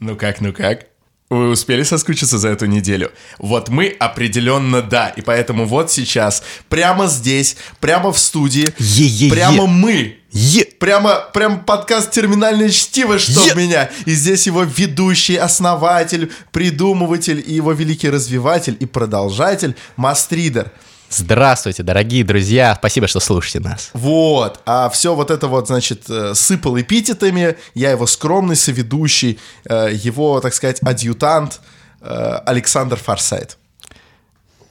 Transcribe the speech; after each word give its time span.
Ну 0.00 0.16
как, 0.16 0.40
ну 0.40 0.52
как? 0.52 0.86
Вы 1.30 1.50
успели 1.50 1.82
соскучиться 1.82 2.38
за 2.38 2.48
эту 2.48 2.64
неделю? 2.64 3.12
Вот 3.38 3.68
мы 3.68 3.88
определенно 3.98 4.80
да, 4.80 5.08
и 5.10 5.20
поэтому 5.20 5.66
вот 5.66 5.90
сейчас, 5.90 6.42
прямо 6.70 7.06
здесь, 7.06 7.56
прямо 7.80 8.12
в 8.12 8.18
студии, 8.18 8.72
Е-е-е. 8.78 9.30
прямо 9.30 9.66
мы, 9.66 10.16
Е- 10.32 10.64
прямо, 10.78 11.28
прям 11.34 11.64
подкаст 11.64 12.12
«Терминальное 12.12 12.70
чтиво», 12.70 13.18
что 13.18 13.44
Е- 13.44 13.52
в 13.52 13.56
меня. 13.56 13.90
И 14.06 14.12
здесь 14.12 14.46
его 14.46 14.62
ведущий, 14.62 15.36
основатель, 15.36 16.32
придумыватель 16.50 17.44
и 17.46 17.52
его 17.52 17.72
великий 17.72 18.08
развиватель 18.08 18.76
и 18.80 18.86
продолжатель 18.86 19.74
Мастридер. 19.96 20.70
Здравствуйте, 21.10 21.82
дорогие 21.82 22.22
друзья, 22.22 22.74
спасибо, 22.78 23.06
что 23.06 23.18
слушаете 23.20 23.60
нас. 23.60 23.90
Вот, 23.94 24.60
а 24.66 24.90
все 24.90 25.14
вот 25.14 25.30
это 25.30 25.48
вот, 25.48 25.66
значит, 25.68 26.08
э, 26.10 26.34
сыпал 26.34 26.78
эпитетами, 26.78 27.56
я 27.74 27.90
его 27.92 28.06
скромный 28.06 28.56
соведущий, 28.56 29.38
э, 29.64 29.90
его, 29.92 30.40
так 30.40 30.52
сказать, 30.52 30.80
адъютант 30.82 31.60
э, 32.02 32.40
Александр 32.44 32.96
Форсайт. 32.96 33.56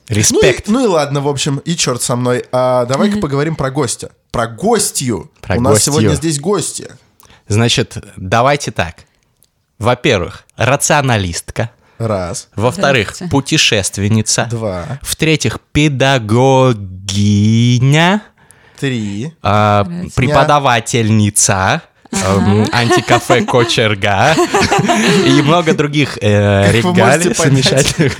Ну 0.09 0.15
и, 0.15 0.19
Респект. 0.19 0.67
ну 0.67 0.83
и 0.83 0.87
ладно, 0.87 1.21
в 1.21 1.27
общем, 1.27 1.57
и 1.57 1.75
черт 1.75 2.01
со 2.01 2.15
мной. 2.15 2.45
А 2.51 2.85
давай-ка 2.85 3.17
поговорим 3.17 3.55
про 3.55 3.71
гостя. 3.71 4.11
Про 4.31 4.47
гостью. 4.47 5.31
Про 5.41 5.57
У 5.57 5.61
нас 5.61 5.73
гостью. 5.73 5.93
сегодня 5.93 6.13
здесь 6.15 6.39
гости. 6.39 6.87
Значит, 7.47 7.97
давайте 8.15 8.71
так. 8.71 8.97
Во-первых, 9.79 10.45
рационалистка. 10.55 11.71
Раз, 11.97 12.49
Во-вторых, 12.55 13.07
Здравствуйте. 13.07 13.31
путешественница. 13.31 14.45
два, 14.51 14.99
В-третьих, 15.01 15.57
педагогиня. 17.07 18.21
три. 18.79 19.33
а, 19.41 19.85
преподавательница. 20.15 21.81
эм, 22.11 22.65
Антикафе 22.71 23.41
Кочерга 23.41 24.33
и 25.25 25.41
много 25.41 25.73
других 25.73 26.17
э, 26.21 26.71
регалий 26.71 27.33
замечательных. 27.33 28.15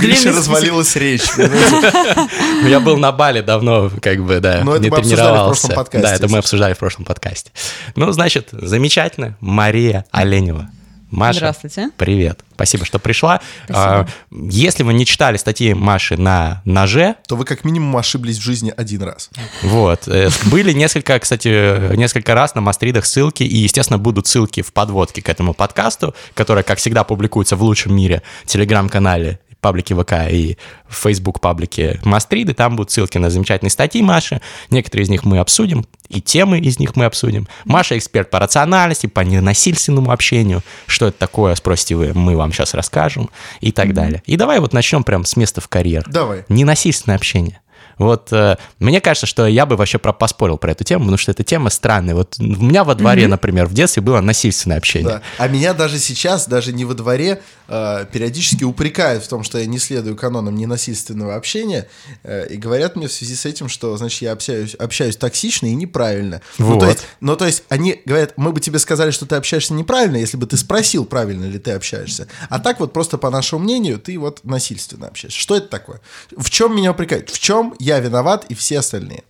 Длинный 0.00 0.30
развалилась 0.36 0.94
речь. 0.94 1.28
Я 2.68 2.78
был 2.80 2.96
на 2.98 3.10
Бале 3.12 3.42
давно, 3.42 3.90
как 4.00 4.22
бы, 4.24 4.38
да, 4.40 4.60
Но 4.62 4.74
это 4.76 4.84
не 4.84 4.90
мы 4.90 4.98
обсуждали 4.98 5.22
в 5.22 5.26
тренировался. 5.26 5.60
прошлом 5.66 5.76
подкасте, 5.76 6.06
Да, 6.08 6.14
это 6.14 6.28
мы 6.28 6.38
обсуждали 6.38 6.74
в 6.74 6.78
прошлом 6.78 7.04
подкасте. 7.04 7.50
Ну, 7.96 8.12
значит, 8.12 8.48
замечательно. 8.52 9.36
Мария 9.40 10.04
Оленева. 10.12 10.70
Маша, 11.10 11.38
Здравствуйте. 11.38 11.90
привет. 11.96 12.40
Спасибо, 12.54 12.84
что 12.84 12.98
пришла. 12.98 13.40
Спасибо. 13.64 14.00
А, 14.00 14.06
Если 14.30 14.82
вы 14.82 14.92
не 14.92 15.06
читали 15.06 15.36
статьи 15.36 15.72
Маши 15.74 16.16
на 16.16 16.60
ноже, 16.64 17.14
То 17.26 17.36
вы 17.36 17.44
как 17.44 17.64
минимум 17.64 17.96
ошиблись 17.96 18.38
в 18.38 18.42
жизни 18.42 18.72
один 18.76 19.02
раз. 19.02 19.30
вот, 19.62 20.06
э, 20.08 20.28
были 20.46 20.72
несколько, 20.72 21.18
кстати, 21.18 21.94
несколько 21.96 22.34
раз 22.34 22.54
на 22.54 22.60
Мастридах 22.60 23.06
ссылки, 23.06 23.42
и, 23.42 23.56
естественно, 23.56 23.98
будут 23.98 24.26
ссылки 24.26 24.60
в 24.62 24.72
подводке 24.72 25.22
к 25.22 25.28
этому 25.28 25.54
подкасту, 25.54 26.14
которая, 26.34 26.64
как 26.64 26.78
всегда, 26.78 27.04
публикуется 27.04 27.56
в 27.56 27.62
лучшем 27.62 27.94
мире 27.94 28.22
телеграм-канале 28.44 29.38
паблике 29.60 29.94
ВК 29.94 30.30
и 30.30 30.56
в 30.88 30.94
Facebook 30.94 31.40
паблике 31.40 32.00
Мастриды. 32.04 32.54
Там 32.54 32.76
будут 32.76 32.90
ссылки 32.90 33.18
на 33.18 33.30
замечательные 33.30 33.70
статьи 33.70 34.02
Маши. 34.02 34.40
Некоторые 34.70 35.04
из 35.04 35.08
них 35.08 35.24
мы 35.24 35.38
обсудим, 35.38 35.86
и 36.08 36.20
темы 36.20 36.58
из 36.58 36.78
них 36.78 36.96
мы 36.96 37.04
обсудим. 37.04 37.48
Маша 37.64 37.98
эксперт 37.98 38.30
по 38.30 38.38
рациональности, 38.38 39.06
по 39.06 39.20
ненасильственному 39.20 40.10
общению. 40.10 40.62
Что 40.86 41.08
это 41.08 41.18
такое, 41.18 41.54
спросите 41.54 41.96
вы, 41.96 42.12
мы 42.14 42.36
вам 42.36 42.52
сейчас 42.52 42.74
расскажем 42.74 43.30
и 43.60 43.72
так 43.72 43.94
далее. 43.94 44.22
И 44.26 44.36
давай 44.36 44.60
вот 44.60 44.72
начнем 44.72 45.04
прям 45.04 45.24
с 45.24 45.36
места 45.36 45.60
в 45.60 45.68
карьер. 45.68 46.04
Давай. 46.06 46.44
Ненасильственное 46.48 47.16
общение. 47.16 47.60
Вот 47.98 48.32
э, 48.32 48.56
мне 48.78 49.00
кажется, 49.00 49.26
что 49.26 49.46
я 49.46 49.66
бы 49.66 49.76
вообще 49.76 49.98
поспорил 49.98 50.56
про 50.56 50.72
эту 50.72 50.84
тему, 50.84 51.04
потому 51.04 51.18
что 51.18 51.32
эта 51.32 51.44
тема 51.44 51.70
странная. 51.70 52.14
Вот 52.14 52.36
у 52.38 52.42
меня 52.42 52.84
во 52.84 52.94
дворе, 52.94 53.28
например, 53.28 53.66
в 53.66 53.74
детстве 53.74 54.02
было 54.02 54.20
насильственное 54.20 54.78
общение. 54.78 55.08
Да. 55.08 55.22
А 55.38 55.48
меня 55.48 55.74
даже 55.74 55.98
сейчас, 55.98 56.46
даже 56.46 56.72
не 56.72 56.84
во 56.84 56.94
дворе, 56.94 57.42
э, 57.68 58.06
периодически 58.12 58.64
упрекают 58.64 59.24
в 59.24 59.28
том, 59.28 59.42
что 59.42 59.58
я 59.58 59.66
не 59.66 59.78
следую 59.78 60.16
канонам 60.16 60.54
ненасильственного 60.54 61.34
общения, 61.34 61.88
э, 62.22 62.46
и 62.48 62.56
говорят 62.56 62.96
мне 62.96 63.08
в 63.08 63.12
связи 63.12 63.34
с 63.34 63.44
этим, 63.44 63.68
что, 63.68 63.96
значит, 63.96 64.22
я 64.22 64.32
общаюсь, 64.32 64.74
общаюсь 64.74 65.16
токсично 65.16 65.66
и 65.66 65.74
неправильно. 65.74 66.40
Ну, 66.58 66.78
то 66.78 66.86
Вот. 66.86 66.88
есть, 66.88 67.06
ну, 67.20 67.36
то 67.36 67.46
есть, 67.46 67.64
они 67.68 68.00
говорят, 68.04 68.34
мы 68.36 68.52
бы 68.52 68.60
тебе 68.60 68.78
сказали, 68.78 69.10
что 69.10 69.26
ты 69.26 69.36
общаешься 69.36 69.74
неправильно, 69.74 70.16
если 70.16 70.36
бы 70.36 70.46
ты 70.46 70.56
спросил, 70.56 71.04
правильно 71.04 71.44
ли 71.46 71.58
ты 71.58 71.72
общаешься. 71.72 72.28
А 72.48 72.58
так 72.58 72.80
вот 72.80 72.92
просто 72.92 73.18
по 73.18 73.30
нашему 73.30 73.62
мнению, 73.62 73.98
ты 73.98 74.18
вот 74.18 74.44
насильственно 74.44 75.08
общаешься. 75.08 75.38
Что 75.38 75.56
это 75.56 75.68
такое? 75.68 76.00
В 76.36 76.50
чем 76.50 76.76
меня 76.76 76.92
упрекают? 76.92 77.30
В 77.30 77.38
чем 77.38 77.74
я 77.78 77.87
виноват 77.98 78.44
и 78.50 78.54
все 78.54 78.80
остальные? 78.80 79.22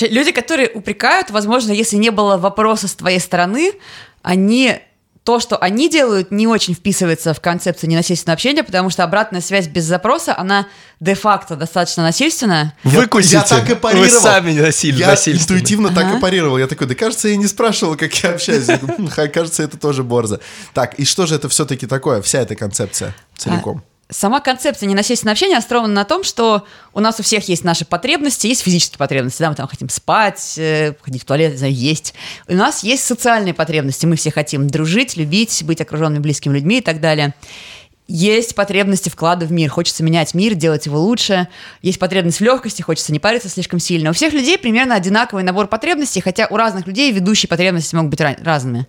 Люди, 0.00 0.32
которые 0.32 0.70
упрекают, 0.70 1.30
возможно, 1.30 1.70
если 1.72 1.96
не 1.96 2.10
было 2.10 2.36
вопроса 2.38 2.88
с 2.88 2.94
твоей 2.94 3.20
стороны, 3.20 3.72
они 4.22 4.78
то, 5.22 5.38
что 5.38 5.56
они 5.56 5.88
делают, 5.88 6.32
не 6.32 6.48
очень 6.48 6.74
вписывается 6.74 7.32
в 7.32 7.40
концепцию 7.40 7.90
ненасильственного 7.90 8.34
общения, 8.34 8.64
потому 8.64 8.90
что 8.90 9.04
обратная 9.04 9.40
связь 9.40 9.68
без 9.68 9.84
запроса, 9.84 10.36
она 10.36 10.66
де-факто 10.98 11.54
достаточно 11.54 12.02
насильственная. 12.02 12.74
Я- 12.82 12.90
Выкусите. 12.90 13.34
Я, 13.36 13.42
так 13.44 13.70
и 13.70 13.74
парировал. 13.76 14.08
Вы 14.08 14.10
сами 14.10 14.50
насиль- 14.58 14.96
Я 14.96 15.14
интуитивно 15.14 15.90
так 15.94 16.06
и 16.06 16.10
Ага. 16.12 16.20
парировал. 16.20 16.58
Я 16.58 16.66
такой, 16.66 16.88
да 16.88 16.96
кажется, 16.96 17.28
я 17.28 17.36
не 17.36 17.46
спрашивал, 17.46 17.94
как 17.96 18.12
я 18.24 18.30
общаюсь. 18.30 18.66
Я 18.66 18.78
«Хм, 18.78 19.08
Кажется, 19.32 19.62
это 19.62 19.76
тоже 19.78 20.02
борза. 20.02 20.40
Так, 20.74 20.94
и 20.98 21.04
что 21.04 21.26
же 21.26 21.36
это 21.36 21.48
все-таки 21.48 21.86
такое, 21.86 22.20
вся 22.22 22.40
эта 22.40 22.56
концепция 22.56 23.14
целиком? 23.36 23.84
Сама 24.10 24.40
концепция 24.40 24.88
ненасильственного 24.88 25.32
общения 25.32 25.56
основана 25.56 25.94
на 25.94 26.04
том, 26.04 26.22
что 26.22 26.66
у 26.92 27.00
нас 27.00 27.18
у 27.18 27.22
всех 27.22 27.48
есть 27.48 27.64
наши 27.64 27.86
потребности, 27.86 28.46
есть 28.46 28.62
физические 28.62 28.98
потребности, 28.98 29.40
да, 29.40 29.48
мы 29.48 29.54
там 29.54 29.66
хотим 29.66 29.88
спать, 29.88 30.54
э, 30.58 30.94
ходить 31.00 31.22
в 31.22 31.24
туалет, 31.24 31.58
есть. 31.62 32.12
У 32.46 32.54
нас 32.54 32.82
есть 32.82 33.04
социальные 33.04 33.54
потребности, 33.54 34.04
мы 34.04 34.16
все 34.16 34.30
хотим 34.30 34.68
дружить, 34.68 35.16
любить, 35.16 35.62
быть 35.64 35.80
окруженными 35.80 36.20
близкими 36.20 36.54
людьми 36.54 36.78
и 36.78 36.82
так 36.82 37.00
далее. 37.00 37.34
Есть 38.08 38.54
потребности 38.54 39.08
вклада 39.08 39.46
в 39.46 39.52
мир, 39.52 39.70
хочется 39.70 40.02
менять 40.02 40.34
мир, 40.34 40.54
делать 40.54 40.84
его 40.84 41.00
лучше. 41.00 41.48
Есть 41.80 41.98
потребность 41.98 42.40
в 42.40 42.44
легкости, 42.44 42.82
хочется 42.82 43.12
не 43.12 43.20
париться 43.20 43.48
слишком 43.48 43.78
сильно. 43.78 44.10
У 44.10 44.12
всех 44.12 44.34
людей 44.34 44.58
примерно 44.58 44.96
одинаковый 44.96 45.44
набор 45.44 45.68
потребностей, 45.68 46.20
хотя 46.20 46.46
у 46.50 46.56
разных 46.56 46.86
людей 46.86 47.10
ведущие 47.12 47.48
потребности 47.48 47.94
могут 47.94 48.10
быть 48.10 48.20
разными. 48.20 48.86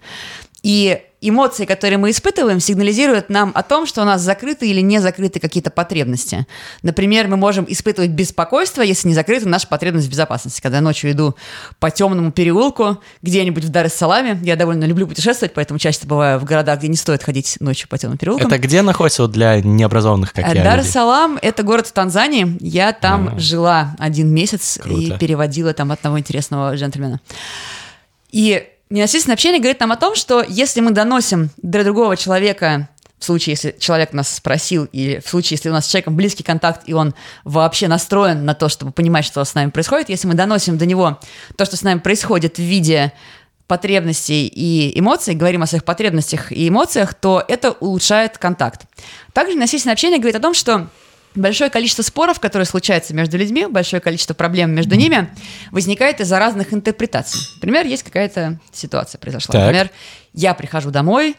И 0.63 1.01
эмоции, 1.19 1.65
которые 1.65 1.97
мы 1.97 2.11
испытываем, 2.11 2.59
сигнализируют 2.59 3.29
нам 3.29 3.51
о 3.55 3.63
том, 3.63 3.85
что 3.85 4.01
у 4.01 4.05
нас 4.05 4.21
закрыты 4.21 4.67
или 4.67 4.81
не 4.81 4.99
закрыты 4.99 5.39
какие-то 5.39 5.69
потребности. 5.69 6.45
Например, 6.81 7.27
мы 7.27 7.37
можем 7.37 7.65
испытывать 7.67 8.11
беспокойство, 8.11 8.81
если 8.81 9.07
не 9.07 9.13
закрыта 9.13 9.47
наша 9.47 9.67
потребность 9.67 10.07
в 10.07 10.11
безопасности. 10.11 10.61
Когда 10.61 10.77
я 10.77 10.81
ночью 10.81 11.11
иду 11.11 11.35
по 11.79 11.91
темному 11.91 12.31
переулку 12.31 13.01
где-нибудь 13.21 13.63
в 13.63 13.69
Дар-эс-Саламе, 13.69 14.39
я 14.43 14.55
довольно 14.55 14.85
люблю 14.85 15.07
путешествовать, 15.07 15.53
поэтому 15.53 15.79
часто 15.79 16.07
бываю 16.07 16.39
в 16.39 16.43
городах, 16.43 16.79
где 16.79 16.87
не 16.89 16.97
стоит 16.97 17.23
ходить 17.23 17.57
ночью 17.59 17.87
по 17.87 17.97
темным 17.97 18.17
переулкам. 18.17 18.47
Это 18.47 18.57
где 18.57 18.81
находится 18.81 19.23
вот 19.23 19.31
для 19.31 19.61
необразованных, 19.61 20.33
как 20.33 20.45
я, 20.45 20.49
людей? 20.49 20.63
Дар-эс-Салам– 20.63 21.39
это 21.41 21.63
город 21.63 21.87
в 21.87 21.93
Танзании. 21.93 22.57
Я 22.59 22.91
там 22.91 23.39
жила 23.39 23.95
один 23.97 24.33
месяц 24.33 24.79
Круто. 24.81 24.99
и 24.99 25.17
переводила 25.17 25.73
там 25.73 25.91
одного 25.91 26.19
интересного 26.19 26.75
джентльмена. 26.75 27.21
И 28.31 28.67
ненасильственное 28.89 29.35
общение 29.35 29.59
говорит 29.59 29.79
нам 29.79 29.91
о 29.91 29.97
том, 29.97 30.15
что 30.15 30.43
если 30.47 30.81
мы 30.81 30.91
доносим 30.91 31.49
до 31.57 31.83
другого 31.83 32.17
человека 32.17 32.89
в 33.23 33.25
случае, 33.25 33.53
если 33.53 33.75
человек 33.79 34.11
нас 34.11 34.35
спросил, 34.35 34.85
или 34.85 35.19
в 35.19 35.29
случае, 35.29 35.55
если 35.55 35.69
у 35.69 35.71
нас 35.71 35.85
с 35.85 35.89
человеком 35.89 36.17
близкий 36.17 36.43
контакт, 36.43 36.81
и 36.87 36.93
он 36.93 37.15
вообще 37.45 37.87
настроен 37.87 38.43
на 38.43 38.53
то, 38.53 38.67
чтобы 38.67 38.91
понимать, 38.91 39.23
что 39.23 39.43
с 39.43 39.53
нами 39.55 39.69
происходит, 39.69 40.09
если 40.09 40.27
мы 40.27 40.33
доносим 40.33 40.77
до 40.77 40.85
него 40.85 41.19
то, 41.57 41.63
что 41.63 41.77
с 41.77 41.83
нами 41.83 41.99
происходит 41.99 42.57
в 42.57 42.61
виде 42.61 43.13
потребностей 43.67 44.47
и 44.47 44.99
эмоций, 44.99 45.35
говорим 45.35 45.63
о 45.63 45.67
своих 45.67 45.85
потребностях 45.85 46.51
и 46.51 46.67
эмоциях, 46.67 47.13
то 47.13 47.43
это 47.47 47.71
улучшает 47.71 48.37
контакт. 48.37 48.81
Также 49.31 49.57
насильственное 49.57 49.93
общение 49.93 50.19
говорит 50.19 50.35
о 50.35 50.41
том, 50.41 50.53
что 50.53 50.89
большое 51.35 51.69
количество 51.69 52.03
споров, 52.03 52.39
которые 52.39 52.65
случаются 52.65 53.13
между 53.13 53.37
людьми, 53.37 53.65
большое 53.67 54.01
количество 54.01 54.33
проблем 54.33 54.71
между 54.71 54.95
ними 54.95 55.29
возникает 55.71 56.19
из-за 56.19 56.39
разных 56.39 56.73
интерпретаций. 56.73 57.41
Например, 57.55 57.85
есть 57.85 58.03
какая-то 58.03 58.59
ситуация 58.71 59.19
произошла. 59.19 59.53
Так. 59.53 59.61
Например, 59.63 59.89
я 60.33 60.53
прихожу 60.53 60.91
домой 60.91 61.35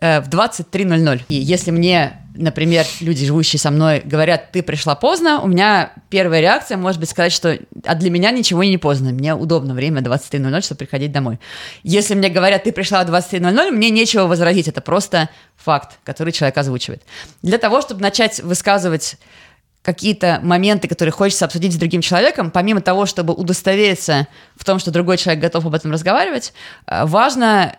э, 0.00 0.20
в 0.20 0.28
23.00. 0.28 1.22
И 1.28 1.34
если 1.34 1.70
мне, 1.70 2.22
например, 2.34 2.86
люди, 3.00 3.26
живущие 3.26 3.60
со 3.60 3.70
мной, 3.70 4.02
говорят, 4.04 4.52
ты 4.52 4.62
пришла 4.62 4.94
поздно, 4.94 5.40
у 5.40 5.46
меня 5.46 5.92
первая 6.10 6.40
реакция 6.40 6.76
может 6.76 7.00
быть 7.00 7.10
сказать, 7.10 7.32
что 7.32 7.58
а 7.84 7.94
для 7.94 8.10
меня 8.10 8.30
ничего 8.30 8.64
не 8.64 8.78
поздно, 8.78 9.10
мне 9.10 9.34
удобно 9.34 9.74
время 9.74 10.00
23.00, 10.00 10.60
чтобы 10.62 10.78
приходить 10.78 11.12
домой. 11.12 11.38
Если 11.82 12.14
мне 12.14 12.28
говорят, 12.28 12.64
ты 12.64 12.72
пришла 12.72 13.04
в 13.04 13.10
23.00, 13.10 13.70
мне 13.70 13.90
нечего 13.90 14.26
возразить, 14.26 14.68
это 14.68 14.80
просто 14.80 15.30
факт, 15.56 15.98
который 16.04 16.32
человек 16.32 16.56
озвучивает. 16.56 17.02
Для 17.42 17.58
того, 17.58 17.80
чтобы 17.80 18.00
начать 18.00 18.40
высказывать 18.40 19.16
какие-то 19.82 20.40
моменты, 20.42 20.86
которые 20.86 21.12
хочется 21.12 21.46
обсудить 21.46 21.72
с 21.72 21.76
другим 21.76 22.02
человеком, 22.02 22.50
помимо 22.50 22.80
того, 22.80 23.06
чтобы 23.06 23.32
удостовериться 23.32 24.26
в 24.54 24.64
том, 24.64 24.78
что 24.78 24.90
другой 24.90 25.16
человек 25.16 25.42
готов 25.42 25.64
об 25.66 25.74
этом 25.74 25.92
разговаривать, 25.92 26.52
э, 26.86 27.06
важно 27.06 27.76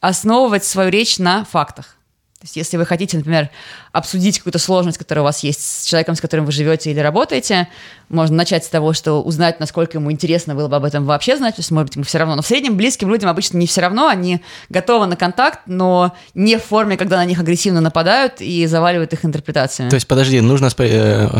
основывать 0.00 0.64
свою 0.64 0.90
речь 0.90 1.18
на 1.18 1.44
фактах. 1.44 1.96
То 2.38 2.44
есть, 2.44 2.56
если 2.56 2.78
вы 2.78 2.86
хотите, 2.86 3.18
например, 3.18 3.50
обсудить 3.92 4.38
какую-то 4.38 4.58
сложность, 4.58 4.98
которая 4.98 5.22
у 5.22 5.24
вас 5.24 5.42
есть 5.42 5.82
с 5.82 5.84
человеком, 5.84 6.14
с 6.14 6.20
которым 6.20 6.46
вы 6.46 6.52
живете 6.52 6.90
или 6.90 7.00
работаете, 7.00 7.68
можно 8.08 8.36
начать 8.36 8.64
с 8.64 8.68
того, 8.68 8.92
что 8.92 9.22
узнать, 9.22 9.60
насколько 9.60 9.98
ему 9.98 10.10
интересно 10.12 10.54
было 10.54 10.68
бы 10.68 10.76
об 10.76 10.84
этом 10.84 11.04
вообще 11.04 11.36
знать, 11.36 11.56
то 11.56 11.60
есть, 11.60 11.70
может 11.70 11.88
быть, 11.88 11.96
ему 11.96 12.04
все 12.04 12.18
равно. 12.18 12.36
Но 12.36 12.42
в 12.42 12.46
среднем 12.46 12.76
близким 12.76 13.08
людям 13.08 13.28
обычно 13.30 13.56
не 13.58 13.66
все 13.66 13.80
равно, 13.80 14.08
они 14.08 14.40
готовы 14.68 15.06
на 15.06 15.16
контакт, 15.16 15.60
но 15.66 16.12
не 16.34 16.56
в 16.58 16.64
форме, 16.64 16.96
когда 16.96 17.16
на 17.16 17.24
них 17.24 17.38
агрессивно 17.40 17.80
нападают 17.80 18.40
и 18.40 18.66
заваливают 18.66 19.12
их 19.12 19.24
интерпретациями. 19.24 19.90
То 19.90 19.94
есть, 19.94 20.06
подожди, 20.06 20.40
нужно... 20.40 20.66
спо- 20.66 20.88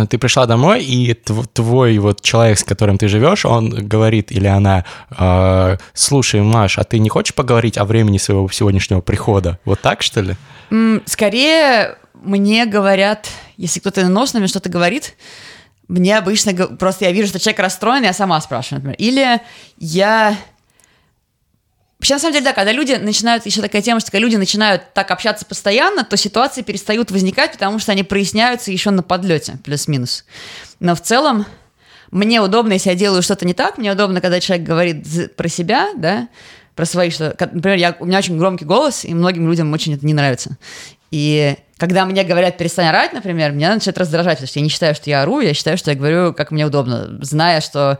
э, 0.02 0.06
Ты 0.06 0.18
пришла 0.18 0.46
домой, 0.46 0.82
и 0.84 1.12
тв- 1.12 1.48
твой 1.52 1.98
вот 1.98 2.20
человек, 2.20 2.58
с 2.58 2.64
которым 2.64 2.98
ты 2.98 3.08
живешь, 3.08 3.44
он 3.44 3.70
говорит, 3.70 4.30
или 4.32 4.46
она, 4.46 4.84
э, 5.16 5.76
слушай, 5.94 6.40
Маш, 6.40 6.78
а 6.78 6.84
ты 6.84 6.98
не 6.98 7.08
хочешь 7.08 7.34
поговорить 7.34 7.78
о 7.78 7.84
времени 7.84 8.18
своего 8.18 8.48
сегодняшнего 8.50 9.00
прихода? 9.00 9.58
Вот 9.64 9.80
так, 9.80 10.02
что 10.02 10.20
ли? 10.20 10.34
Скорее 11.06 11.96
мне 12.14 12.66
говорят, 12.66 13.28
если 13.56 13.80
кто-то 13.80 14.02
на 14.02 14.08
нос 14.08 14.32
на 14.32 14.38
меня 14.38 14.48
что-то 14.48 14.68
говорит, 14.68 15.14
мне 15.88 16.16
обычно 16.16 16.54
просто 16.54 17.06
я 17.06 17.12
вижу, 17.12 17.28
что 17.28 17.40
человек 17.40 17.60
расстроен, 17.60 18.04
я 18.04 18.12
сама 18.12 18.40
спрашиваю, 18.40 18.78
например. 18.78 18.96
Или 18.98 19.40
я... 19.78 20.36
Вообще, 21.98 22.14
на 22.14 22.20
самом 22.20 22.32
деле, 22.32 22.44
да, 22.44 22.52
когда 22.52 22.72
люди 22.72 22.92
начинают, 22.92 23.44
еще 23.44 23.60
такая 23.60 23.82
тема, 23.82 24.00
что 24.00 24.10
когда 24.10 24.24
люди 24.24 24.36
начинают 24.36 24.94
так 24.94 25.10
общаться 25.10 25.44
постоянно, 25.44 26.04
то 26.04 26.16
ситуации 26.16 26.62
перестают 26.62 27.10
возникать, 27.10 27.52
потому 27.52 27.78
что 27.78 27.92
они 27.92 28.04
проясняются 28.04 28.70
еще 28.70 28.90
на 28.90 29.02
подлете, 29.02 29.58
плюс-минус. 29.64 30.24
Но 30.78 30.94
в 30.94 31.02
целом, 31.02 31.44
мне 32.10 32.40
удобно, 32.40 32.72
если 32.74 32.90
я 32.90 32.94
делаю 32.94 33.20
что-то 33.20 33.44
не 33.44 33.52
так, 33.52 33.76
мне 33.76 33.92
удобно, 33.92 34.20
когда 34.20 34.40
человек 34.40 34.66
говорит 34.66 35.36
про 35.36 35.48
себя, 35.48 35.90
да, 35.96 36.28
про 36.74 36.86
свои, 36.86 37.10
что, 37.10 37.36
например, 37.38 37.76
я, 37.76 37.96
у 38.00 38.06
меня 38.06 38.18
очень 38.18 38.38
громкий 38.38 38.64
голос, 38.64 39.04
и 39.04 39.12
многим 39.12 39.46
людям 39.48 39.70
очень 39.72 39.94
это 39.94 40.06
не 40.06 40.14
нравится. 40.14 40.56
И 41.10 41.56
когда 41.80 42.04
мне 42.04 42.22
говорят 42.24 42.58
перестань 42.58 42.88
орать, 42.88 43.14
например, 43.14 43.52
меня 43.52 43.74
начинает 43.74 43.96
раздражать, 43.96 44.36
потому 44.36 44.48
что 44.48 44.58
я 44.58 44.62
не 44.62 44.68
считаю, 44.68 44.94
что 44.94 45.08
я 45.08 45.22
ору, 45.22 45.40
я 45.40 45.54
считаю, 45.54 45.78
что 45.78 45.90
я 45.90 45.96
говорю, 45.96 46.34
как 46.34 46.50
мне 46.50 46.66
удобно, 46.66 47.18
зная, 47.22 47.62
что 47.62 47.98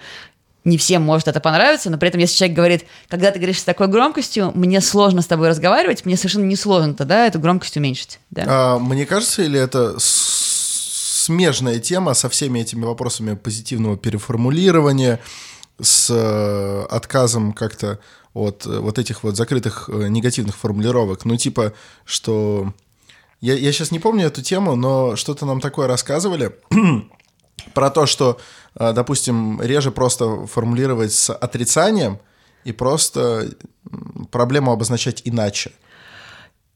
не 0.64 0.76
всем 0.76 1.02
может 1.02 1.28
это 1.28 1.40
понравиться, 1.40 1.88
но 1.88 1.96
при 1.96 2.10
этом, 2.10 2.20
если 2.20 2.36
человек 2.36 2.56
говорит, 2.56 2.84
когда 3.08 3.30
ты 3.30 3.38
говоришь 3.38 3.60
с 3.60 3.64
такой 3.64 3.88
громкостью, 3.88 4.52
мне 4.54 4.82
сложно 4.82 5.22
с 5.22 5.26
тобой 5.26 5.48
разговаривать, 5.48 6.04
мне 6.04 6.18
совершенно 6.18 6.44
не 6.44 6.56
сложно 6.56 6.92
тогда 6.92 7.26
эту 7.26 7.38
громкость 7.38 7.78
уменьшить. 7.78 8.20
Да? 8.28 8.44
А, 8.46 8.78
мне 8.78 9.06
кажется, 9.06 9.42
или 9.42 9.58
это 9.58 9.94
смежная 9.98 11.78
тема 11.78 12.12
со 12.12 12.28
всеми 12.28 12.60
этими 12.60 12.84
вопросами 12.84 13.34
позитивного 13.34 13.96
переформулирования, 13.96 15.20
с 15.80 16.10
э, 16.10 16.86
отказом 16.94 17.54
как-то 17.54 17.98
от 18.34 18.66
э, 18.66 18.78
вот 18.78 18.98
этих 18.98 19.22
вот 19.22 19.36
закрытых 19.36 19.88
э, 19.88 20.08
негативных 20.08 20.58
формулировок. 20.58 21.24
Ну, 21.24 21.38
типа, 21.38 21.72
что... 22.04 22.74
Я, 23.40 23.54
я 23.54 23.72
сейчас 23.72 23.90
не 23.90 23.98
помню 23.98 24.26
эту 24.26 24.42
тему, 24.42 24.76
но 24.76 25.16
что-то 25.16 25.46
нам 25.46 25.60
такое 25.60 25.86
рассказывали 25.86 26.54
про 27.74 27.90
то, 27.90 28.06
что, 28.06 28.38
э, 28.74 28.92
допустим, 28.92 29.60
реже 29.62 29.90
просто 29.90 30.46
формулировать 30.46 31.12
с 31.12 31.32
отрицанием 31.32 32.18
и 32.64 32.72
просто 32.72 33.50
проблему 34.30 34.72
обозначать 34.72 35.22
иначе. 35.24 35.72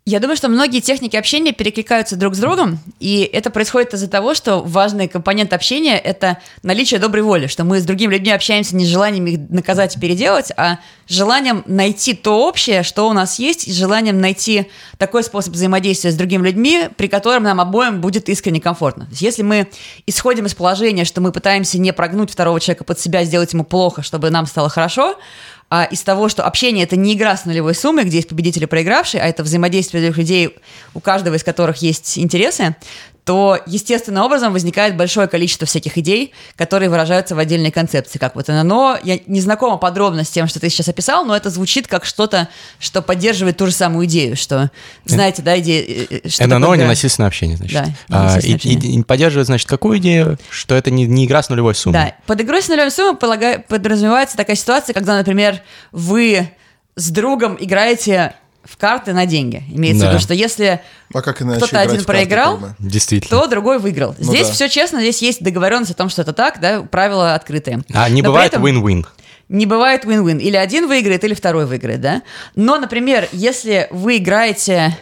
Я 0.06 0.20
думаю, 0.20 0.36
что 0.36 0.50
многие 0.50 0.80
техники 0.80 1.16
общения 1.16 1.52
перекликаются 1.52 2.16
друг 2.16 2.34
с 2.34 2.38
другом, 2.38 2.78
и 3.00 3.22
это 3.22 3.48
происходит 3.48 3.94
из-за 3.94 4.06
того, 4.06 4.34
что 4.34 4.60
важный 4.60 5.08
компонент 5.08 5.54
общения– 5.54 5.96
это 6.04 6.40
наличие 6.62 7.00
доброй 7.00 7.22
воли, 7.22 7.46
что 7.46 7.64
мы 7.64 7.80
с 7.80 7.84
другими 7.84 8.12
людьми 8.12 8.30
общаемся 8.30 8.76
не 8.76 8.84
с 8.84 8.88
желанием 8.88 9.26
их 9.26 9.38
наказать 9.48 9.96
и 9.96 9.98
переделать, 9.98 10.52
а 10.58 10.76
желанием 11.08 11.64
найти 11.64 12.12
то 12.12 12.46
общее, 12.46 12.82
что 12.82 13.08
у 13.08 13.14
нас 13.14 13.38
есть, 13.38 13.66
и 13.66 13.72
желанием 13.72 14.20
найти 14.20 14.70
такой 14.98 15.24
способ 15.24 15.54
взаимодействия 15.54 16.10
с 16.10 16.16
другими 16.16 16.48
людьми, 16.48 16.90
при 16.98 17.06
котором 17.06 17.44
нам 17.44 17.58
обоим 17.58 18.02
будет 18.02 18.28
искренне 18.28 18.60
комфортно. 18.60 19.06
То 19.06 19.12
есть 19.12 19.22
если 19.22 19.42
мы 19.42 19.68
исходим 20.06 20.44
из 20.44 20.54
положения, 20.54 21.06
что 21.06 21.22
мы 21.22 21.32
пытаемся 21.32 21.78
не 21.78 21.94
прогнуть 21.94 22.30
второго 22.30 22.60
человека 22.60 22.84
под 22.84 23.00
себя, 23.00 23.24
сделать 23.24 23.54
ему 23.54 23.64
плохо, 23.64 24.02
чтобы 24.02 24.28
нам 24.28 24.44
стало 24.44 24.68
хорошо, 24.68 25.16
а 25.76 25.82
из 25.82 26.02
того, 26.02 26.28
что 26.28 26.44
общение 26.44 26.84
это 26.84 26.94
не 26.94 27.14
игра 27.14 27.36
с 27.36 27.46
нулевой 27.46 27.74
суммой, 27.74 28.04
где 28.04 28.18
есть 28.18 28.28
победитель 28.28 28.62
и 28.62 28.66
проигравший, 28.66 29.18
а 29.18 29.26
это 29.26 29.42
взаимодействие 29.42 30.04
двух 30.04 30.18
людей, 30.18 30.56
у 30.94 31.00
каждого 31.00 31.34
из 31.34 31.42
которых 31.42 31.78
есть 31.78 32.16
интересы, 32.16 32.76
то 33.24 33.58
естественным 33.66 34.22
образом 34.22 34.52
возникает 34.52 34.96
большое 34.98 35.28
количество 35.28 35.66
всяких 35.66 35.96
идей, 35.96 36.32
которые 36.56 36.90
выражаются 36.90 37.34
в 37.34 37.38
отдельной 37.38 37.70
концепции, 37.70 38.18
как 38.18 38.34
вот 38.36 38.48
ННО. 38.48 39.00
Я 39.02 39.18
не 39.26 39.40
знакома 39.40 39.78
подробно 39.78 40.24
с 40.24 40.28
тем, 40.30 40.46
что 40.46 40.60
ты 40.60 40.68
сейчас 40.68 40.88
описал, 40.88 41.24
но 41.24 41.34
это 41.34 41.48
звучит 41.48 41.86
как 41.88 42.04
что-то, 42.04 42.48
что 42.78 43.00
поддерживает 43.00 43.56
ту 43.56 43.66
же 43.66 43.72
самую 43.72 44.04
идею, 44.06 44.36
что, 44.36 44.70
знаете, 45.06 45.40
да, 45.40 45.58
идея... 45.58 46.06
э, 46.10 46.28
что 46.28 46.46
ННО 46.46 46.60
такое 46.60 46.78
ненасильственное 46.78 47.28
общение, 47.28 47.56
значит. 47.56 47.74
Да, 47.74 47.86
А, 48.10 48.22
ненасильственное 48.32 48.76
и, 48.76 48.88
и- 48.88 49.00
и 49.00 49.02
поддерживает, 49.02 49.46
значит, 49.46 49.68
какую 49.68 49.98
идею? 49.98 50.38
Что 50.50 50.74
это 50.74 50.90
не, 50.90 51.06
не 51.06 51.24
игра 51.24 51.42
с 51.42 51.48
нулевой 51.48 51.74
суммой. 51.74 51.98
Да, 51.98 52.14
под 52.26 52.42
игрой 52.42 52.60
с 52.62 52.68
нулевой 52.68 52.90
суммой 52.90 53.14
полага- 53.16 53.58
подразумевается 53.66 54.36
такая 54.36 54.56
ситуация, 54.56 54.92
когда, 54.92 55.16
например, 55.16 55.62
вы 55.92 56.50
с 56.96 57.10
другом 57.10 57.56
играете 57.58 58.34
в 58.64 58.76
карты 58.76 59.12
на 59.12 59.26
деньги. 59.26 59.62
Имеется 59.70 60.02
Да. 60.02 60.08
в 60.08 60.10
виду, 60.14 60.22
что 60.22 60.34
если 60.34 60.80
А 61.12 61.20
Кто-то 61.22 61.80
один 61.80 61.96
карты, 61.96 62.04
проиграл, 62.04 62.58
как 62.58 62.60
бы? 62.60 62.74
Действительно. 62.78 63.40
то 63.40 63.46
другой 63.46 63.78
выиграл. 63.78 64.14
Ну 64.18 64.24
здесь 64.24 64.48
да. 64.48 64.52
все 64.54 64.68
честно, 64.68 65.00
здесь 65.00 65.22
есть 65.22 65.42
договоренность 65.42 65.90
о 65.90 65.94
том, 65.94 66.08
что 66.08 66.22
это 66.22 66.32
так, 66.32 66.60
да, 66.60 66.82
правила 66.82 67.34
открытые. 67.34 67.82
А 67.92 68.08
не 68.08 68.22
Но 68.22 68.28
бывает 68.30 68.54
win-win. 68.54 69.06
Не 69.48 69.66
бывает 69.66 70.04
win-win. 70.04 70.38
Или 70.40 70.56
один 70.56 70.88
выиграет, 70.88 71.22
или 71.24 71.34
второй 71.34 71.66
выиграет, 71.66 72.00
да? 72.00 72.22
Но, 72.54 72.78
например, 72.78 73.28
если 73.32 73.88
вы 73.90 74.16
играете 74.16 74.96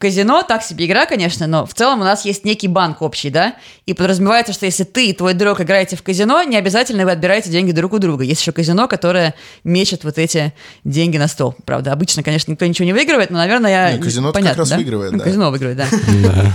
казино, 0.00 0.42
так 0.42 0.62
себе 0.62 0.86
игра, 0.86 1.04
конечно, 1.04 1.46
но 1.46 1.66
в 1.66 1.74
целом 1.74 2.00
у 2.00 2.04
нас 2.04 2.24
есть 2.24 2.44
некий 2.46 2.68
банк 2.68 3.02
общий, 3.02 3.28
да? 3.28 3.54
И 3.84 3.92
подразумевается, 3.92 4.54
что 4.54 4.64
если 4.64 4.84
ты 4.84 5.08
и 5.10 5.12
твой 5.12 5.34
друг 5.34 5.60
играете 5.60 5.94
в 5.94 6.02
казино, 6.02 6.42
не 6.42 6.56
обязательно 6.56 7.04
вы 7.04 7.10
отбираете 7.12 7.50
деньги 7.50 7.70
друг 7.72 7.92
у 7.92 7.98
друга. 7.98 8.24
Есть 8.24 8.40
еще 8.40 8.52
казино, 8.52 8.88
которое 8.88 9.34
мечет 9.62 10.02
вот 10.04 10.16
эти 10.16 10.54
деньги 10.84 11.18
на 11.18 11.28
стол. 11.28 11.54
Правда, 11.66 11.92
обычно, 11.92 12.22
конечно, 12.22 12.50
никто 12.50 12.64
ничего 12.64 12.86
не 12.86 12.94
выигрывает, 12.94 13.30
но, 13.30 13.36
наверное, 13.38 13.70
я... 13.70 13.92
Не, 13.92 14.02
казино-то 14.02 14.32
как 14.32 14.42
понятно, 14.42 14.60
раз 14.62 14.70
да? 14.70 14.76
выигрывает, 14.76 15.12
Ну, 15.12 15.18
да. 15.18 15.24
Казино 15.24 15.50
выигрывает, 15.50 15.76
да. 15.76 15.86
Да. 16.24 16.52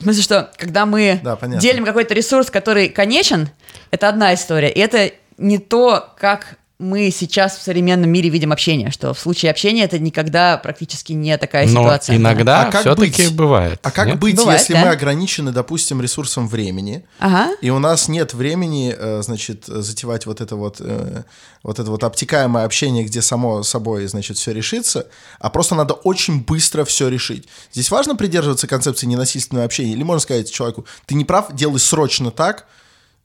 В 0.00 0.02
смысле, 0.02 0.22
что 0.22 0.50
когда 0.56 0.84
мы 0.84 1.20
Да, 1.22 1.36
понятно. 1.36 1.60
делим 1.60 1.84
какой-то 1.84 2.14
ресурс, 2.14 2.50
который 2.50 2.88
конечен, 2.88 3.48
это 3.92 4.08
одна 4.08 4.34
история. 4.34 4.70
И 4.70 4.78
это 4.80 5.10
не 5.38 5.58
то, 5.58 6.14
как 6.18 6.57
мы 6.78 7.10
сейчас 7.10 7.58
в 7.58 7.62
современном 7.62 8.08
мире 8.08 8.28
видим 8.30 8.52
общение, 8.52 8.92
что 8.92 9.12
в 9.12 9.18
случае 9.18 9.50
общения 9.50 9.82
это 9.82 9.98
никогда 9.98 10.56
практически 10.58 11.12
не 11.12 11.36
такая 11.36 11.66
Но 11.66 11.82
ситуация. 11.82 12.16
иногда 12.16 12.66
А 12.68 12.70
как 12.70 12.82
все-таки 12.82 13.24
быть? 13.24 13.34
бывает. 13.34 13.80
А 13.82 13.90
как 13.90 14.06
нет? 14.06 14.18
быть, 14.20 14.36
Бывает, 14.36 14.60
если 14.60 14.74
да. 14.74 14.82
мы 14.82 14.88
ограничены, 14.90 15.50
допустим, 15.50 16.00
ресурсом 16.00 16.46
времени, 16.46 17.04
Ага. 17.18 17.50
и 17.60 17.70
у 17.70 17.80
нас 17.80 18.06
нет 18.06 18.32
времени, 18.32 18.94
э, 18.96 19.22
значит, 19.22 19.64
затевать 19.66 20.26
вот 20.26 20.40
это 20.40 20.54
вот, 20.54 20.76
э, 20.78 21.24
вот 21.64 21.80
это 21.80 21.90
вот 21.90 22.04
обтекаемое 22.04 22.64
общение, 22.64 23.02
где 23.04 23.22
само 23.22 23.64
собой, 23.64 24.06
значит, 24.06 24.36
все 24.36 24.52
решится, 24.52 25.08
а 25.40 25.50
просто 25.50 25.74
надо 25.74 25.94
очень 25.94 26.42
быстро 26.44 26.84
все 26.84 27.08
решить. 27.08 27.48
Здесь 27.72 27.90
важно 27.90 28.14
придерживаться 28.14 28.68
концепции 28.68 29.06
ненасильственного 29.06 29.64
общения, 29.64 29.94
или 29.94 30.04
можно 30.04 30.20
сказать 30.20 30.48
человеку, 30.52 30.86
ты 31.06 31.16
не 31.16 31.24
прав, 31.24 31.52
делай 31.54 31.80
срочно 31.80 32.30
так, 32.30 32.66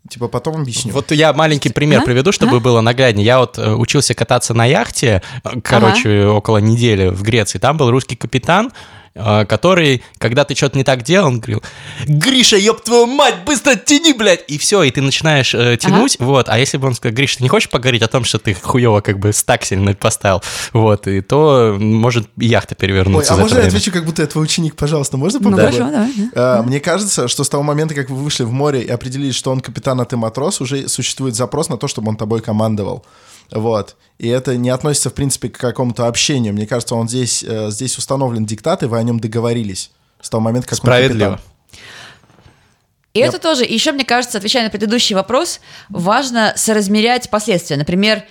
типа 0.10 0.28
потом 0.28 0.62
объясню. 0.62 0.94
Вот 0.94 1.12
я 1.12 1.34
маленький 1.34 1.70
пример 1.70 2.02
А? 2.02 2.06
приведу, 2.06 2.32
чтобы 2.32 2.60
было 2.60 2.82
нагляднее. 2.82 3.26
Я 3.26 3.40
вот 3.40 3.58
э, 3.58 3.74
учился 3.74 4.14
кататься 4.14 4.54
на 4.54 4.66
яхте, 4.66 5.22
э, 5.44 5.62
короче, 5.62 6.26
около 6.26 6.58
недели 6.58 7.08
в 7.08 7.22
Греции. 7.24 7.60
Там 7.60 7.78
был 7.78 7.90
русский 7.90 8.16
капитан, 8.16 8.72
который, 9.16 10.04
когда 10.18 10.44
ты 10.44 10.56
что-то 10.56 10.78
не 10.78 10.84
так 10.84 11.04
делал, 11.04 11.28
он 11.28 11.40
говорил, 11.40 11.62
Гриша, 12.08 12.58
ёб 12.58 12.82
твою 12.82 13.06
мать, 13.06 13.36
быстро 13.46 13.76
тяни, 13.76 14.14
блядь! 14.14 14.44
И 14.48 14.58
все, 14.58 14.82
и 14.84 14.92
ты 14.92 15.02
начинаешь 15.02 15.54
э, 15.54 15.78
тянуть, 15.78 16.18
вот. 16.20 16.50
А 16.50 16.58
если 16.58 16.78
бы 16.78 16.88
он 16.88 16.96
сказал, 16.96 17.16
Гриша, 17.16 17.38
ты 17.38 17.44
не 17.44 17.50
хочешь 17.50 17.70
поговорить 17.70 18.02
о 18.02 18.08
том, 18.08 18.24
что 18.24 18.40
ты 18.40 18.54
хуево 18.54 19.02
как 19.02 19.20
бы 19.20 19.32
стак 19.34 19.64
сильно 19.66 19.94
поставил, 19.94 20.42
вот, 20.74 21.08
и 21.08 21.22
то 21.22 21.76
может 21.80 22.28
яхта 22.38 22.74
Ой, 22.76 22.82
перевернуться 22.82 23.34
а 23.34 23.36
за 23.36 23.42
можно 23.44 23.60
я 23.60 23.68
отвечу, 23.68 23.92
как 23.92 24.06
будто 24.06 24.22
я 24.24 24.28
твой 24.28 24.46
ученик, 24.46 24.76
пожалуйста, 24.76 25.18
можно 25.18 25.40
Ну, 25.40 25.52
попробовать? 25.52 25.76
хорошо, 25.78 25.92
давай. 25.92 26.14
да. 26.34 26.60
А, 26.60 26.64
Мне 26.64 26.80
кажется, 26.80 27.28
что 27.28 27.44
с 27.44 27.50
того 27.50 27.64
момента, 27.64 27.94
как 27.94 28.10
вы 28.10 28.18
вышли 28.18 28.44
в 28.44 28.52
море 28.52 28.82
и 28.82 28.90
определили, 28.90 29.32
что 29.32 29.52
он 29.52 29.60
капитан, 29.60 30.02
а 30.02 30.06
ты 30.06 30.18
матрос, 30.18 30.60
уже 30.62 30.88
существует 30.90 31.36
запрос 31.36 31.70
на 31.70 31.78
то, 31.78 31.88
чтобы 31.88 32.10
он 32.10 32.16
тобой 32.18 32.42
командовал. 32.42 33.06
Вот. 33.52 33.96
И 34.20 34.28
это 34.28 34.56
не 34.58 34.70
относится, 34.70 35.10
в 35.10 35.14
принципе, 35.14 35.50
к 35.50 35.58
какому-то 35.58 36.08
общению. 36.08 36.54
Мне 36.54 36.66
кажется, 36.68 36.96
он 36.96 37.08
здесь, 37.10 37.44
э, 37.44 37.70
здесь 37.72 37.98
установлен 37.98 38.46
диктат, 38.46 38.84
и 38.84 38.86
вы 38.86 38.98
о 38.98 39.04
нем 39.04 39.20
договорились. 39.20 39.92
С 40.22 40.30
того 40.30 40.42
момента, 40.42 40.68
как 40.68 40.80
он 40.80 40.86
Справедливо. 40.86 41.32
капитан. 41.34 41.50
И 43.14 43.20
Я- 43.20 43.28
это 43.28 43.38
тоже, 43.40 43.66
и 43.66 43.74
еще, 43.74 43.92
мне 43.92 44.06
кажется, 44.06 44.38
отвечая 44.40 44.64
на 44.64 44.70
предыдущий 44.72 45.14
вопрос, 45.16 45.60
важно 45.90 46.54
соразмерять 46.56 47.30
последствия. 47.30 47.78
Например, 47.78 48.24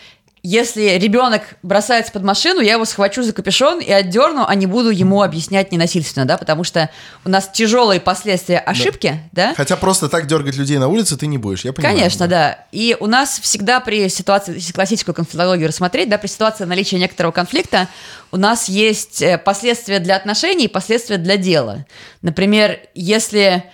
если 0.43 0.99
ребенок 0.99 1.43
бросается 1.63 2.11
под 2.11 2.25
машину, 2.25 2.61
я 2.61 2.73
его 2.73 2.85
схвачу 2.85 3.23
за 3.23 3.33
капюшон 3.33 3.81
и 3.81 3.93
отдерну, 3.93 4.45
а 4.47 4.55
не 4.57 4.67
буду 4.67 4.91
ему 4.91 5.23
объяснять 5.23 5.71
ненасильственно, 5.71 6.27
да, 6.27 6.37
потому 6.37 6.65
что 6.65 6.91
у 7.25 7.29
нас 7.29 7.49
тяжелые 7.53 8.01
последствия 8.01 8.59
ошибки, 8.59 9.21
да. 9.31 9.55
Хотя 9.57 9.77
просто 9.77 10.09
так 10.09 10.27
дергать 10.27 10.57
людей 10.57 10.79
на 10.79 10.89
улице 10.89 11.17
ты 11.17 11.29
не 11.29 11.39
будешь, 11.39 11.65
я 11.65 11.73
понимаю. 11.73 11.97
Конечно, 11.97 12.27
да. 12.27 12.67
И 12.73 12.97
у 12.99 13.07
нас 13.07 13.39
всегда 13.39 13.79
при 13.79 14.09
ситуации, 14.09 14.55
если 14.55 14.73
классическую 14.73 15.15
конфликтологию 15.15 15.69
рассмотреть, 15.69 16.09
да, 16.09 16.19
при 16.19 16.27
ситуации 16.27 16.65
наличия 16.65 16.99
некоторого 16.99 17.31
конфликта, 17.31 17.89
у 18.33 18.37
нас 18.37 18.69
есть 18.69 19.23
э, 19.23 19.39
последствия 19.39 20.01
для 20.01 20.17
отношений 20.17 20.65
и 20.65 20.69
последствия 20.69 21.19
для 21.19 21.37
дела. 21.37 21.87
Например, 22.21 22.81
если 22.95 23.71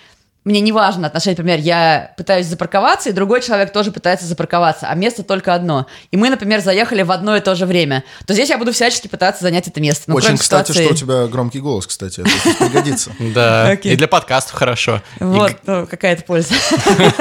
мне 0.49 0.61
не 0.61 0.71
важно 0.71 1.05
отношения, 1.05 1.37
например, 1.37 1.59
я 1.59 2.11
пытаюсь 2.17 2.47
запарковаться, 2.47 3.09
и 3.09 3.11
другой 3.13 3.41
человек 3.41 3.71
тоже 3.71 3.91
пытается 3.91 4.25
запарковаться, 4.25 4.87
а 4.89 4.95
место 4.95 5.21
только 5.21 5.53
одно. 5.53 5.85
И 6.09 6.17
мы, 6.17 6.29
например, 6.29 6.61
заехали 6.61 7.03
в 7.03 7.11
одно 7.11 7.37
и 7.37 7.39
то 7.39 7.53
же 7.53 7.67
время. 7.67 8.03
То 8.25 8.33
здесь 8.33 8.49
я 8.49 8.57
буду 8.57 8.73
всячески 8.73 9.07
пытаться 9.07 9.43
занять 9.43 9.67
это 9.67 9.79
место. 9.79 10.05
Ну, 10.07 10.15
Очень, 10.15 10.37
кстати, 10.37 10.71
ситуации- 10.71 10.85
что 10.85 10.93
у 10.93 10.97
тебя 10.97 11.27
громкий 11.27 11.59
голос, 11.59 11.85
кстати, 11.85 12.21
это 12.21 12.29
пригодится. 12.57 13.11
Да, 13.19 13.73
и 13.73 13.95
для 13.95 14.07
подкастов 14.07 14.55
хорошо. 14.55 15.03
Вот, 15.19 15.55
ну, 15.67 15.85
какая-то 15.85 16.23
польза. 16.23 16.55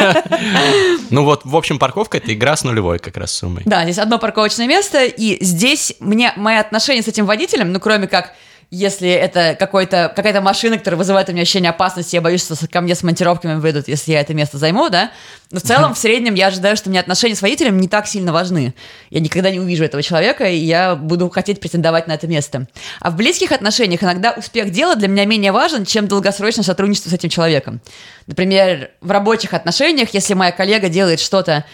ну 1.11 1.25
вот, 1.25 1.42
в 1.44 1.54
общем, 1.54 1.78
парковка— 1.78 2.16
это 2.18 2.32
игра 2.32 2.56
с 2.56 2.64
нулевой 2.64 2.99
как 2.99 3.18
раз 3.18 3.32
суммой. 3.32 3.62
Да, 3.66 3.85
здесь 3.85 3.99
одно 3.99 4.18
парковочное 4.18 4.66
место, 4.66 5.04
и 5.04 5.44
здесь 5.44 5.92
мне 6.00 6.32
мои 6.37 6.56
отношения 6.56 7.02
с 7.02 7.08
этим 7.08 7.26
водителем, 7.26 7.73
ну, 7.73 7.80
кроме 7.80 8.06
как 8.08 8.32
если 8.71 9.09
это 9.09 9.57
какой-то, 9.59 10.13
какая-то 10.15 10.43
машина, 10.43 10.77
которая 10.77 10.99
вызывает 10.99 11.29
у 11.31 11.33
меня 11.33 11.43
ощущение 11.43 11.71
опасности, 11.71 12.17
я 12.17 12.21
боюсь, 12.21 12.45
что 12.45 12.55
ко 12.69 12.83
мне 12.83 12.95
с 12.95 13.03
монтировками 13.03 13.59
выйдут, 13.59 13.89
если 13.89 14.13
я 14.13 14.21
это 14.21 14.35
место 14.35 14.59
займу, 14.59 14.91
да. 14.91 15.11
Но 15.51 15.61
в 15.61 15.63
целом, 15.63 15.95
в 15.95 15.99
среднем, 15.99 16.35
я 16.35 16.49
ожидаю, 16.49 16.77
что 16.77 16.91
мне 16.91 17.01
отношения 17.01 17.35
с 17.35 17.41
водителем 17.41 17.79
не 17.79 17.89
так 17.89 18.07
сильно 18.07 18.31
важны. 18.31 18.75
Я 19.09 19.21
никогда 19.21 19.51
не 19.51 19.59
увижу 19.59 19.85
этого 19.85 20.03
человека, 20.03 20.45
и 20.45 20.57
я 20.57 20.97
буду 20.97 21.31
хотеть 21.31 21.61
претендовать 21.61 22.09
на 22.09 22.13
это 22.13 22.27
место. 22.27 22.67
А 23.01 23.11
в 23.11 23.17
близких 23.17 23.53
отношениях 23.53 24.03
иногда 24.03 24.33
успех 24.33 24.71
дела 24.71 24.97
для 24.97 25.09
меня 25.09 25.25
менее 25.25 25.53
важен, 25.53 25.87
чем 25.87 26.07
долгосрочное 26.07 26.65
сотрудничество 26.65 27.09
с 27.09 27.15
этим 27.15 27.31
человеком. 27.31 27.81
Например, 28.27 28.91
в 29.01 29.11
рабочих 29.11 29.55
отношениях, 29.55 30.11
если 30.13 30.35
моя 30.35 30.53
коллега 30.53 30.91
делает 30.91 31.21
что-то, 31.21 31.65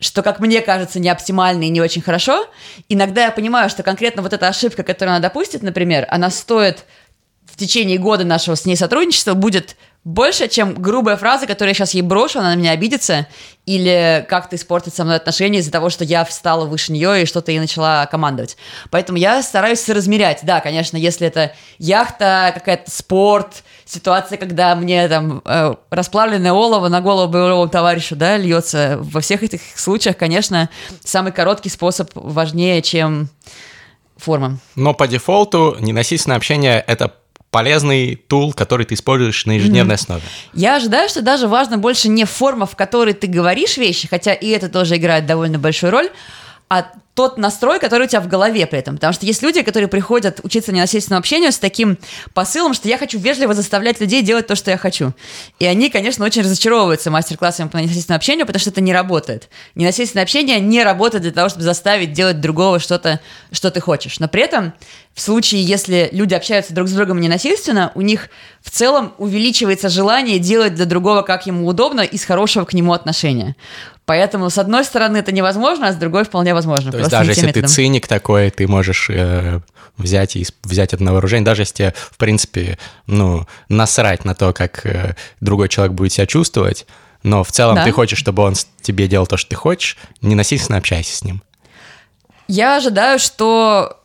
что, 0.00 0.22
как 0.22 0.40
мне 0.40 0.62
кажется, 0.62 0.98
не 0.98 1.08
оптимально 1.08 1.64
и 1.64 1.68
не 1.68 1.80
очень 1.80 2.02
хорошо. 2.02 2.46
Иногда 2.88 3.26
я 3.26 3.30
понимаю, 3.30 3.68
что 3.70 3.82
конкретно 3.82 4.22
вот 4.22 4.32
эта 4.32 4.48
ошибка, 4.48 4.82
которую 4.82 5.14
она 5.14 5.22
допустит, 5.22 5.62
например, 5.62 6.06
она 6.08 6.30
стоит 6.30 6.84
в 7.44 7.56
течение 7.56 7.98
года 7.98 8.24
нашего 8.24 8.54
с 8.54 8.64
ней 8.64 8.76
сотрудничества 8.76 9.34
будет 9.34 9.76
больше, 10.04 10.48
чем 10.48 10.74
грубая 10.74 11.16
фраза, 11.16 11.46
которую 11.46 11.70
я 11.70 11.74
сейчас 11.74 11.92
ей 11.92 12.00
брошу, 12.02 12.38
она 12.38 12.50
на 12.50 12.56
меня 12.56 12.70
обидится, 12.70 13.26
или 13.66 14.24
как-то 14.28 14.56
испортит 14.56 14.94
со 14.94 15.04
мной 15.04 15.16
отношения 15.16 15.58
из-за 15.58 15.70
того, 15.70 15.90
что 15.90 16.04
я 16.04 16.24
встала 16.24 16.64
выше 16.64 16.92
нее 16.92 17.22
и 17.22 17.26
что-то 17.26 17.52
ей 17.52 17.60
начала 17.60 18.06
командовать. 18.06 18.56
Поэтому 18.90 19.18
я 19.18 19.42
стараюсь 19.42 19.80
соразмерять. 19.80 20.40
Да, 20.42 20.60
конечно, 20.60 20.96
если 20.96 21.26
это 21.26 21.52
яхта, 21.78 22.52
какая-то 22.54 22.90
спорт, 22.90 23.62
ситуация, 23.84 24.38
когда 24.38 24.74
мне 24.74 25.06
там 25.08 25.42
э, 25.44 25.74
расплавленное 25.90 26.52
олово 26.52 26.88
на 26.88 27.02
голову 27.02 27.30
боевого 27.30 27.68
товарищу, 27.68 28.16
да, 28.16 28.38
льется. 28.38 28.98
Во 29.00 29.20
всех 29.20 29.42
этих 29.42 29.60
случаях, 29.74 30.16
конечно, 30.16 30.70
самый 31.04 31.32
короткий 31.32 31.68
способ 31.68 32.10
важнее, 32.14 32.80
чем 32.80 33.28
форма. 34.16 34.58
Но 34.76 34.94
по 34.94 35.06
дефолту 35.06 35.76
ненасильственное 35.78 36.36
общение— 36.36 36.82
это 36.86 37.12
полезный 37.50 38.16
тул, 38.16 38.52
который 38.52 38.86
ты 38.86 38.94
используешь 38.94 39.44
на 39.46 39.52
ежедневной 39.52 39.96
основе. 39.96 40.22
Я 40.54 40.76
ожидаю, 40.76 41.08
что 41.08 41.20
даже 41.22 41.48
важно 41.48 41.78
больше 41.78 42.08
не 42.08 42.24
форма, 42.24 42.66
в 42.66 42.76
которой 42.76 43.12
ты 43.12 43.26
говоришь 43.26 43.76
вещи, 43.76 44.08
хотя 44.08 44.32
и 44.32 44.48
это 44.48 44.68
тоже 44.68 44.96
играет 44.96 45.26
довольно 45.26 45.58
большую 45.58 45.90
роль, 45.90 46.10
а 46.70 46.86
тот 47.14 47.36
настрой, 47.36 47.80
который 47.80 48.06
у 48.06 48.08
тебя 48.08 48.20
в 48.20 48.28
голове 48.28 48.64
при 48.64 48.78
этом. 48.78 48.94
Потому 48.94 49.12
что 49.12 49.26
есть 49.26 49.42
люди, 49.42 49.62
которые 49.62 49.88
приходят 49.88 50.40
учиться 50.44 50.72
ненасильственному 50.72 51.18
общению 51.18 51.50
с 51.50 51.58
таким 51.58 51.98
посылом, 52.32 52.74
что 52.74 52.88
я 52.88 52.96
хочу 52.96 53.18
вежливо 53.18 53.52
заставлять 53.54 54.00
людей 54.00 54.22
делать 54.22 54.46
то, 54.46 54.54
что 54.54 54.70
я 54.70 54.78
хочу. 54.78 55.12
И 55.58 55.66
они, 55.66 55.90
конечно, 55.90 56.24
очень 56.24 56.42
разочаровываются 56.42 57.10
мастер-классами 57.10 57.68
по 57.68 57.76
ненасильственному 57.78 58.18
общению, 58.18 58.46
потому 58.46 58.60
что 58.60 58.70
это 58.70 58.80
не 58.80 58.92
работает. 58.92 59.50
Ненасильственное 59.74 60.22
общение 60.22 60.60
не 60.60 60.84
работает 60.84 61.22
для 61.22 61.32
того, 61.32 61.48
чтобы 61.48 61.64
заставить 61.64 62.12
делать 62.12 62.40
другого 62.40 62.78
что-то, 62.78 63.20
что 63.50 63.72
ты 63.72 63.80
хочешь. 63.80 64.20
Но 64.20 64.28
при 64.28 64.42
этом 64.42 64.72
в 65.12 65.20
случае, 65.20 65.64
если 65.64 66.08
люди 66.12 66.34
общаются 66.34 66.72
друг 66.72 66.88
с 66.88 66.92
другом 66.92 67.20
ненасильственно, 67.20 67.90
у 67.96 68.00
них 68.00 68.30
в 68.62 68.70
целом 68.70 69.12
увеличивается 69.18 69.88
желание 69.88 70.38
делать 70.38 70.74
для 70.76 70.86
другого, 70.86 71.22
как 71.22 71.46
ему 71.46 71.66
удобно, 71.66 72.02
из 72.02 72.24
хорошего 72.24 72.64
к 72.64 72.72
нему 72.72 72.92
отношения. 72.92 73.56
Поэтому, 74.10 74.50
с 74.50 74.58
одной 74.58 74.84
стороны, 74.84 75.18
это 75.18 75.30
невозможно, 75.30 75.86
а 75.86 75.92
с 75.92 75.94
другой 75.94 76.24
вполне 76.24 76.52
возможно. 76.52 76.90
То 76.90 76.98
есть 76.98 77.10
даже 77.10 77.30
если 77.30 77.52
ты 77.52 77.62
циник 77.62 78.08
такой, 78.08 78.50
ты 78.50 78.66
можешь 78.66 79.08
э, 79.08 79.60
взять, 79.98 80.34
и, 80.34 80.44
взять 80.64 80.92
это 80.92 81.04
на 81.04 81.12
вооружение, 81.12 81.44
даже 81.44 81.62
если 81.62 81.74
тебе, 81.74 81.94
в 81.96 82.16
принципе, 82.16 82.76
ну, 83.06 83.46
насрать 83.68 84.24
на 84.24 84.34
то, 84.34 84.52
как 84.52 84.84
э, 84.84 85.14
другой 85.40 85.68
человек 85.68 85.92
будет 85.92 86.12
себя 86.12 86.26
чувствовать, 86.26 86.86
но 87.22 87.44
в 87.44 87.52
целом 87.52 87.76
Да. 87.76 87.84
ты 87.84 87.92
хочешь, 87.92 88.18
чтобы 88.18 88.42
он 88.42 88.54
тебе 88.82 89.06
делал 89.06 89.28
то, 89.28 89.36
что 89.36 89.50
ты 89.50 89.54
хочешь, 89.54 89.96
ненасильственно 90.22 90.78
общайся 90.78 91.16
с 91.16 91.22
ним. 91.22 91.44
Я 92.48 92.78
ожидаю, 92.78 93.20
что 93.20 93.96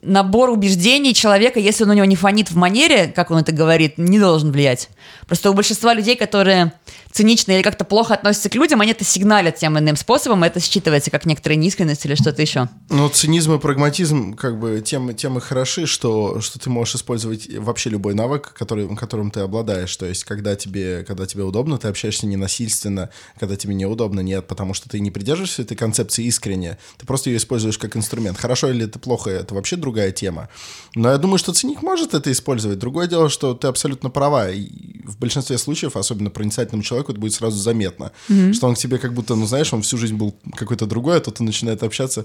набор 0.00 0.48
убеждений 0.48 1.12
человека, 1.12 1.60
если 1.60 1.84
он 1.84 1.90
у 1.90 1.92
него 1.92 2.06
не 2.06 2.16
фонит 2.16 2.50
в 2.50 2.56
манере, 2.56 3.12
как 3.14 3.30
он 3.30 3.36
это 3.40 3.52
говорит, 3.52 3.98
не 3.98 4.18
должен 4.18 4.52
влиять. 4.52 4.88
Просто 5.26 5.50
у 5.50 5.52
большинства 5.52 5.92
людей, 5.92 6.16
которые 6.16 6.72
цинично 7.12 7.52
или 7.52 7.62
как-то 7.62 7.84
плохо 7.84 8.14
относятся 8.14 8.48
к 8.48 8.54
людям, 8.54 8.80
они 8.80 8.92
это 8.92 9.04
сигналят 9.04 9.56
тем 9.56 9.78
иным 9.78 9.96
способом, 9.96 10.44
это 10.44 10.60
считывается 10.60 11.10
как 11.10 11.26
некоторая 11.26 11.58
неискренность 11.58 12.04
или 12.06 12.14
что-то 12.14 12.42
еще. 12.42 12.68
Ну, 12.88 13.08
цинизм 13.08 13.54
и 13.54 13.58
прагматизм, 13.58 14.34
как 14.34 14.58
бы, 14.58 14.82
тем, 14.84 15.14
тем 15.14 15.38
и 15.38 15.40
хороши, 15.40 15.86
что, 15.86 16.40
что 16.40 16.58
ты 16.58 16.70
можешь 16.70 16.96
использовать 16.96 17.48
вообще 17.58 17.90
любой 17.90 18.14
навык, 18.14 18.52
который, 18.52 18.94
которым 18.96 19.30
ты 19.30 19.40
обладаешь. 19.40 19.94
То 19.96 20.06
есть, 20.06 20.24
когда 20.24 20.56
тебе, 20.56 21.04
когда 21.06 21.26
тебе 21.26 21.42
удобно, 21.42 21.78
ты 21.78 21.88
общаешься 21.88 22.26
ненасильственно, 22.26 23.10
когда 23.38 23.56
тебе 23.56 23.74
неудобно, 23.74 24.20
нет, 24.20 24.46
потому 24.46 24.74
что 24.74 24.88
ты 24.88 25.00
не 25.00 25.10
придерживаешься 25.10 25.62
этой 25.62 25.76
концепции 25.76 26.24
искренне, 26.24 26.78
ты 26.98 27.06
просто 27.06 27.30
ее 27.30 27.38
используешь 27.38 27.78
как 27.78 27.96
инструмент. 27.96 28.38
Хорошо 28.38 28.70
или 28.70 28.84
это 28.84 28.98
плохо, 28.98 29.30
это 29.30 29.54
вообще 29.54 29.76
другая 29.76 30.12
тема. 30.12 30.48
Но 30.94 31.10
я 31.10 31.18
думаю, 31.18 31.38
что 31.38 31.52
циник 31.52 31.82
может 31.82 32.14
это 32.14 32.30
использовать. 32.30 32.78
Другое 32.78 33.06
дело, 33.06 33.28
что 33.28 33.54
ты 33.54 33.68
абсолютно 33.68 34.10
права. 34.10 34.50
И 34.50 34.68
в 35.04 35.18
большинстве 35.18 35.58
случаев, 35.58 35.96
особенно 35.96 36.30
проницательному 36.30 36.82
человеку, 36.82 36.89
это 36.96 37.20
будет 37.20 37.34
сразу 37.34 37.58
заметно, 37.58 38.12
что 38.52 38.66
он 38.68 38.74
к 38.74 38.78
тебе 38.78 38.98
как 38.98 39.12
будто, 39.14 39.34
ну, 39.36 39.46
знаешь, 39.46 39.72
он 39.72 39.82
всю 39.82 39.98
жизнь 39.98 40.16
был 40.16 40.34
какой-то 40.56 40.86
другой, 40.86 41.16
а 41.16 41.20
тут 41.20 41.40
он 41.40 41.46
начинает 41.46 41.82
общаться. 41.82 42.24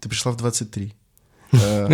Ты 0.00 0.08
пришла 0.08 0.32
в 0.32 0.36
23. 0.36 0.94
Э, 1.52 1.88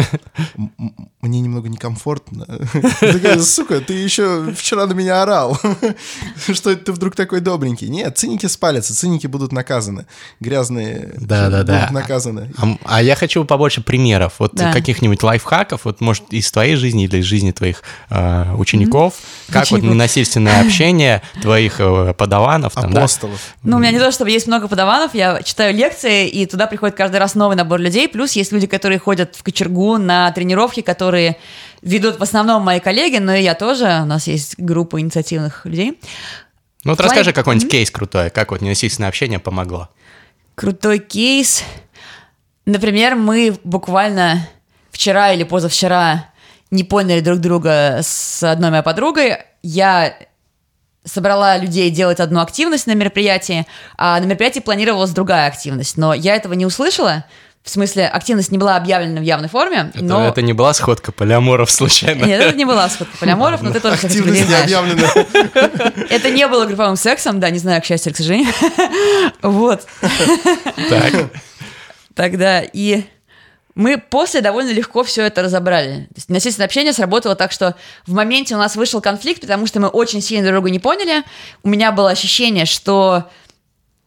Мне 1.23 1.41
немного 1.41 1.69
некомфортно. 1.69 2.47
Такая, 3.01 3.41
Сука, 3.41 3.81
ты 3.81 3.93
еще 3.95 4.53
вчера 4.57 4.87
на 4.87 4.93
меня 4.93 5.23
орал. 5.23 5.57
Что 6.53 6.71
это 6.73 6.87
ты 6.87 6.93
вдруг 6.93 7.15
такой 7.15 7.41
добренький? 7.41 7.89
Нет, 7.89 8.19
циники 8.19 8.47
спалятся, 8.47 8.93
циники 8.93 9.29
будут 9.29 9.53
наказаны. 9.53 10.07
Грязные 10.41 11.15
будут 11.17 11.91
наказаны. 11.93 12.53
А, 12.59 12.77
а 12.85 13.03
я 13.03 13.15
хочу 13.15 13.45
побольше 13.45 13.83
примеров, 13.83 14.35
вот 14.39 14.55
Да. 14.55 14.73
каких-нибудь 14.73 15.23
лайфхаков, 15.23 15.85
вот 15.85 16.01
может 16.01 16.25
из 16.33 16.51
твоей 16.51 16.75
жизни 16.75 17.05
или 17.05 17.19
из 17.19 17.25
жизни 17.25 17.53
твоих 17.53 17.83
э, 18.11 18.55
учеников, 18.57 19.15
как 19.49 19.71
вот 19.71 19.83
ненасильственное 19.83 20.61
общение 20.61 21.23
твоих 21.41 21.77
э, 21.79 22.15
подаванов, 22.15 22.75
там, 22.75 22.93
да? 22.93 23.01
Апостолов. 23.01 23.41
Ну, 23.63 23.77
у 23.77 23.81
меня 23.81 23.93
не 23.93 23.99
то, 24.01 24.11
чтобы 24.11 24.31
есть 24.31 24.49
много 24.49 24.67
подаванов, 24.67 25.15
я 25.15 25.41
читаю 25.43 25.73
лекции, 25.75 26.27
и 26.29 26.47
туда 26.47 26.67
приходит 26.67 26.97
каждый 26.97 27.19
раз 27.19 27.37
новый 27.37 27.57
набор 27.57 27.79
людей, 27.79 28.09
плюс 28.09 28.33
есть 28.33 28.51
люди, 28.51 28.67
которые 28.67 28.99
ходят 28.99 29.37
в 29.43 29.45
кочергу 29.45 29.99
на 29.99 30.31
тренировки, 30.31 30.83
которые 30.83 31.37
ведут 31.83 32.21
в 32.21 32.23
основном 32.23 32.63
мои 32.63 32.79
коллеги, 32.79 33.17
но 33.17 33.35
и 33.35 33.43
я 33.43 33.55
тоже, 33.55 33.99
у 34.03 34.05
нас 34.05 34.29
есть 34.29 34.55
группа 34.57 35.01
инициативных 35.01 35.67
людей. 35.67 35.99
Ну 36.85 36.93
вот 36.93 36.99
Плане- 36.99 37.11
расскажи 37.11 37.33
какой-нибудь 37.33 37.69
кейс 37.69 37.91
крутой, 37.91 38.31
как 38.31 38.53
вот 38.53 38.61
ненасильственное 38.61 39.09
общение 39.09 39.41
помогло. 39.41 39.89
Крутой 40.55 41.01
кейс. 41.01 41.65
Например, 42.67 43.17
мы 43.17 43.59
буквально 43.65 44.47
вчера 44.93 45.33
или 45.33 45.43
позавчера 45.43 46.31
не 46.71 46.85
поняли 46.85 47.19
друг 47.19 47.41
друга 47.41 47.99
с 48.01 48.45
одной 48.45 48.71
моей 48.71 48.85
подругой. 48.85 49.39
Я 49.65 50.17
собрала 51.05 51.57
людей 51.57 51.91
делать 51.91 52.21
одну 52.21 52.41
активность 52.41 52.87
на 52.87 52.95
мероприятии, 52.95 53.67
а 53.97 54.21
на 54.21 54.25
мероприятии 54.25 54.61
планировалась 54.61 55.11
другая 55.11 55.49
активность. 55.49 55.97
Но 55.97 56.15
я 56.15 56.37
этого 56.37 56.53
не 56.53 56.65
услышала. 56.65 57.25
В 57.63 57.71
смысле, 57.71 58.09
активность 58.09 58.51
не 58.51 58.59
была 58.59 58.77
объявлена 58.77 59.21
в 59.21 59.23
явной 59.25 59.49
форме, 59.49 59.93
Это, 59.95 60.05
но... 60.05 60.27
это 60.27 60.43
не 60.43 60.53
была 60.53 60.75
сходка 60.75 61.13
полиаморов 61.13 61.71
случайно? 61.71 62.25
Нет, 62.25 62.43
это 62.43 62.57
не 62.57 62.65
была 62.65 62.89
сходка 62.89 63.17
полиаморов, 63.19 63.63
но 63.63 63.73
ты 63.73 63.79
тоже 63.79 63.95
Активность 63.95 64.41
не 64.41 64.47
знаешь. 64.47 64.65
объявлена. 64.65 65.09
Это 66.11 66.31
не 66.31 66.49
было 66.49 66.65
групповым 66.67 66.97
сексом, 66.97 67.39
да, 67.39 67.51
не 67.51 67.61
знаю, 67.61 67.81
к 67.81 67.85
счастью 67.85 68.11
или 68.11 68.15
к 68.15 68.17
сожалению. 68.17 68.53
Вот. 69.43 69.87
Так. 70.89 71.31
Тогда 72.15 72.63
и 72.63 73.05
мы 73.75 73.97
после 73.97 74.41
довольно 74.41 74.71
легко 74.73 75.03
все 75.05 75.23
это 75.23 75.41
разобрали. 75.43 76.07
То 76.07 76.15
есть 76.17 76.29
ненасильственное 76.29 76.67
общение 76.67 76.93
сработало 76.93 77.37
так, 77.37 77.53
что 77.53 77.75
в 78.07 78.13
моменте 78.13 78.55
у 78.55 78.59
нас 78.59 78.77
вышел 78.77 79.01
конфликт, 79.01 79.41
потому 79.41 79.67
что 79.67 79.81
мы 79.81 79.89
очень 79.89 80.21
сильно 80.21 80.45
друг 80.45 80.57
друга 80.57 80.71
не 80.71 80.79
поняли. 80.79 81.23
У 81.63 81.69
меня 81.69 81.93
было 81.93 82.11
ощущение, 82.11 82.67
что 82.67 83.31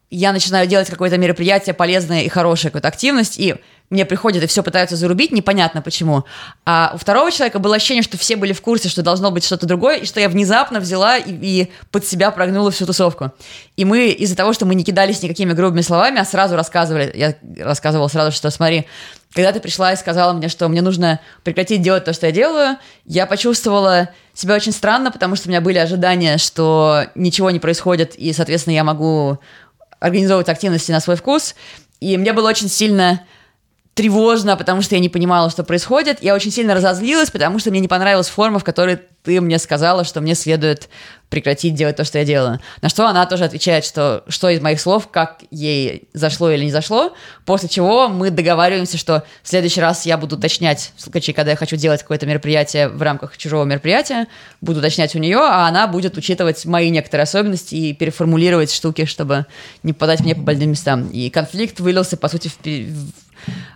я 0.10 0.32
начинаю 0.32 0.68
делать 0.68 0.90
какое-то 0.90 1.18
мероприятие 1.18 1.74
полезное 1.74 2.22
и 2.22 2.30
хорошее, 2.30 2.72
какую-то 2.72 2.88
активность, 2.88 3.40
и 3.40 3.56
мне 3.90 4.06
приходят 4.06 4.44
и 4.44 4.48
все 4.48 4.64
пытаются 4.64 4.96
зарубить, 4.96 5.32
непонятно 5.32 5.82
почему. 5.82 6.26
А 6.66 6.92
у 6.96 6.98
второго 6.98 7.32
человека 7.32 7.60
было 7.60 7.76
ощущение, 7.76 8.02
что 8.02 8.18
все 8.18 8.36
были 8.36 8.54
в 8.54 8.62
курсе, 8.62 8.90
что 8.90 9.04
должно 9.04 9.30
быть 9.30 9.44
что-то 9.44 9.68
другое, 9.68 9.98
и 9.98 10.06
что 10.06 10.20
я 10.20 10.28
внезапно 10.28 10.80
взяла 10.80 11.18
и, 11.18 11.32
и 11.32 11.72
под 11.92 12.06
себя 12.06 12.32
прогнула 12.32 12.72
всю 12.72 12.86
тусовку. 12.86 13.32
И 13.78 13.86
мы 13.86 14.10
из-за 14.10 14.36
того, 14.36 14.54
что 14.54 14.66
мы 14.66 14.74
не 14.74 14.84
кидались 14.84 15.22
никакими 15.22 15.54
грубыми 15.54 15.82
словами, 15.82 16.20
а 16.20 16.26
сразу 16.26 16.56
рассказывали, 16.56 17.12
я 17.16 17.36
рассказывала 17.64 18.08
сразу, 18.08 18.32
что 18.32 18.50
смотри, 18.50 18.88
когда 19.34 19.52
ты 19.52 19.60
пришла 19.60 19.92
и 19.92 19.98
сказала 19.98 20.34
мне, 20.34 20.48
что 20.50 20.68
мне 20.68 20.82
нужно 20.82 21.20
прекратить 21.44 21.82
делать 21.82 22.06
то, 22.06 22.14
что 22.14 22.26
я 22.26 22.32
делаю, 22.32 22.78
я 23.06 23.26
почувствовала 23.28 24.10
себя 24.34 24.56
очень 24.56 24.72
странно, 24.72 25.12
потому 25.12 25.36
что 25.36 25.48
у 25.48 25.50
меня 25.50 25.62
были 25.62 25.78
ожидания, 25.78 26.38
что 26.38 27.06
ничего 27.16 27.52
не 27.52 27.60
происходит, 27.60 28.16
и, 28.16 28.34
соответственно, 28.34 28.74
я 28.74 28.84
могу 28.84 29.40
организовывать 30.00 30.50
активности 30.50 30.92
на 30.92 31.00
свой 31.00 31.16
вкус. 31.16 31.56
И 32.00 32.18
мне 32.18 32.34
было 32.34 32.50
очень 32.50 32.70
сильно 32.70 33.26
тревожно, 33.96 34.58
потому 34.58 34.82
что 34.82 34.96
я 34.96 35.02
не 35.02 35.08
понимала, 35.08 35.50
что 35.50 35.64
происходит. 35.64 36.22
Я 36.22 36.36
очень 36.36 36.52
сильно 36.52 36.76
разозлилась, 36.76 37.32
потому 37.32 37.60
что 37.60 37.72
мне 37.72 37.80
не 37.80 37.88
понравилась 37.88 38.28
форма, 38.28 38.60
в 38.60 38.64
которой 38.66 39.00
ты 39.24 39.42
мне 39.42 39.58
сказала, 39.58 40.04
что 40.04 40.22
мне 40.22 40.36
следует 40.36 40.90
прекратить 41.30 41.74
делать 41.74 41.96
то, 41.96 42.04
что 42.04 42.20
я 42.20 42.26
делаю. 42.26 42.60
На 42.82 42.90
что 42.90 43.08
она 43.08 43.26
тоже 43.26 43.46
отвечает, 43.46 43.84
что 43.84 44.24
что 44.28 44.50
из 44.50 44.62
моих 44.62 44.80
слов, 44.80 45.08
как 45.10 45.42
ей 45.50 46.08
зашло 46.14 46.52
или 46.52 46.66
не 46.66 46.72
зашло, 46.72 47.14
после 47.46 47.68
чего 47.68 48.08
мы 48.10 48.30
договариваемся, 48.30 48.98
что 48.98 49.24
в 49.42 49.50
следующий 49.50 49.82
раз 49.82 50.06
я 50.06 50.18
буду 50.18 50.36
уточнять, 50.36 50.92
в 50.98 51.02
случае, 51.02 51.34
когда 51.34 51.52
я 51.52 51.58
хочу 51.58 51.78
делать 51.78 52.02
какое-то 52.02 52.28
мероприятие 52.28 52.90
в 52.90 53.02
рамках 53.02 53.38
чужого 53.38 53.64
мероприятия, 53.64 54.28
буду 54.62 54.80
уточнять 54.80 55.16
у 55.16 55.20
нее, 55.20 55.40
а 55.40 55.68
она 55.68 55.88
будет 55.88 56.18
учитывать 56.18 56.66
мои 56.66 56.90
некоторые 56.90 57.24
особенности 57.24 57.76
и 57.76 57.94
переформулировать 57.94 58.72
штуки, 58.72 59.06
чтобы 59.06 59.46
не 59.84 59.94
подать 59.94 60.20
мне 60.20 60.36
по 60.36 60.42
больным 60.42 60.72
местам. 60.72 61.10
И 61.10 61.30
конфликт 61.30 61.80
вылился, 61.80 62.18
по 62.18 62.28
сути, 62.28 62.50
в, 62.50 63.25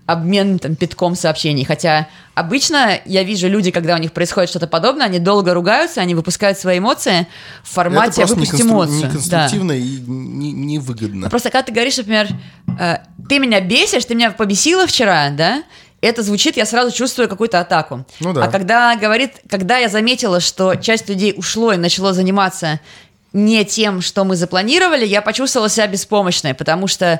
обмен 0.05 0.59
там, 0.59 0.75
питком 0.75 1.15
сообщений. 1.15 1.63
Хотя 1.65 2.07
обычно 2.33 2.99
я 3.05 3.23
вижу 3.23 3.47
люди, 3.47 3.71
когда 3.71 3.95
у 3.95 3.97
них 3.97 4.11
происходит 4.11 4.49
что-то 4.49 4.67
подобное, 4.67 5.05
они 5.05 5.19
долго 5.19 5.53
ругаются, 5.53 6.01
они 6.01 6.15
выпускают 6.15 6.57
свои 6.57 6.79
эмоции 6.79 7.27
в 7.63 7.71
формате 7.73 8.23
Это 8.23 8.33
«выпусти 8.33 8.55
неконстру- 8.55 8.69
эмоцию». 8.71 9.05
неконструктивно 9.07 9.71
и 9.73 9.99
не- 10.07 10.51
невыгодно. 10.51 11.23
Да. 11.23 11.29
Просто 11.29 11.49
когда 11.49 11.63
ты 11.63 11.71
говоришь, 11.71 11.97
например, 11.97 12.27
э, 12.79 12.97
ты 13.27 13.39
меня 13.39 13.61
бесишь, 13.61 14.05
ты 14.05 14.15
меня 14.15 14.31
побесила 14.31 14.87
вчера, 14.87 15.29
да? 15.29 15.63
Это 16.01 16.23
звучит, 16.23 16.55
я 16.55 16.65
сразу 16.65 16.95
чувствую 16.95 17.27
какую-то 17.27 17.59
атаку. 17.59 18.05
Ну 18.21 18.31
да. 18.33 18.45
А 18.45 18.47
когда 18.47 18.95
говорит, 18.95 19.33
когда 19.49 19.77
я 19.77 19.89
заметила, 19.89 20.39
что 20.39 20.75
часть 20.75 21.09
людей 21.09 21.33
ушло 21.35 21.73
и 21.73 21.77
начало 21.77 22.13
заниматься 22.13 22.79
не 23.33 23.63
тем, 23.65 24.01
что 24.01 24.23
мы 24.23 24.35
запланировали, 24.37 25.05
я 25.05 25.21
почувствовала 25.21 25.69
себя 25.69 25.87
беспомощной, 25.87 26.53
потому 26.53 26.87
что 26.87 27.19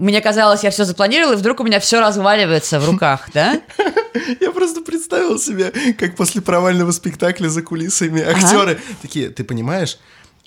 мне 0.00 0.20
казалось, 0.20 0.64
я 0.64 0.70
все 0.70 0.84
запланировала, 0.84 1.34
и 1.34 1.36
вдруг 1.36 1.60
у 1.60 1.64
меня 1.64 1.78
все 1.78 2.00
разваливается 2.00 2.80
в 2.80 2.88
руках, 2.90 3.28
да? 3.34 3.60
Я 4.40 4.50
просто 4.50 4.80
представил 4.80 5.38
себе, 5.38 5.72
как 5.98 6.16
после 6.16 6.40
провального 6.40 6.90
спектакля 6.92 7.48
за 7.48 7.62
кулисами 7.62 8.22
актеры 8.22 8.80
такие, 9.02 9.28
ты 9.28 9.44
понимаешь, 9.44 9.98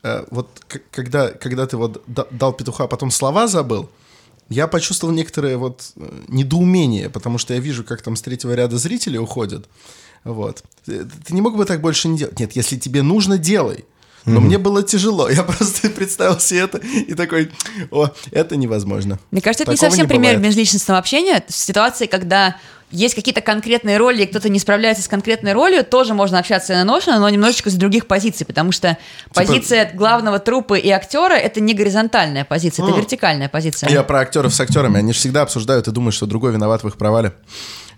э, 0.03 0.25
вот 0.31 0.49
когда, 0.91 1.29
когда 1.29 1.65
ты 1.67 1.77
вот 1.77 2.01
да- 2.07 2.27
дал 2.31 2.53
петуха, 2.53 2.85
а 2.85 2.87
потом 2.87 3.11
слова 3.11 3.47
забыл, 3.47 3.89
я 4.49 4.67
почувствовал 4.67 5.13
некоторое 5.13 5.57
вот 5.57 5.93
э, 5.95 6.09
недоумение, 6.27 7.09
потому 7.09 7.37
что 7.37 7.53
я 7.53 7.59
вижу, 7.59 7.83
как 7.83 8.01
там 8.01 8.15
с 8.15 8.21
третьего 8.21 8.53
ряда 8.53 8.77
зрители 8.77 9.17
уходят. 9.17 9.69
Вот. 10.23 10.63
Ты 10.85 11.05
ты 11.05 11.33
не 11.33 11.41
мог 11.41 11.55
бы 11.55 11.65
так 11.65 11.79
больше 11.79 12.07
не 12.07 12.17
делать? 12.17 12.39
Нет, 12.39 12.53
если 12.55 12.77
тебе 12.77 13.01
нужно, 13.03 13.37
делай. 13.37 13.85
Но 14.25 14.39
мне 14.39 14.57
было 14.57 14.83
тяжело. 14.83 15.29
Я 15.29 15.43
просто 15.43 15.89
представил 15.89 16.39
себе 16.39 16.61
это 16.61 16.77
и 16.77 17.13
такой, 17.13 17.51
о, 17.91 18.09
это 18.31 18.55
невозможно. 18.55 19.19
Мне 19.31 19.41
кажется, 19.41 19.63
это 19.63 19.71
не 19.71 19.77
Такого 19.77 19.89
совсем 19.89 20.05
не 20.05 20.09
пример 20.09 20.37
межличностного 20.37 20.99
общения. 20.99 21.43
В 21.47 21.53
ситуации, 21.53 22.05
когда 22.05 22.55
есть 22.93 23.15
какие-то 23.15 23.41
конкретные 23.41 23.97
роли, 23.97 24.21
и 24.23 24.25
кто-то 24.27 24.49
не 24.49 24.59
справляется 24.59 25.03
с 25.03 25.07
конкретной 25.07 25.53
ролью, 25.53 25.83
тоже 25.83 26.13
можно 26.13 26.37
общаться 26.37 26.73
на 26.73 26.83
ношено, 26.83 27.19
но 27.19 27.27
немножечко 27.29 27.71
с 27.71 27.73
других 27.73 28.05
позиций, 28.05 28.45
потому 28.45 28.71
что 28.71 28.97
Типа 29.23 29.33
позиция 29.33 29.91
главного 29.91 30.37
трупа 30.37 30.75
и 30.75 30.89
актера 30.89 31.33
это 31.33 31.59
не 31.59 31.73
горизонтальная 31.73 32.45
позиция, 32.45 32.85
это 32.87 32.95
вертикальная 32.95 33.49
позиция. 33.49 33.89
Я 33.89 34.03
про 34.03 34.19
актеров 34.19 34.53
с 34.53 34.59
актерами. 34.59 34.99
Они 34.99 35.11
же 35.11 35.17
всегда 35.17 35.41
обсуждают 35.41 35.87
и 35.87 35.91
думают, 35.91 36.13
что 36.13 36.27
другой 36.27 36.51
виноват 36.51 36.83
в 36.83 36.87
их 36.87 36.97
провале. 36.97 37.33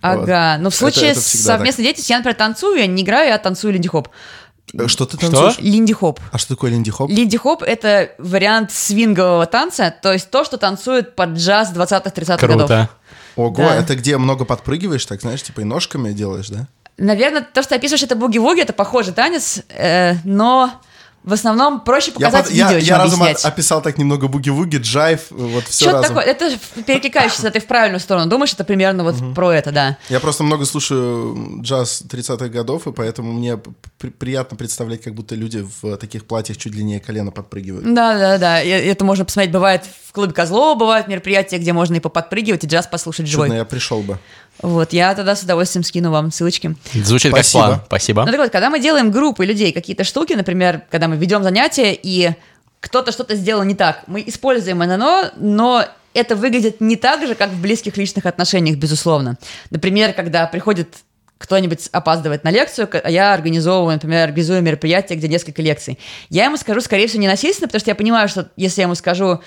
Ага, 0.01 0.58
но 0.60 0.70
в 0.70 0.74
Это- 0.74 0.77
случае 0.77 1.12
это 1.12 1.20
с 1.20 1.32
так. 1.32 1.41
совместной 1.41 1.84
деятельностью 1.84 2.13
я, 2.13 2.17
например, 2.20 2.36
танцую, 2.38 2.77
я 2.77 2.88
не 2.88 3.03
играю, 3.03 3.29
я 3.29 3.38
танцую 3.38 3.74
линди-хоп. 3.74 4.10
Э, 4.74 4.88
Что 4.88 5.05
ты 5.05 5.17
танцуешь? 5.17 5.57
Линди-хоп. 5.60 6.19
А 6.31 6.38
что 6.38 6.55
такое 6.55 6.72
линди-хоп? 6.72 7.10
Линди-хоп— 7.10 7.62
это 7.65 8.12
вариант 8.17 8.72
свингового 8.72 9.45
танца, 9.45 9.93
то 10.01 10.12
есть 10.13 10.29
то, 10.29 10.43
что 10.43 10.57
танцует 10.57 11.15
под 11.15 11.31
джаз 11.31 11.74
20-30-х 11.74 12.38
годов. 12.48 12.67
Круто. 12.67 12.89
Ого, 13.36 13.55
Да. 13.57 13.75
это 13.75 13.95
где 13.95 14.17
много 14.17 14.45
подпрыгиваешь, 14.45 15.05
так 15.05 15.22
знаешь, 15.22 15.43
типа 15.43 15.62
и 15.62 15.63
ножками 15.63 16.12
делаешь, 16.13 16.50
да? 16.50 16.67
Наверное, 16.98 17.41
то, 17.41 17.62
что 17.62 17.69
ты 17.72 17.75
описываешь, 17.75 18.03
это 18.03 18.15
буги-вуги, 18.15 18.62
это 18.62 18.72
похожий 18.74 19.13
танец, 19.13 19.62
э, 19.69 20.13
но 20.24 20.72
в 21.25 21.34
основном 21.34 21.82
проще 21.82 22.12
Я, 22.12 22.13
показать 22.27 22.46
под- 22.46 22.51
видео, 22.53 22.70
я, 22.70 22.79
чем 22.79 22.88
я 22.88 22.98
разом 22.98 23.22
объяснять. 23.24 23.46
описал 23.46 23.81
так 23.81 23.98
немного 23.98 24.27
буги-вуги, 24.27 24.77
джайв, 24.77 25.22
вот 25.31 25.64
все 25.66 25.85
Что-то 25.90 25.98
разом. 26.03 26.16
такое, 26.16 26.31
это 26.31 26.57
перекликаешься, 26.85 27.50
ты 27.51 27.59
в 27.59 27.66
правильную 27.66 28.00
сторону 28.00 28.29
думаешь, 28.29 28.53
это 28.53 28.64
примерно 28.64 29.03
вот 29.03 29.16
про 29.33 29.51
это, 29.51 29.72
да. 29.72 29.98
Я 30.09 30.20
просто 30.20 30.44
много 30.44 30.66
слушаю 30.66 31.59
джаз 31.61 32.03
30-х 32.07 32.48
годов, 32.50 32.88
и 32.88 32.92
поэтому 32.92 33.33
мне 33.33 33.57
при- 33.98 34.09
приятно 34.09 34.55
представлять, 34.57 35.01
как 35.01 35.14
будто 35.16 35.35
люди 35.35 35.66
в 35.81 35.98
таких 35.98 36.25
платьях 36.25 36.57
чуть 36.57 36.72
длиннее 36.72 37.00
колена 37.00 37.31
подпрыгивают. 37.31 37.92
Да, 37.94 38.18
да, 38.18 38.38
да. 38.38 38.61
И 38.61 38.70
это 38.70 39.03
можно 39.03 39.25
посмотреть. 39.25 39.51
Бывает 39.51 39.83
в 40.04 40.04
клубе 40.15 40.33
Козлова, 40.33 40.77
бывают 40.77 41.07
мероприятия, 41.07 41.57
где 41.57 41.73
можно 41.73 41.95
и 41.95 41.99
поподпрыгивать, 41.99 42.63
и 42.63 42.67
джаз 42.67 42.87
послушать 42.87 43.27
живой. 43.27 43.47
Чудно, 43.47 43.59
я 43.59 43.65
пришел 43.65 44.01
бы. 44.01 44.17
Вот, 44.61 44.93
я 44.93 45.13
тогда 45.13 45.35
с 45.35 45.43
удовольствием 45.43 45.83
скину 45.83 46.11
вам 46.11 46.31
ссылочки. 46.31 46.75
Звучит 46.93 47.31
как 47.31 47.43
Спасибо. 47.43 47.65
план. 47.65 47.81
Спасибо. 47.85 48.25
Ну 48.25 48.31
так 48.31 48.39
вот, 48.39 48.49
когда 48.51 48.69
мы 48.69 48.79
делаем 48.79 49.11
группы 49.11 49.45
людей, 49.45 49.71
какие-то 49.71 50.03
штуки, 50.03 50.33
например, 50.33 50.81
когда 50.89 51.07
мы 51.07 51.17
ведем 51.17 51.43
занятия, 51.43 51.93
и 51.93 52.31
кто-то 52.79 53.11
что-то 53.11 53.35
сделал 53.35 53.63
не 53.63 53.75
так, 53.75 54.03
мы 54.07 54.23
используем 54.25 54.79
ННО, 54.79 55.33
но 55.37 55.85
это 56.13 56.35
выглядит 56.35 56.79
не 56.79 56.95
так 56.95 57.27
же, 57.27 57.35
как 57.35 57.49
в 57.49 57.61
близких 57.61 57.97
личных 57.97 58.25
отношениях, 58.25 58.77
безусловно. 58.77 59.37
Например, 59.69 60.13
когда 60.13 60.47
приходит 60.47 60.95
кто-нибудь 61.37 61.89
опаздывает 61.91 62.43
на 62.43 62.49
лекцию, 62.49 62.89
а 62.91 63.09
я 63.09 63.33
организовываю, 63.33 63.93
например, 63.93 64.23
организую 64.23 64.61
мероприятие, 64.61 65.17
где 65.17 65.27
несколько 65.27 65.61
лекций. 65.61 65.99
Я 66.29 66.45
ему 66.45 66.57
скажу, 66.57 66.79
скорее 66.81 67.07
всего, 67.07 67.21
не 67.21 67.27
насильственно, 67.27 67.67
потому 67.67 67.81
что 67.81 67.91
я 67.91 67.95
понимаю, 67.95 68.29
что 68.29 68.49
если 68.55 68.81
я 68.81 68.85
ему 68.85 68.95
скажу, 68.95 69.41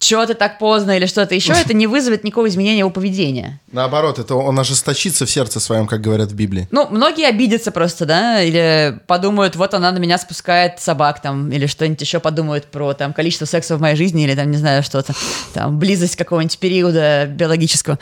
что 0.00 0.24
ты 0.26 0.34
так 0.34 0.58
поздно 0.58 0.96
или 0.96 1.06
что-то 1.06 1.34
еще, 1.34 1.52
это 1.56 1.74
не 1.74 1.86
вызовет 1.86 2.24
никакого 2.24 2.48
изменения 2.48 2.80
его 2.80 2.90
поведения. 2.90 3.60
Наоборот, 3.72 4.18
это 4.18 4.34
он 4.34 4.58
ожесточится 4.58 5.26
в 5.26 5.30
сердце 5.30 5.60
своем, 5.60 5.86
как 5.86 6.00
говорят 6.00 6.30
в 6.30 6.34
Библии. 6.34 6.68
Ну, 6.70 6.86
многие 6.88 7.26
обидятся 7.26 7.72
просто, 7.72 8.06
да, 8.06 8.42
или 8.42 9.00
подумают, 9.06 9.56
вот 9.56 9.74
она 9.74 9.90
на 9.90 9.98
меня 9.98 10.18
спускает 10.18 10.80
собак, 10.80 11.20
там, 11.20 11.50
или 11.50 11.66
что-нибудь 11.66 12.00
еще 12.00 12.20
подумают 12.20 12.66
про, 12.66 12.94
там, 12.94 13.12
количество 13.12 13.44
секса 13.44 13.76
в 13.76 13.80
моей 13.80 13.96
жизни, 13.96 14.24
или, 14.24 14.34
там, 14.34 14.50
не 14.50 14.56
знаю, 14.56 14.82
что-то, 14.82 15.14
там, 15.52 15.78
близость 15.78 16.16
какого-нибудь 16.16 16.58
периода 16.58 17.26
биологического. 17.26 17.98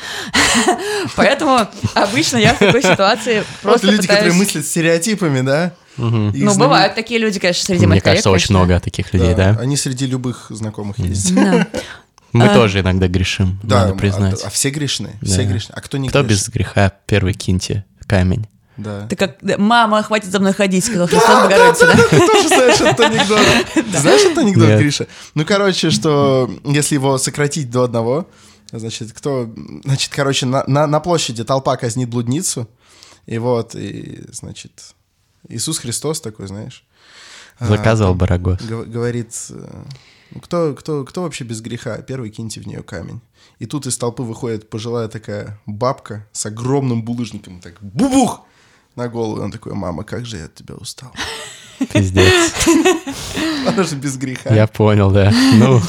Поэтому 1.16 1.60
обычно 1.94 2.36
я 2.36 2.54
в 2.54 2.58
такой 2.58 2.82
ситуации 2.82 3.42
просто 3.62 3.86
люди, 3.86 4.06
которые 4.06 4.34
мыслят 4.34 4.66
стереотипами, 4.66 5.40
да? 5.40 5.72
Их 5.96 6.02
Ну, 6.02 6.30
знамен- 6.32 6.58
бывают 6.58 6.94
такие 6.94 7.18
люди, 7.18 7.38
конечно, 7.40 7.64
среди 7.64 7.78
Мне 7.80 7.88
моих 7.88 8.02
кажется, 8.02 8.24
коллег, 8.24 8.34
очень 8.36 8.48
конечно. 8.48 8.64
много 8.66 8.80
таких 8.84 9.12
людей, 9.14 9.34
да? 9.34 9.56
Они 9.60 9.76
среди 9.76 10.06
любых 10.06 10.46
знакомых 10.50 10.98
есть. 10.98 11.34
Да. 11.34 11.66
Мы 12.32 12.48
тоже 12.48 12.80
иногда 12.80 13.08
грешим, 13.08 13.58
Да, 13.62 13.86
надо 13.86 13.94
признать. 13.94 14.42
А, 14.44 14.48
а 14.48 14.50
все 14.50 14.68
грешны, 14.70 15.10
все 15.22 15.38
Да. 15.38 15.44
грешны. 15.44 15.72
А 15.74 15.80
кто 15.80 15.96
не 15.96 16.08
Кто 16.08 16.22
грешен? 16.22 16.36
без 16.36 16.48
греха 16.50 16.92
первый 17.06 17.32
киньте 17.32 17.84
камень? 18.06 18.46
Да. 18.76 19.06
Ты 19.06 19.16
как, 19.16 19.36
да, 19.40 19.56
мама, 19.56 20.02
хватит 20.02 20.30
за 20.30 20.38
мной 20.38 20.52
ходить, 20.52 20.84
сказал 20.84 21.06
Христос 21.08 21.42
Богородица, 21.44 21.86
да? 21.86 21.94
Ты 22.10 22.18
тоже 22.26 22.48
знаешь 22.48 22.78
этот 22.80 23.00
анекдот. 23.00 23.40
Ты 23.74 23.98
знаешь 23.98 24.20
этот 24.20 24.36
анекдот. 24.38 24.68
Гриша? 24.78 25.06
Ну, 25.34 25.46
короче, 25.46 25.88
что 25.90 26.50
если 26.62 26.96
его 26.96 27.16
сократить 27.16 27.70
до 27.70 27.84
одного, 27.84 28.28
значит, 28.70 29.12
кто... 29.14 29.50
Значит, 29.84 30.12
короче, 30.14 30.44
на, 30.44 30.62
на, 30.66 30.86
на 30.86 31.00
площади 31.00 31.42
толпа 31.42 31.74
казнит 31.78 32.10
блудницу, 32.10 32.68
и 33.24 33.38
вот, 33.38 33.74
и, 33.74 34.24
значит, 34.30 34.72
Иисус 35.48 35.78
Христос 35.78 36.20
такой, 36.20 36.46
знаешь... 36.48 36.84
а, 37.58 37.66
Заказывал 37.66 38.14
Барагос. 38.14 38.60
гов- 38.62 38.86
говорит, 38.88 39.34
э, 39.50 39.82
ну, 40.32 40.40
кто, 40.40 40.74
кто, 40.74 41.04
кто 41.04 41.22
вообще 41.22 41.44
без 41.44 41.60
греха? 41.60 41.98
Первый 41.98 42.30
киньте 42.30 42.60
в 42.60 42.66
нее 42.66 42.82
камень. 42.82 43.20
И 43.58 43.66
тут 43.66 43.86
из 43.86 43.96
толпы 43.96 44.22
выходит 44.22 44.68
пожилая 44.70 45.08
такая 45.08 45.58
бабка 45.66 46.26
с 46.32 46.44
огромным 46.46 47.02
булыжником, 47.04 47.60
так 47.60 47.74
бубух 47.80 48.42
на 48.96 49.08
голову. 49.08 49.38
И 49.38 49.40
он 49.44 49.52
такой, 49.52 49.74
мама, 49.74 50.04
как 50.04 50.26
же 50.26 50.36
я 50.38 50.44
от 50.46 50.54
тебя 50.54 50.74
устал. 50.74 51.12
Пиздец. 51.92 52.66
Она 53.66 53.82
же 53.84 53.96
без 53.96 54.16
греха. 54.16 54.54
Я 54.54 54.66
понял, 54.66 55.10
да. 55.10 55.32
Ну, 55.54 55.80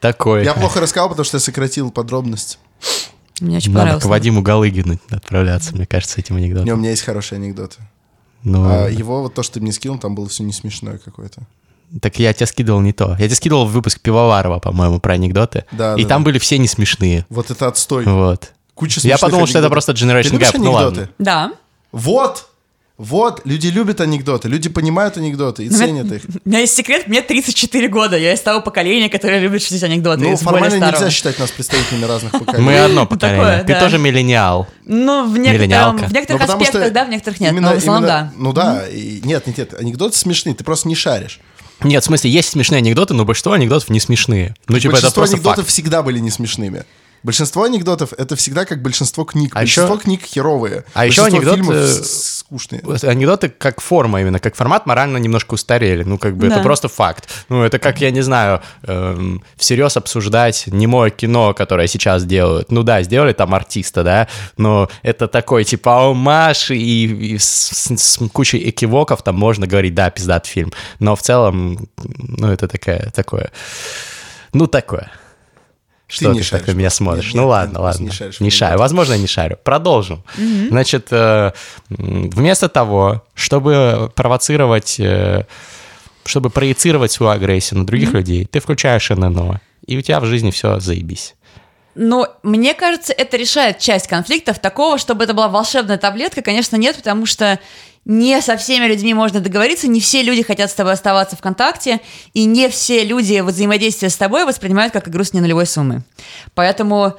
такой. 0.00 0.44
Я 0.44 0.54
плохо 0.54 0.80
рассказал, 0.80 1.08
потому 1.08 1.24
что 1.24 1.36
я 1.36 1.40
сократил 1.40 1.90
подробность. 1.90 2.58
Мне 3.40 3.56
очень 3.56 3.70
Надо 3.72 3.80
понравилось. 3.80 4.04
к 4.04 4.06
Вадиму 4.06 4.42
Галыгину 4.42 4.98
отправляться, 5.10 5.74
мне 5.74 5.86
кажется, 5.86 6.20
этим 6.20 6.36
Не, 6.36 6.44
анекдотом. 6.44 6.74
у 6.74 6.76
меня 6.76 6.90
есть 6.90 7.02
хороший 7.02 7.38
анекдот. 7.38 7.76
Ну, 8.42 8.64
А 8.68 8.88
его, 8.88 9.22
вот 9.22 9.34
то, 9.34 9.42
что 9.42 9.54
ты 9.54 9.60
мне 9.60 9.72
скинул, 9.72 9.98
там 9.98 10.14
было 10.14 10.28
все 10.28 10.42
не 10.42 10.52
смешное 10.52 10.98
какое-то. 10.98 11.42
Так 12.00 12.18
я 12.18 12.32
тебе 12.32 12.46
скидывал 12.46 12.80
не 12.80 12.92
то. 12.92 13.10
Я 13.18 13.26
тебе 13.26 13.34
скидывал 13.34 13.66
выпуск 13.66 14.00
Пивоварова, 14.00 14.58
по-моему, 14.60 14.98
про 14.98 15.12
анекдоты. 15.14 15.64
Да, 15.72 15.94
И 15.96 16.02
да, 16.04 16.08
там 16.08 16.22
да. 16.22 16.24
были 16.26 16.38
все 16.38 16.58
не 16.58 16.66
смешные. 16.66 17.26
Вот 17.28 17.50
это 17.50 17.68
отстой. 17.68 18.04
Вот. 18.06 18.52
Куча 18.74 19.00
Я 19.06 19.18
подумал, 19.18 19.46
что 19.46 19.58
это 19.58 19.66
анекдотов. 19.68 19.84
просто 19.86 19.92
Generation 19.92 20.38
Gap. 20.38 20.50
Ну 20.58 20.76
анекдоты? 20.76 21.00
ладно. 21.00 21.08
Да. 21.18 21.52
Вот! 21.92 22.48
Вот, 23.02 23.40
люди 23.44 23.66
любят 23.66 24.00
анекдоты, 24.00 24.46
люди 24.46 24.68
понимают 24.68 25.16
анекдоты 25.16 25.64
и 25.64 25.68
Ну, 25.68 25.76
ценят 25.76 26.12
их. 26.12 26.22
У 26.44 26.48
меня 26.48 26.60
есть 26.60 26.76
секрет, 26.76 27.08
мне 27.08 27.20
34 27.20 27.88
года, 27.88 28.16
я 28.16 28.32
из 28.32 28.40
того 28.40 28.60
поколения, 28.60 29.08
которое 29.08 29.40
любит 29.40 29.60
шутить 29.60 29.82
анекдоты. 29.82 30.20
Ну, 30.20 30.36
формально 30.36 30.86
нельзя 30.88 31.10
считать 31.10 31.36
нас 31.40 31.50
представителями 31.50 32.04
разных 32.04 32.30
поколений. 32.38 32.64
Мы 32.64 32.78
одно 32.78 33.04
поколение. 33.06 33.64
Ты 33.64 33.74
тоже 33.74 33.98
миллениал. 33.98 34.68
Ну, 34.84 35.28
в 35.28 35.36
Миллениалка. 35.36 36.06
в 36.06 36.12
некоторых 36.12 36.28
Ну, 36.42 36.46
потому 36.46 36.62
аспектах, 36.62 36.82
что 36.84 36.90
да, 36.92 37.04
в 37.04 37.08
некоторых 37.08 37.40
нет, 37.40 37.52
но 37.52 37.74
в 37.74 37.76
основном 37.76 38.04
да. 38.04 38.32
Ну 38.36 38.52
да, 38.52 38.84
нет, 38.92 39.48
нет, 39.48 39.58
нет, 39.58 39.74
анекдоты 39.74 40.16
смешные, 40.16 40.54
ты 40.54 40.62
просто 40.62 40.86
не 40.86 40.94
шаришь. 40.94 41.40
Нет, 41.82 42.04
в 42.04 42.06
смысле, 42.06 42.30
есть 42.30 42.50
смешные 42.50 42.78
анекдоты, 42.78 43.14
но 43.14 43.24
большинство 43.24 43.54
анекдотов 43.54 43.90
не 43.90 43.98
смешные. 43.98 44.54
Ну, 44.68 44.78
типа, 44.78 44.92
это 44.92 45.02
Большинство 45.02 45.20
просто 45.22 45.36
анекдотов 45.36 45.64
факт. 45.64 45.68
всегда 45.70 46.04
были 46.04 46.20
не 46.20 46.30
смешными. 46.30 46.84
Большинство 47.22 47.62
анекдотов 47.64 48.12
это 48.18 48.34
всегда 48.36 48.64
как 48.64 48.82
большинство 48.82 49.24
книг. 49.24 49.52
А 49.54 49.60
большинство 49.60 49.94
еще- 49.94 50.02
книг 50.04 50.22
херовые. 50.24 50.84
а 50.94 51.06
еще 51.06 51.22
большинство 51.22 51.52
анекдот, 51.54 51.76
фильмов 51.76 52.06
скучные. 52.06 52.82
Анекдоты 53.02 53.48
как 53.48 53.80
форма 53.80 54.20
именно, 54.20 54.38
как 54.40 54.56
формат 54.56 54.86
морально 54.86 55.18
немножко 55.18 55.54
устарели. 55.54 56.02
Ну, 56.02 56.18
как 56.18 56.36
бы 56.36 56.48
Да. 56.48 56.54
это 56.54 56.62
просто 56.62 56.88
факт. 56.88 57.28
Ну, 57.48 57.62
это 57.62 57.78
как, 57.78 58.00
я 58.00 58.10
не 58.10 58.22
знаю, 58.22 58.60
эм, 58.82 59.42
всерьез 59.56 59.96
обсуждать 59.96 60.64
немое 60.66 61.10
кино, 61.10 61.54
которое 61.54 61.86
сейчас 61.86 62.24
делают. 62.24 62.72
Ну 62.72 62.82
да, 62.82 63.02
сделали 63.02 63.32
там 63.32 63.54
артиста, 63.54 64.02
да, 64.02 64.28
но 64.56 64.88
это 65.02 65.28
такой 65.28 65.64
типа 65.64 66.10
омаш, 66.10 66.70
и, 66.70 67.34
и 67.34 67.38
с, 67.38 67.44
с- 67.44 67.96
с 67.96 68.18
кучей 68.32 68.68
экивоков 68.68 69.22
там 69.22 69.36
можно 69.36 69.66
говорить, 69.66 69.94
да, 69.94 70.10
пиздат 70.10 70.46
фильм. 70.46 70.72
Но 70.98 71.14
в 71.16 71.22
целом, 71.22 71.88
ну, 72.02 72.48
это 72.48 72.66
такая, 72.68 73.10
такое, 73.10 73.52
ну, 74.52 74.66
такое. 74.66 75.10
Что 76.12 76.32
не 76.32 76.40
ты, 76.40 76.44
шаришь 76.44 76.66
так 76.66 76.74
на 76.74 76.78
меня 76.78 76.90
смотришь? 76.90 77.26
Нет, 77.26 77.34
ну 77.34 77.42
нет, 77.42 77.50
ладно, 77.50 77.74
ты 77.74 77.80
просто 77.80 78.02
ладно. 78.02 78.04
не 78.04 78.10
шаришь 78.10 78.40
Не 78.40 78.50
шарю. 78.50 78.78
Возможно, 78.78 79.12
я 79.14 79.18
не 79.18 79.26
шарю. 79.26 79.58
Продолжим. 79.62 80.22
Значит, 80.68 81.08
э, 81.10 81.52
вместо 81.88 82.68
того, 82.68 83.22
чтобы 83.34 84.12
провоцировать, 84.14 85.00
э, 85.00 85.46
чтобы 86.24 86.50
проецировать 86.50 87.12
свою 87.12 87.32
агрессию 87.32 87.80
на 87.80 87.86
других 87.86 88.12
людей, 88.12 88.44
ты 88.44 88.60
включаешь 88.60 89.08
ННО, 89.08 89.60
и 89.86 89.96
у 89.96 90.02
тебя 90.02 90.20
в 90.20 90.26
жизни 90.26 90.50
все 90.50 90.78
заебись. 90.80 91.34
Но 91.94 92.28
мне 92.42 92.74
кажется, 92.74 93.12
это 93.12 93.36
решает 93.36 93.78
часть 93.78 94.06
конфликтов. 94.06 94.58
Такого, 94.58 94.98
чтобы 94.98 95.24
это 95.24 95.34
была 95.34 95.48
волшебная 95.48 95.98
таблетка, 95.98 96.42
конечно, 96.42 96.76
нет, 96.76 96.96
потому 96.96 97.26
что 97.26 97.58
не 98.04 98.40
со 98.40 98.56
всеми 98.56 98.86
людьми 98.86 99.14
можно 99.14 99.40
договориться, 99.40 99.88
не 99.88 100.00
все 100.00 100.22
люди 100.22 100.42
хотят 100.42 100.70
с 100.70 100.74
тобой 100.74 100.92
оставаться 100.92 101.36
в 101.36 101.40
контакте, 101.40 102.00
и 102.34 102.44
не 102.44 102.68
все 102.68 103.04
люди 103.04 103.40
взаимодействие 103.40 104.10
с 104.10 104.16
тобой 104.16 104.44
воспринимают 104.44 104.92
как 104.92 105.08
игру 105.08 105.22
с 105.22 105.32
ненулевой 105.32 105.66
суммы. 105.66 106.02
Поэтому 106.54 107.16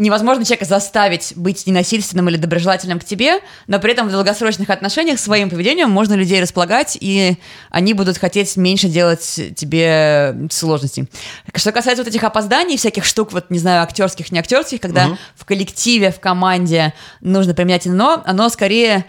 невозможно 0.00 0.44
человека 0.44 0.64
заставить 0.64 1.34
быть 1.36 1.66
ненасильственным 1.66 2.28
или 2.30 2.38
доброжелательным 2.38 2.98
к 2.98 3.04
тебе, 3.04 3.40
но 3.66 3.78
при 3.78 3.92
этом 3.92 4.08
в 4.08 4.10
долгосрочных 4.10 4.70
отношениях 4.70 5.20
своим 5.20 5.50
поведением 5.50 5.90
можно 5.90 6.14
людей 6.14 6.40
располагать, 6.40 6.96
и 6.98 7.36
они 7.70 7.92
будут 7.92 8.16
хотеть 8.16 8.56
меньше 8.56 8.88
делать 8.88 9.38
тебе 9.56 10.34
сложностей. 10.50 11.08
Что 11.54 11.72
касается 11.72 12.02
вот 12.02 12.08
этих 12.08 12.24
опозданий, 12.24 12.78
всяких 12.78 13.04
штук, 13.04 13.32
вот, 13.32 13.50
не 13.50 13.58
знаю, 13.58 13.82
актерских, 13.82 14.32
не 14.32 14.38
актерских, 14.38 14.80
когда 14.80 15.18
в 15.36 15.44
коллективе, 15.44 16.10
в 16.10 16.20
команде 16.20 16.94
нужно 17.20 17.52
применять 17.52 17.84
но, 17.84 18.22
оно 18.24 18.48
скорее 18.48 19.04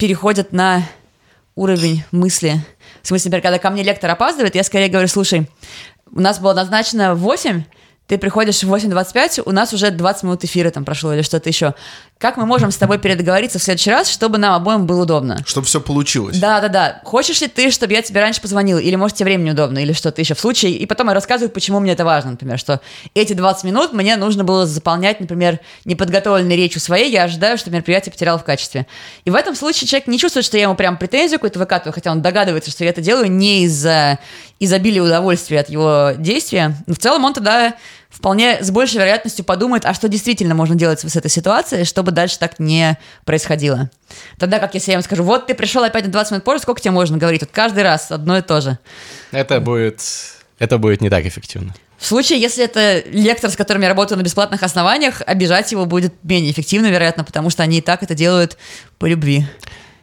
переходит 0.00 0.52
на 0.52 0.82
уровень 1.54 2.04
мысли. 2.10 2.64
В 3.02 3.08
смысле, 3.08 3.28
например, 3.28 3.42
когда 3.42 3.58
ко 3.58 3.68
мне 3.68 3.82
лектор 3.82 4.10
опаздывает, 4.10 4.54
я 4.54 4.64
скорее 4.64 4.88
говорю, 4.88 5.08
слушай, 5.08 5.46
у 6.10 6.20
нас 6.20 6.38
было 6.38 6.54
назначено 6.54 7.14
в 7.14 7.18
8, 7.18 7.64
ты 8.06 8.16
приходишь 8.16 8.62
в 8.62 8.74
8.25, 8.74 9.42
у 9.44 9.52
нас 9.52 9.74
уже 9.74 9.90
20 9.90 10.22
минут 10.22 10.42
эфира 10.42 10.70
там 10.70 10.86
прошло 10.86 11.12
или 11.12 11.20
что-то 11.20 11.50
еще. 11.50 11.74
Как 12.20 12.36
мы 12.36 12.44
можем 12.44 12.70
с 12.70 12.76
тобой 12.76 12.98
передоговориться 12.98 13.58
в 13.58 13.62
следующий 13.62 13.90
раз, 13.90 14.10
чтобы 14.10 14.36
нам 14.36 14.52
обоим 14.52 14.84
было 14.84 15.04
удобно? 15.04 15.42
Чтобы 15.46 15.66
все 15.66 15.80
получилось. 15.80 16.38
Да, 16.38 16.60
да, 16.60 16.68
да. 16.68 17.00
Хочешь 17.02 17.40
ли 17.40 17.48
ты, 17.48 17.70
чтобы 17.70 17.94
я 17.94 18.02
тебе 18.02 18.20
раньше 18.20 18.42
позвонила? 18.42 18.78
Или, 18.78 18.94
может, 18.94 19.16
тебе 19.16 19.24
время 19.24 19.44
неудобно, 19.44 19.78
или 19.78 19.94
что-то 19.94 20.20
еще 20.20 20.34
в 20.34 20.40
случае. 20.40 20.72
И 20.72 20.84
потом 20.84 21.08
я 21.08 21.14
рассказываю, 21.14 21.50
почему 21.50 21.80
мне 21.80 21.92
это 21.92 22.04
важно, 22.04 22.32
например, 22.32 22.58
что 22.58 22.82
эти 23.14 23.32
20 23.32 23.64
минут 23.64 23.94
мне 23.94 24.16
нужно 24.16 24.44
было 24.44 24.66
заполнять, 24.66 25.18
например, 25.18 25.60
неподготовленной 25.86 26.56
речью 26.56 26.82
своей, 26.82 27.10
я 27.10 27.24
ожидаю, 27.24 27.56
что 27.56 27.70
мероприятие 27.70 28.12
потеряло 28.12 28.38
в 28.38 28.44
качестве. 28.44 28.86
И 29.24 29.30
в 29.30 29.34
этом 29.34 29.56
случае 29.56 29.88
человек 29.88 30.06
не 30.06 30.18
чувствует, 30.18 30.44
что 30.44 30.58
я 30.58 30.64
ему 30.64 30.74
прям 30.74 30.98
претензию 30.98 31.38
какую-то 31.38 31.58
выкатываю, 31.58 31.94
хотя 31.94 32.12
он 32.12 32.20
догадывается, 32.20 32.70
что 32.70 32.84
я 32.84 32.90
это 32.90 33.00
делаю 33.00 33.32
не 33.32 33.64
из-за 33.64 34.18
изобилия 34.58 35.02
удовольствия 35.02 35.60
от 35.60 35.70
его 35.70 36.10
действия. 36.18 36.76
Но 36.86 36.92
в 36.92 36.98
целом 36.98 37.24
он 37.24 37.32
тогда 37.32 37.76
вполне 38.20 38.62
с 38.62 38.70
большей 38.70 38.96
вероятностью 38.96 39.44
подумает, 39.46 39.86
а 39.86 39.94
что 39.94 40.06
действительно 40.06 40.54
можно 40.54 40.74
делать 40.74 41.00
с 41.00 41.16
этой 41.16 41.30
ситуацией, 41.30 41.84
чтобы 41.84 42.12
дальше 42.12 42.38
так 42.38 42.58
не 42.58 42.98
происходило. 43.24 43.90
Тогда 44.38 44.58
как 44.58 44.74
если 44.74 44.90
я 44.90 44.94
ему 44.94 45.02
скажу, 45.02 45.24
вот 45.24 45.46
ты 45.46 45.54
пришел 45.54 45.82
опять 45.82 46.04
на 46.04 46.12
20 46.12 46.32
минут 46.32 46.44
позже, 46.44 46.62
сколько 46.62 46.82
тебе 46.82 46.90
можно 46.90 47.16
говорить? 47.16 47.40
Вот 47.40 47.50
каждый 47.50 47.82
раз 47.82 48.10
одно 48.10 48.36
и 48.36 48.42
то 48.42 48.60
же. 48.60 48.78
Это 49.32 49.58
будет, 49.60 50.02
это 50.58 50.76
будет 50.76 51.00
не 51.00 51.08
так 51.08 51.24
эффективно. 51.24 51.74
В 51.96 52.06
случае, 52.06 52.40
если 52.40 52.64
это 52.64 53.02
лектор, 53.10 53.50
с 53.50 53.56
которым 53.56 53.82
я 53.82 53.88
работаю 53.88 54.18
на 54.18 54.22
бесплатных 54.22 54.62
основаниях, 54.62 55.22
обижать 55.26 55.72
его 55.72 55.86
будет 55.86 56.12
менее 56.22 56.52
эффективно, 56.52 56.86
вероятно, 56.86 57.24
потому 57.24 57.48
что 57.48 57.62
они 57.62 57.78
и 57.78 57.80
так 57.80 58.02
это 58.02 58.14
делают 58.14 58.58
по 58.98 59.06
любви. 59.06 59.46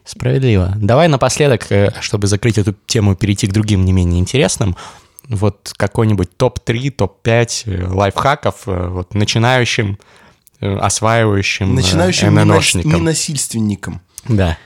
Справедливо. 0.05 0.73
Давай 0.77 1.07
напоследок, 1.07 1.71
э, 1.71 1.91
чтобы 2.01 2.27
закрыть 2.27 2.57
эту 2.57 2.75
тему, 2.85 3.15
перейти 3.15 3.45
к 3.45 3.51
другим 3.51 3.83
не 3.83 3.93
менее 3.93 4.19
интересным. 4.19 4.75
Вот 5.29 5.73
какой-нибудь 5.75 6.37
топ-3, 6.37 6.91
топ-5 6.91 7.63
э, 7.65 7.87
лайфхаков 7.87 8.67
э, 8.67 8.87
вот, 8.87 9.13
начинающим, 9.13 9.99
э, 10.61 10.75
осваивающим, 10.77 11.75
Начинающим 11.75 12.33
ННОшникам. 12.33 12.93
ненасильственникам. 12.93 14.01
Да. 14.25 14.57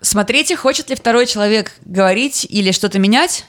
Смотрите, 0.00 0.56
хочет 0.56 0.90
ли 0.90 0.96
второй 0.96 1.26
человек 1.26 1.72
говорить 1.84 2.46
или 2.48 2.72
что-то 2.72 2.98
менять. 2.98 3.44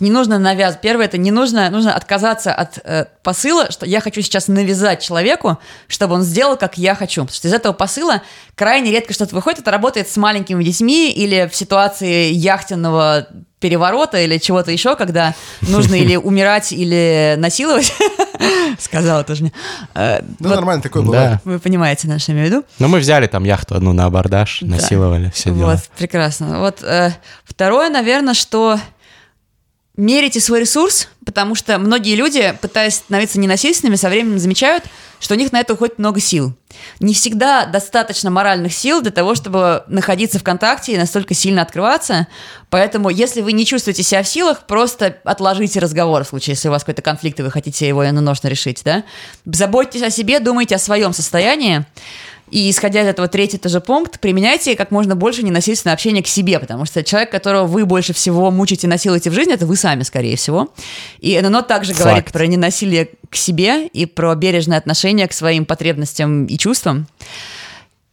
Не 0.00 0.10
нужно 0.10 0.38
навязывать. 0.38 0.80
Первое, 0.80 1.06
это 1.06 1.18
не 1.18 1.30
нужно, 1.30 1.70
нужно 1.70 1.94
отказаться 1.94 2.52
от 2.54 2.78
э, 2.84 3.06
посыла, 3.22 3.70
что 3.70 3.86
я 3.86 4.00
хочу 4.00 4.20
сейчас 4.22 4.48
навязать 4.48 5.02
человеку, 5.02 5.58
чтобы 5.88 6.14
он 6.14 6.22
сделал, 6.22 6.56
как 6.56 6.78
я 6.78 6.94
хочу. 6.94 7.22
Потому 7.22 7.34
что 7.36 7.48
из 7.48 7.52
этого 7.54 7.72
посыла 7.72 8.22
крайне 8.54 8.90
редко 8.90 9.12
что-то 9.12 9.34
выходит. 9.34 9.60
Это 9.60 9.70
работает 9.70 10.08
с 10.08 10.16
маленькими 10.16 10.62
детьми 10.64 11.10
или 11.10 11.48
в 11.50 11.56
ситуации 11.56 12.32
яхтенного 12.32 13.26
переворота 13.60 14.18
или 14.18 14.36
чего-то 14.38 14.70
еще, 14.70 14.94
когда 14.94 15.34
нужно 15.62 15.94
или 15.94 16.16
умирать, 16.30 16.72
или 16.72 17.34
насиловать. 17.38 17.94
Сказала 18.78 19.24
тоже 19.24 19.42
мне. 19.44 19.52
Э, 19.94 20.20
Ну, 20.38 20.48
нормально, 20.50 20.82
такое 20.82 21.02
Да. 21.02 21.06
бывает. 21.08 21.38
Вы 21.44 21.58
понимаете, 21.58 22.08
на 22.08 22.18
что 22.18 22.32
я 22.32 22.38
имею 22.38 22.48
в 22.48 22.52
виду. 22.52 22.64
Но 22.78 22.88
мы 22.88 22.98
взяли 22.98 23.26
там 23.26 23.44
яхту 23.44 23.74
одну 23.74 23.92
на 23.92 24.04
абордаж, 24.04 24.58
Да. 24.60 24.76
насиловали, 24.76 25.30
все 25.34 25.50
дела. 25.50 25.72
Вот, 25.72 25.80
прекрасно. 25.96 26.60
Вот 26.60 26.82
э, 26.82 27.12
второе, 27.44 27.88
наверное, 27.88 28.34
что 28.34 28.78
мерите 29.96 30.40
свой 30.40 30.60
ресурс, 30.60 31.08
потому 31.24 31.54
что 31.54 31.78
многие 31.78 32.14
люди, 32.16 32.54
пытаясь 32.60 32.96
становиться 32.96 33.38
ненасильственными, 33.38 33.96
со 33.96 34.08
временем 34.08 34.38
замечают, 34.38 34.84
что 35.20 35.34
у 35.34 35.36
них 35.36 35.52
на 35.52 35.60
это 35.60 35.74
уходит 35.74 35.98
много 35.98 36.20
сил. 36.20 36.52
Не 36.98 37.14
всегда 37.14 37.66
достаточно 37.66 38.30
моральных 38.30 38.74
сил 38.74 39.00
для 39.00 39.12
того, 39.12 39.34
чтобы 39.34 39.84
находиться 39.86 40.38
в 40.38 40.42
контакте 40.42 40.92
и 40.92 40.98
настолько 40.98 41.32
сильно 41.32 41.62
открываться. 41.62 42.26
Поэтому, 42.68 43.08
если 43.08 43.40
вы 43.40 43.52
не 43.52 43.64
чувствуете 43.64 44.02
себя 44.02 44.22
в 44.22 44.28
силах, 44.28 44.66
просто 44.66 45.18
отложите 45.24 45.78
разговор 45.78 46.24
в 46.24 46.28
случае, 46.28 46.54
если 46.54 46.68
у 46.68 46.72
вас 46.72 46.82
какой-то 46.82 47.02
конфликт, 47.02 47.38
и 47.38 47.42
вы 47.42 47.50
хотите 47.50 47.86
его 47.86 48.02
наношно 48.02 48.48
решить. 48.48 48.82
Да? 48.84 49.04
Заботьтесь 49.44 50.02
о 50.02 50.10
себе, 50.10 50.40
думайте 50.40 50.74
о 50.74 50.78
своем 50.78 51.12
состоянии. 51.12 51.86
И 52.50 52.70
исходя 52.70 53.02
из 53.02 53.06
этого 53.06 53.26
третий 53.26 53.58
тоже 53.58 53.80
пункт, 53.80 54.20
применяйте 54.20 54.76
как 54.76 54.90
можно 54.90 55.16
больше 55.16 55.42
ненасильственное 55.42 55.94
общение 55.94 56.22
к 56.22 56.26
себе, 56.26 56.58
потому 56.60 56.84
что 56.84 57.02
человек, 57.02 57.30
которого 57.30 57.66
вы 57.66 57.86
больше 57.86 58.12
всего 58.12 58.50
мучаете 58.50 58.86
и 58.86 58.90
насилуете 58.90 59.30
в 59.30 59.34
жизни, 59.34 59.54
это 59.54 59.66
вы 59.66 59.76
сами, 59.76 60.02
скорее 60.02 60.36
всего. 60.36 60.68
И 61.20 61.40
ННО 61.40 61.62
также 61.62 61.92
Факт. 61.92 62.04
говорит 62.04 62.32
про 62.32 62.46
ненасилие 62.46 63.10
к 63.30 63.36
себе 63.36 63.86
и 63.88 64.06
про 64.06 64.34
бережное 64.34 64.78
отношение 64.78 65.26
к 65.26 65.32
своим 65.32 65.64
потребностям 65.64 66.46
и 66.46 66.58
чувствам. 66.58 67.06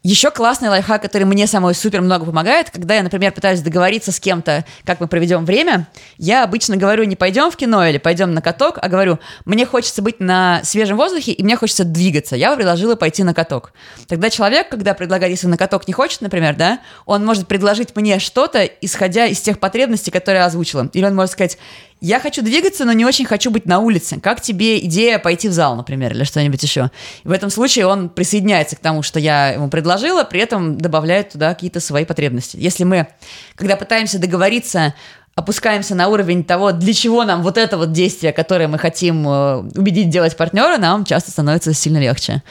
Еще 0.03 0.31
классный 0.31 0.69
лайфхак, 0.69 0.99
который 1.03 1.25
мне 1.25 1.45
самой 1.45 1.75
супер 1.75 2.01
много 2.01 2.25
помогает, 2.25 2.71
когда 2.71 2.95
я, 2.95 3.03
например, 3.03 3.33
пытаюсь 3.33 3.61
договориться 3.61 4.11
с 4.11 4.19
кем-то, 4.19 4.65
как 4.83 4.99
мы 4.99 5.07
проведем 5.07 5.45
время, 5.45 5.87
я 6.17 6.43
обычно 6.43 6.75
говорю 6.75 7.03
не 7.03 7.15
пойдем 7.15 7.51
в 7.51 7.55
кино 7.55 7.85
или 7.85 7.99
пойдем 7.99 8.33
на 8.33 8.41
каток, 8.41 8.79
а 8.81 8.89
говорю, 8.89 9.19
мне 9.45 9.63
хочется 9.63 10.01
быть 10.01 10.19
на 10.19 10.61
свежем 10.63 10.97
воздухе 10.97 11.33
и 11.33 11.43
мне 11.43 11.55
хочется 11.55 11.83
двигаться. 11.83 12.35
Я 12.35 12.55
предложила 12.55 12.95
пойти 12.95 13.21
на 13.23 13.35
каток. 13.35 13.73
Тогда 14.07 14.31
человек, 14.31 14.69
когда 14.69 14.95
предлагает, 14.95 15.33
если 15.33 15.45
на 15.45 15.57
каток 15.57 15.87
не 15.87 15.93
хочет, 15.93 16.21
например, 16.21 16.55
да, 16.55 16.79
он 17.05 17.23
может 17.23 17.47
предложить 17.47 17.95
мне 17.95 18.17
что-то, 18.17 18.63
исходя 18.63 19.27
из 19.27 19.39
тех 19.39 19.59
потребностей, 19.59 20.09
которые 20.09 20.39
я 20.39 20.45
озвучила. 20.47 20.89
Или 20.93 21.05
он 21.05 21.13
может 21.13 21.33
сказать, 21.33 21.59
я 22.01 22.19
хочу 22.19 22.41
двигаться, 22.41 22.83
но 22.83 22.93
не 22.93 23.05
очень 23.05 23.25
хочу 23.25 23.51
быть 23.51 23.67
на 23.67 23.79
улице. 23.79 24.19
Как 24.19 24.41
тебе 24.41 24.83
идея 24.85 25.19
пойти 25.19 25.47
в 25.47 25.53
зал, 25.53 25.75
например, 25.75 26.13
или 26.13 26.23
что-нибудь 26.23 26.61
еще? 26.63 26.89
И 27.23 27.27
в 27.27 27.31
этом 27.31 27.51
случае 27.51 27.85
он 27.85 28.09
присоединяется 28.09 28.75
к 28.75 28.79
тому, 28.79 29.03
что 29.03 29.19
я 29.19 29.49
ему 29.49 29.69
предложила, 29.69 30.23
при 30.23 30.41
этом 30.41 30.79
добавляет 30.79 31.29
туда 31.29 31.53
какие-то 31.53 31.79
свои 31.79 32.03
потребности. 32.03 32.57
Если 32.59 32.83
мы, 32.83 33.07
когда 33.55 33.75
пытаемся 33.75 34.17
договориться 34.19 34.95
опускаемся 35.33 35.95
на 35.95 36.09
уровень 36.09 36.43
того, 36.43 36.73
для 36.73 36.93
чего 36.93 37.23
нам 37.23 37.41
вот 37.41 37.57
это 37.57 37.77
вот 37.77 37.93
действие, 37.93 38.33
которое 38.33 38.67
мы 38.67 38.77
хотим 38.77 39.25
э, 39.27 39.57
убедить 39.75 40.09
делать 40.09 40.35
партнера, 40.35 40.77
нам 40.77 41.05
часто 41.05 41.31
становится 41.31 41.73
сильно 41.73 41.99
легче. 41.99 42.43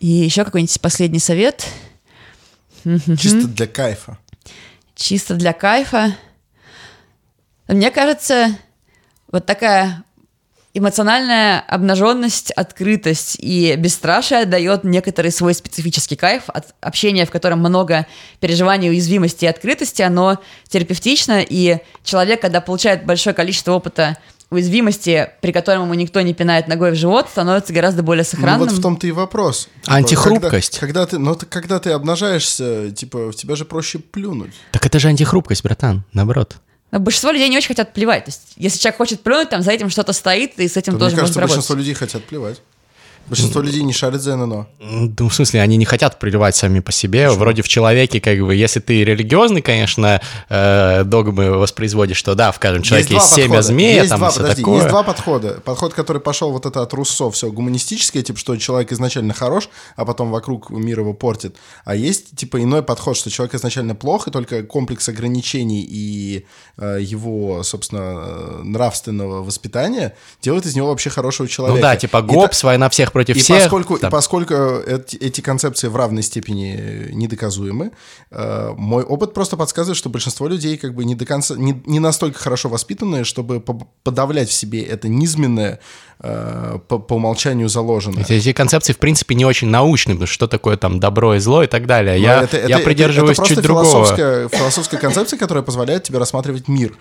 И 0.00 0.06
еще 0.06 0.44
какой-нибудь 0.44 0.80
последний 0.82 1.18
совет. 1.18 1.66
Чисто 2.84 3.48
для 3.48 3.66
кайфа. 3.66 4.18
Чисто 4.94 5.34
для 5.34 5.54
кайфа. 5.54 6.14
Мне 7.68 7.90
кажется, 7.90 8.58
вот 9.34 9.46
такая 9.46 10.04
эмоциональная 10.74 11.58
обнаженность, 11.58 12.52
открытость 12.52 13.36
и 13.40 13.74
бесстрашие 13.76 14.44
дает 14.44 14.84
некоторый 14.84 15.32
свой 15.32 15.54
специфический 15.54 16.14
кайф 16.14 16.44
от 16.46 16.72
общения, 16.80 17.26
в 17.26 17.32
котором 17.32 17.58
много 17.58 18.06
переживаний, 18.38 18.90
уязвимости 18.90 19.44
и 19.44 19.48
открытости, 19.48 20.02
оно 20.02 20.38
терапевтично, 20.68 21.42
и 21.42 21.78
человек, 22.04 22.40
когда 22.40 22.60
получает 22.60 23.04
большое 23.04 23.34
количество 23.34 23.72
опыта 23.72 24.18
уязвимости, 24.50 25.30
при 25.40 25.50
котором 25.50 25.82
ему 25.82 25.94
никто 25.94 26.20
не 26.20 26.32
пинает 26.32 26.68
ногой 26.68 26.92
в 26.92 26.94
живот, 26.94 27.28
становится 27.28 27.72
гораздо 27.72 28.04
более 28.04 28.22
сохранным. 28.22 28.60
Ну 28.60 28.66
вот 28.66 28.78
в 28.78 28.80
том-то 28.80 29.08
и 29.08 29.10
вопрос. 29.10 29.68
Антихрупкость. 29.86 30.78
Когда, 30.78 31.06
когда 31.06 31.10
ты, 31.10 31.18
ну, 31.18 31.36
когда 31.50 31.80
ты 31.80 31.90
обнажаешься, 31.90 32.92
типа, 32.92 33.32
в 33.32 33.34
тебя 33.34 33.56
же 33.56 33.64
проще 33.64 33.98
плюнуть. 33.98 34.54
Так 34.70 34.86
это 34.86 35.00
же 35.00 35.08
антихрупкость, 35.08 35.64
братан, 35.64 36.04
наоборот. 36.12 36.58
Но 36.94 37.00
большинство 37.00 37.32
людей 37.32 37.48
не 37.48 37.56
очень 37.56 37.66
хотят 37.66 37.92
плевать. 37.92 38.24
То 38.26 38.28
есть, 38.28 38.52
если 38.54 38.78
человек 38.78 38.98
хочет 38.98 39.20
плюнуть, 39.20 39.50
там 39.50 39.62
за 39.62 39.72
этим 39.72 39.90
что-то 39.90 40.12
стоит, 40.12 40.60
и 40.60 40.68
с 40.68 40.76
этим 40.76 40.92
То, 40.92 41.00
тоже 41.00 41.16
мне 41.16 41.22
кажется, 41.22 41.40
можно 41.40 41.54
большинство 41.56 41.74
работать. 41.74 41.88
людей 41.88 41.94
хотят 41.94 42.22
плевать. 42.22 42.60
Большинство 43.26 43.62
людей 43.62 43.82
не 43.82 43.92
шарит 43.92 44.20
за 44.20 44.36
ННО. 44.36 44.66
Ну, 44.80 45.28
в 45.28 45.34
смысле, 45.34 45.62
они 45.62 45.76
не 45.76 45.84
хотят 45.84 46.18
плевать 46.18 46.56
сами 46.56 46.80
по 46.80 46.92
себе. 46.92 47.30
Вроде 47.30 47.62
в 47.62 47.68
человеке, 47.68 48.20
как 48.20 48.38
бы, 48.40 48.54
если 48.54 48.80
ты 48.80 49.02
религиозный, 49.02 49.62
конечно, 49.62 50.20
э, 50.48 51.04
догмы 51.04 51.50
воспроизводишь, 51.58 52.18
что 52.18 52.34
да, 52.34 52.52
в 52.52 52.58
каждом 52.58 52.82
человеке 52.82 53.14
есть, 53.14 53.26
два 53.26 53.36
семя 53.36 53.62
змея, 53.62 53.96
есть 54.00 54.10
там 54.10 54.18
два, 54.18 54.30
все 54.30 54.40
подожди, 54.40 54.62
такое. 54.62 54.76
Есть 54.76 54.88
два 54.88 55.02
подхода. 55.02 55.60
Подход, 55.64 55.94
который 55.94 56.20
пошел 56.20 56.52
вот 56.52 56.66
это 56.66 56.82
от 56.82 56.92
Руссо, 56.92 57.30
все 57.30 57.50
гуманистическое, 57.50 58.22
типа, 58.22 58.38
что 58.38 58.56
человек 58.56 58.92
изначально 58.92 59.32
хорош, 59.32 59.70
а 59.96 60.04
потом 60.04 60.30
вокруг 60.30 60.70
мир 60.70 61.00
его 61.00 61.14
портит. 61.14 61.56
А 61.84 61.94
есть, 61.94 62.36
типа, 62.36 62.62
иной 62.62 62.82
подход, 62.82 63.16
что 63.16 63.30
человек 63.30 63.54
изначально 63.54 63.94
плох, 63.94 64.28
и 64.28 64.30
только 64.30 64.62
комплекс 64.64 65.08
ограничений 65.08 65.86
и 65.88 66.46
э, 66.76 66.98
его, 67.00 67.62
собственно, 67.62 68.00
э, 68.02 68.60
нравственного 68.64 69.42
воспитания 69.42 70.14
делает 70.42 70.66
из 70.66 70.76
него 70.76 70.88
вообще 70.88 71.08
хорошего 71.08 71.48
человека. 71.48 71.76
Ну 71.76 71.82
да, 71.82 71.96
типа 71.96 72.18
И 72.18 72.22
ГОПС, 72.22 72.64
война 72.64 72.90
всех 72.90 73.13
против 73.14 73.36
и 73.36 73.40
всех. 73.40 73.62
поскольку, 73.62 73.96
там. 73.98 74.08
и 74.08 74.12
поскольку 74.12 74.54
эти, 74.54 75.16
эти 75.16 75.40
концепции 75.40 75.88
в 75.88 75.96
равной 75.96 76.22
степени 76.22 77.08
недоказуемы, 77.12 77.92
э, 78.30 78.70
мой 78.76 79.04
опыт 79.04 79.32
просто 79.32 79.56
подсказывает, 79.56 79.96
что 79.96 80.10
большинство 80.10 80.48
людей 80.48 80.76
как 80.76 80.94
бы 80.94 81.04
не 81.06 81.14
до 81.14 81.24
конца, 81.24 81.54
не, 81.56 81.80
не 81.86 82.00
настолько 82.00 82.38
хорошо 82.38 82.68
воспитанные, 82.68 83.24
чтобы 83.24 83.60
по- 83.60 83.86
подавлять 84.02 84.48
в 84.48 84.52
себе 84.52 84.82
это 84.82 85.08
низменное, 85.08 85.78
э, 86.20 86.78
по, 86.88 86.98
по 86.98 87.14
умолчанию 87.14 87.68
заложенное. 87.68 88.22
Эти, 88.24 88.32
эти 88.34 88.52
концепции, 88.52 88.92
в 88.92 88.98
принципе, 88.98 89.34
не 89.34 89.44
очень 89.46 89.68
научны, 89.68 90.12
потому 90.14 90.26
что 90.26 90.34
что 90.34 90.48
такое 90.48 90.76
там 90.76 90.98
добро 91.00 91.36
и 91.36 91.38
зло 91.38 91.62
и 91.62 91.66
так 91.68 91.86
далее. 91.86 92.18
Но 92.18 92.24
Я, 92.24 92.42
это- 92.42 92.56
это- 92.56 92.68
я 92.68 92.76
это- 92.76 92.84
придерживаюсь 92.84 93.30
это 93.38 93.42
просто 93.42 93.54
чуть 93.54 93.64
другого. 93.64 93.86
Философская, 93.90 94.48
философская 94.48 95.00
концепция, 95.00 95.38
которая 95.38 95.62
позволяет 95.62 96.02
тебе 96.02 96.18
рассматривать 96.18 96.66
мир. 96.68 96.92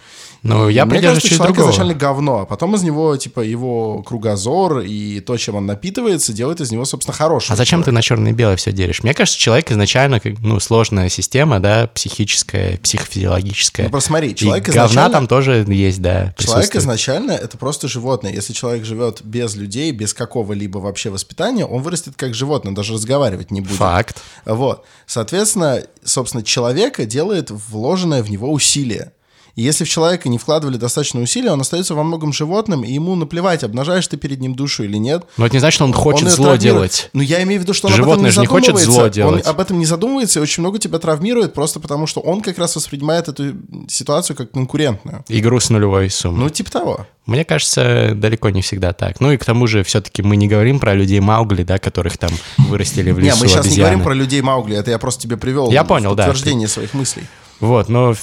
Ну, 0.43 0.67
И 0.67 0.73
я 0.73 0.85
мне 0.85 0.99
кажется, 0.99 1.27
человек 1.27 1.55
другого. 1.55 1.71
изначально 1.71 1.93
говно, 1.93 2.39
а 2.41 2.45
потом 2.45 2.75
из 2.75 2.83
него, 2.83 3.15
типа, 3.15 3.39
его 3.39 4.03
кругозор 4.03 4.79
и 4.79 5.21
то, 5.21 5.37
чем 5.37 5.55
он 5.55 5.65
напитывается, 5.65 6.33
делает 6.33 6.59
из 6.59 6.69
него, 6.69 6.83
собственно, 6.83 7.15
хорошего. 7.15 7.53
А 7.53 7.55
зачем 7.55 7.79
человека. 7.79 7.91
ты 7.91 7.91
на 7.93 8.01
черное 8.01 8.31
и 8.31 8.35
белое 8.35 8.57
все 8.57 8.73
делишь? 8.73 9.03
Мне 9.03 9.13
кажется, 9.13 9.39
человек 9.39 9.71
изначально, 9.71 10.19
ну, 10.41 10.59
сложная 10.59 11.07
система, 11.07 11.61
да, 11.61 11.87
психическая, 11.87 12.77
психофизиологическая. 12.77 13.85
Ну, 13.85 13.91
просто 13.91 14.07
смотри, 14.09 14.31
И 14.31 14.35
человек 14.35 14.65
говна 14.65 14.85
изначально- 14.85 15.09
там 15.11 15.27
тоже 15.27 15.65
есть, 15.67 16.01
да, 16.01 16.33
Человек 16.37 16.75
изначально 16.75 17.31
это 17.31 17.57
просто 17.57 17.87
животное. 17.87 18.33
Если 18.33 18.51
человек 18.51 18.83
живет 18.83 19.21
без 19.23 19.55
людей, 19.55 19.91
без 19.91 20.13
какого-либо 20.13 20.79
вообще 20.79 21.09
воспитания, 21.09 21.65
он 21.65 21.81
вырастет 21.81 22.15
как 22.17 22.33
животное, 22.33 22.73
даже 22.73 22.93
разговаривать 22.93 23.49
не 23.51 23.61
будет. 23.61 23.77
Факт. 23.77 24.21
Вот. 24.45 24.85
Соответственно, 25.05 25.83
собственно, 26.03 26.43
человека 26.43 27.05
делает 27.05 27.49
вложенное 27.49 28.21
в 28.23 28.29
него 28.29 28.51
усилие. 28.51 29.13
И 29.55 29.61
если 29.61 29.83
в 29.83 29.89
человека 29.89 30.29
не 30.29 30.39
вкладывали 30.39 30.77
достаточно 30.77 31.21
усилий, 31.21 31.49
он 31.49 31.61
остается 31.61 31.93
во 31.93 32.03
многом 32.03 32.33
животным, 32.33 32.83
и 32.83 32.91
ему 32.91 33.15
наплевать, 33.15 33.63
обнажаешь 33.63 34.07
ты 34.07 34.17
перед 34.17 34.39
ним 34.39 34.55
душу 34.55 34.83
или 34.83 34.97
нет. 34.97 35.25
Но 35.37 35.45
это 35.45 35.55
не 35.55 35.59
значит, 35.59 35.75
что 35.75 35.85
он 35.85 35.93
хочет 35.93 36.25
Он 36.27 36.29
зло 36.31 36.55
делать. 36.55 37.09
Ну, 37.13 37.21
я 37.21 37.43
имею 37.43 37.59
в 37.59 37.63
виду, 37.63 37.73
что 37.73 37.87
он 37.87 37.93
Животное 37.93 38.15
об 38.15 38.21
этом 38.21 38.33
же 38.33 38.39
не 38.39 38.43
не 38.43 38.47
хочет 38.47 38.77
зло 38.77 39.07
делать. 39.07 39.45
Он 39.45 39.51
об 39.51 39.59
этом 39.59 39.77
не 39.77 39.85
задумывается 39.85 40.39
и 40.39 40.41
очень 40.41 40.61
много 40.61 40.79
тебя 40.79 40.97
травмирует, 40.97 41.53
просто 41.53 41.79
потому 41.79 42.07
что 42.07 42.19
он 42.21 42.41
как 42.41 42.57
раз 42.57 42.75
воспринимает 42.75 43.27
эту 43.27 43.53
ситуацию 43.87 44.35
как 44.35 44.51
конкурентную. 44.51 45.23
Игру 45.27 45.59
с 45.59 45.69
нулевой 45.69 46.09
суммой. 46.09 46.39
Ну, 46.45 46.49
типа 46.49 46.71
того. 46.71 47.07
Мне 47.27 47.45
кажется, 47.45 48.11
далеко 48.15 48.49
не 48.49 48.61
всегда 48.61 48.91
так. 48.91 49.21
Ну 49.21 49.31
и 49.31 49.37
к 49.37 49.45
тому 49.45 49.67
же 49.67 49.83
все-таки 49.83 50.23
мы 50.23 50.35
не 50.35 50.47
говорим 50.47 50.79
про 50.79 50.93
людей 50.93 51.19
Маугли, 51.19 51.63
да, 51.63 51.77
которых 51.77 52.17
там 52.17 52.31
вырастили 52.57 53.11
в 53.11 53.19
Не, 53.19 53.27
лесу 53.27 53.37
мы 53.39 53.47
сейчас 53.47 53.65
не 53.65 53.69
обезьяны. 53.69 53.81
говорим 53.89 54.03
про 54.03 54.13
людей 54.13 54.41
Маугли, 54.41 54.75
это 54.75 54.91
я 54.91 54.97
просто 54.97 55.21
тебе 55.21 55.37
привел 55.37 55.71
Я 55.71 55.83
понял, 55.83 56.13
в 56.13 56.15
да. 56.15 56.25
подтверждение 56.25 56.67
своих 56.67 56.93
мыслей. 56.93 57.23
Вот, 57.59 57.87
но 57.87 58.13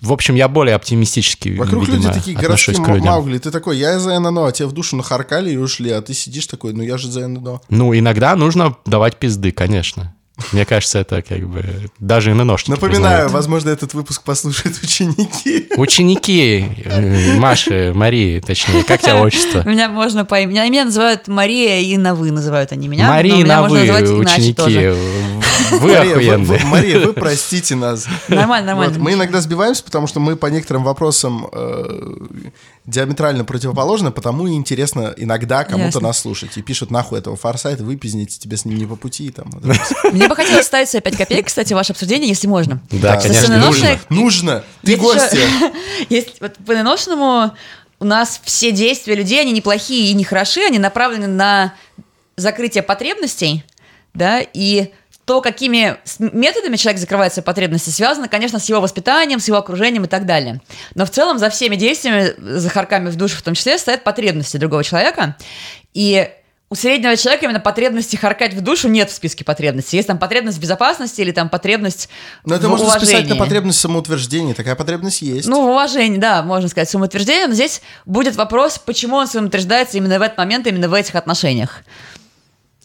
в- 0.00 0.12
общем, 0.12 0.34
я 0.34 0.48
более 0.48 0.74
оптимистически, 0.74 1.50
Вокруг 1.56 1.88
видимо, 1.88 2.04
люди 2.04 2.18
такие 2.18 2.36
городские 2.36 2.76
к 2.76 2.88
людям. 2.88 3.06
Маугли, 3.06 3.38
ты 3.38 3.50
такой, 3.50 3.78
я 3.78 3.98
за 3.98 4.18
ННО, 4.18 4.46
а 4.46 4.52
тебе 4.52 4.66
в 4.68 4.72
душу 4.72 4.96
нахаркали 4.96 5.50
и 5.50 5.56
ушли, 5.56 5.90
а 5.90 6.00
ты 6.02 6.14
сидишь 6.14 6.46
такой, 6.46 6.72
ну 6.72 6.82
я 6.82 6.98
же 6.98 7.10
за 7.10 7.26
ННО. 7.28 7.60
Ну, 7.68 7.96
иногда 7.96 8.36
нужно 8.36 8.76
давать 8.86 9.16
пизды, 9.16 9.52
конечно. 9.52 10.14
Мне 10.52 10.66
кажется, 10.66 10.98
это 10.98 11.22
как 11.22 11.48
бы 11.48 11.64
даже 11.98 12.30
и 12.30 12.34
на 12.34 12.44
нож. 12.44 12.66
Напоминаю, 12.66 13.30
возможно, 13.30 13.70
этот 13.70 13.94
выпуск 13.94 14.22
послушают 14.22 14.78
ученики. 14.82 15.68
Ученики 15.76 16.64
э, 16.84 17.36
Маши, 17.38 17.92
Марии, 17.94 18.40
точнее, 18.40 18.84
как 18.84 19.00
тебя 19.00 19.16
отчество? 19.16 19.62
Меня 19.66 19.88
можно 19.88 20.26
по 20.26 20.38
имени. 20.38 20.58
Меня 20.68 20.84
называют 20.84 21.26
Мария, 21.26 21.80
и 21.80 21.96
на 21.96 22.14
вы 22.14 22.32
называют 22.32 22.72
они 22.72 22.86
меня. 22.88 23.22
меня 23.22 23.46
на 23.46 23.62
можно 23.62 23.78
вы, 23.78 23.86
называть 23.86 24.10
иначе 24.10 24.42
ученики. 24.42 24.88
Вы 25.70 25.80
Мария, 25.80 26.02
вы, 26.02 26.10
охуенные. 26.10 26.64
Мария, 26.66 27.00
вы 27.00 27.12
простите 27.14 27.74
нас. 27.74 28.06
Нормально, 28.28 28.68
нормально. 28.68 28.98
Мы 28.98 29.14
иногда 29.14 29.40
сбиваемся, 29.40 29.82
потому 29.84 30.06
что 30.06 30.20
мы 30.20 30.36
по 30.36 30.46
некоторым 30.46 30.84
вопросам 30.84 31.48
э, 31.50 32.14
диаметрально 32.86 33.44
противоположны, 33.44 34.10
потому 34.10 34.46
и 34.46 34.54
интересно 34.54 35.12
иногда 35.16 35.64
кому-то 35.64 36.00
нас 36.00 36.20
слушать. 36.20 36.56
И 36.56 36.62
пишут, 36.62 36.90
нахуй 36.90 37.18
этого 37.18 37.36
форсайта, 37.36 37.84
выпизните, 37.84 38.38
тебе 38.38 38.56
с 38.56 38.64
ним 38.64 38.78
не 38.78 38.86
по 38.86 38.96
пути. 38.96 39.30
Там. 39.30 39.50
Мне 40.12 40.28
бы 40.28 40.36
хотелось 40.36 40.66
ставить 40.66 40.88
свои 40.88 41.02
5 41.02 41.16
копеек, 41.16 41.46
кстати, 41.46 41.72
ваше 41.72 41.92
обсуждение, 41.92 42.28
если 42.28 42.46
можно. 42.46 42.80
Да, 42.90 43.16
конечно, 43.16 43.58
нужно. 43.58 43.98
Нужно! 44.08 44.64
Ты 44.82 44.92
Есть 44.92 45.02
гостья! 45.02 45.48
Есть 46.08 46.40
вот 46.40 46.56
по 46.64 46.72
иношенному 46.72 47.52
у 47.98 48.04
нас 48.04 48.40
все 48.44 48.72
действия 48.72 49.14
людей, 49.14 49.40
они 49.40 49.52
неплохие 49.52 50.10
и 50.10 50.14
не 50.14 50.24
хороши, 50.24 50.60
они 50.60 50.78
направлены 50.78 51.26
на 51.26 51.74
закрытие 52.36 52.82
потребностей, 52.82 53.64
да, 54.14 54.40
и 54.40 54.92
то, 55.26 55.40
какими 55.40 55.96
методами 56.20 56.76
человек 56.76 57.00
закрывает 57.00 57.32
свои 57.32 57.42
потребности, 57.44 57.90
связано, 57.90 58.28
конечно, 58.28 58.60
с 58.60 58.68
его 58.68 58.80
воспитанием, 58.80 59.40
с 59.40 59.48
его 59.48 59.58
окружением 59.58 60.04
и 60.04 60.08
так 60.08 60.24
далее. 60.24 60.60
Но 60.94 61.04
в 61.04 61.10
целом 61.10 61.38
за 61.38 61.50
всеми 61.50 61.74
действиями, 61.74 62.32
за 62.38 62.70
харками 62.70 63.10
в 63.10 63.16
душе 63.16 63.36
в 63.36 63.42
том 63.42 63.54
числе, 63.54 63.76
стоят 63.76 64.04
потребности 64.04 64.56
другого 64.56 64.84
человека. 64.84 65.36
И 65.94 66.30
у 66.70 66.76
среднего 66.76 67.16
человека 67.16 67.44
именно 67.44 67.58
потребности 67.58 68.14
харкать 68.14 68.54
в 68.54 68.60
душу 68.60 68.88
нет 68.88 69.10
в 69.10 69.14
списке 69.14 69.44
потребностей. 69.44 69.96
Есть 69.96 70.06
там 70.06 70.18
потребность 70.18 70.58
в 70.58 70.60
безопасности 70.60 71.20
или 71.20 71.32
там 71.32 71.48
потребность 71.48 72.08
Но 72.44 72.54
это 72.54 72.68
в 72.68 72.70
можно 72.70 72.88
списать 72.90 73.12
на 73.12 73.18
уважении. 73.18 73.38
потребность 73.38 73.80
самоутверждения. 73.80 74.54
Такая 74.54 74.76
потребность 74.76 75.22
есть. 75.22 75.48
Ну, 75.48 75.70
уважение, 75.72 76.20
да, 76.20 76.44
можно 76.44 76.68
сказать, 76.68 76.88
самоутверждение. 76.88 77.48
Но 77.48 77.54
здесь 77.54 77.82
будет 78.04 78.36
вопрос, 78.36 78.78
почему 78.78 79.16
он 79.16 79.26
самоутверждается 79.26 79.96
именно 79.96 80.20
в 80.20 80.22
этот 80.22 80.38
момент, 80.38 80.68
именно 80.68 80.88
в 80.88 80.94
этих 80.94 81.16
отношениях. 81.16 81.82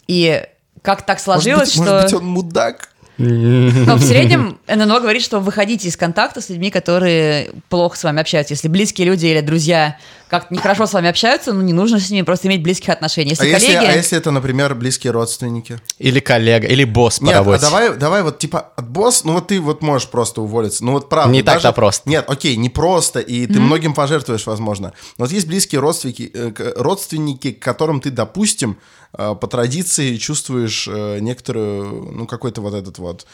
И 0.08 0.44
как 0.82 1.06
так 1.06 1.24
может 1.26 1.44
сложилось, 1.44 1.76
быть, 1.76 1.82
что... 1.82 1.92
может 1.92 2.04
быть, 2.04 2.14
он 2.14 2.26
мудак? 2.26 2.88
Но 3.18 3.96
в 3.96 4.02
среднем 4.02 4.58
ННО 4.66 5.00
говорит, 5.00 5.22
что 5.22 5.38
выходите 5.38 5.88
из 5.88 5.96
контакта 5.96 6.40
с 6.40 6.48
людьми, 6.48 6.70
которые 6.70 7.50
плохо 7.68 7.96
с 7.96 8.04
вами 8.04 8.20
общаются. 8.20 8.54
Если 8.54 8.68
близкие 8.68 9.06
люди 9.06 9.26
или 9.26 9.40
друзья 9.40 9.98
как-то 10.32 10.54
нехорошо 10.54 10.86
с 10.86 10.92
вами 10.94 11.08
общаются, 11.08 11.52
ну, 11.52 11.60
не 11.60 11.72
нужно 11.74 12.00
с 12.00 12.10
ними 12.10 12.24
просто 12.24 12.48
иметь 12.48 12.62
близких 12.62 12.88
отношений. 12.88 13.30
Если 13.30 13.44
А 13.44 13.48
если, 13.48 13.74
коллеги... 13.74 13.90
а 13.92 13.96
если 13.96 14.16
это, 14.18 14.30
например, 14.30 14.74
близкие 14.74 15.12
родственники? 15.12 15.78
Или 15.98 16.20
коллега, 16.20 16.66
или 16.66 16.84
босс 16.84 17.18
по 17.18 17.24
Нет, 17.26 17.34
а 17.34 17.38
работе. 17.38 17.60
давай, 17.60 17.94
давай 17.96 18.22
вот 18.22 18.38
типа 18.38 18.72
от 18.74 18.88
босс, 18.88 19.24
ну 19.24 19.34
вот 19.34 19.48
ты 19.48 19.60
вот 19.60 19.82
можешь 19.82 20.08
просто 20.08 20.40
уволиться. 20.42 20.84
Ну 20.84 20.92
вот 20.92 21.08
правда. 21.08 21.30
Не 21.30 21.42
даже- 21.42 21.60
так-то 21.62 21.72
просто. 21.76 22.08
Нет, 22.08 22.24
окей, 22.28 22.56
не 22.56 22.70
просто, 22.70 23.20
и 23.20 23.46
ты 23.46 23.60
многим 23.60 23.92
пожертвуешь, 23.94 24.46
возможно. 24.46 24.94
Но 25.18 25.24
вот 25.26 25.32
есть 25.32 25.46
близкие 25.46 25.80
родственники, 25.80 26.30
э, 26.32 26.50
к- 26.50 26.72
родственники, 26.76 27.52
к 27.52 27.62
которым 27.62 28.00
ты, 28.00 28.10
допустим, 28.10 28.78
э, 29.12 29.34
по 29.38 29.46
традиции 29.46 30.16
чувствуешь 30.16 30.88
э, 30.90 31.18
некоторую, 31.20 32.10
ну 32.12 32.26
какой-то 32.26 32.62
вот 32.62 32.72
этот 32.74 32.98
вот 32.98 33.26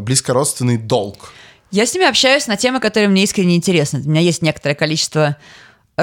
близкородственный 0.00 0.76
долг. 0.78 1.32
Я 1.70 1.86
с 1.86 1.94
ними 1.94 2.06
общаюсь 2.08 2.48
на 2.48 2.56
темы, 2.56 2.80
которые 2.80 3.08
мне 3.08 3.22
искренне 3.22 3.54
интересны. 3.54 4.00
У 4.04 4.08
меня 4.10 4.20
есть 4.20 4.42
некоторое 4.42 4.74
количество 4.74 5.36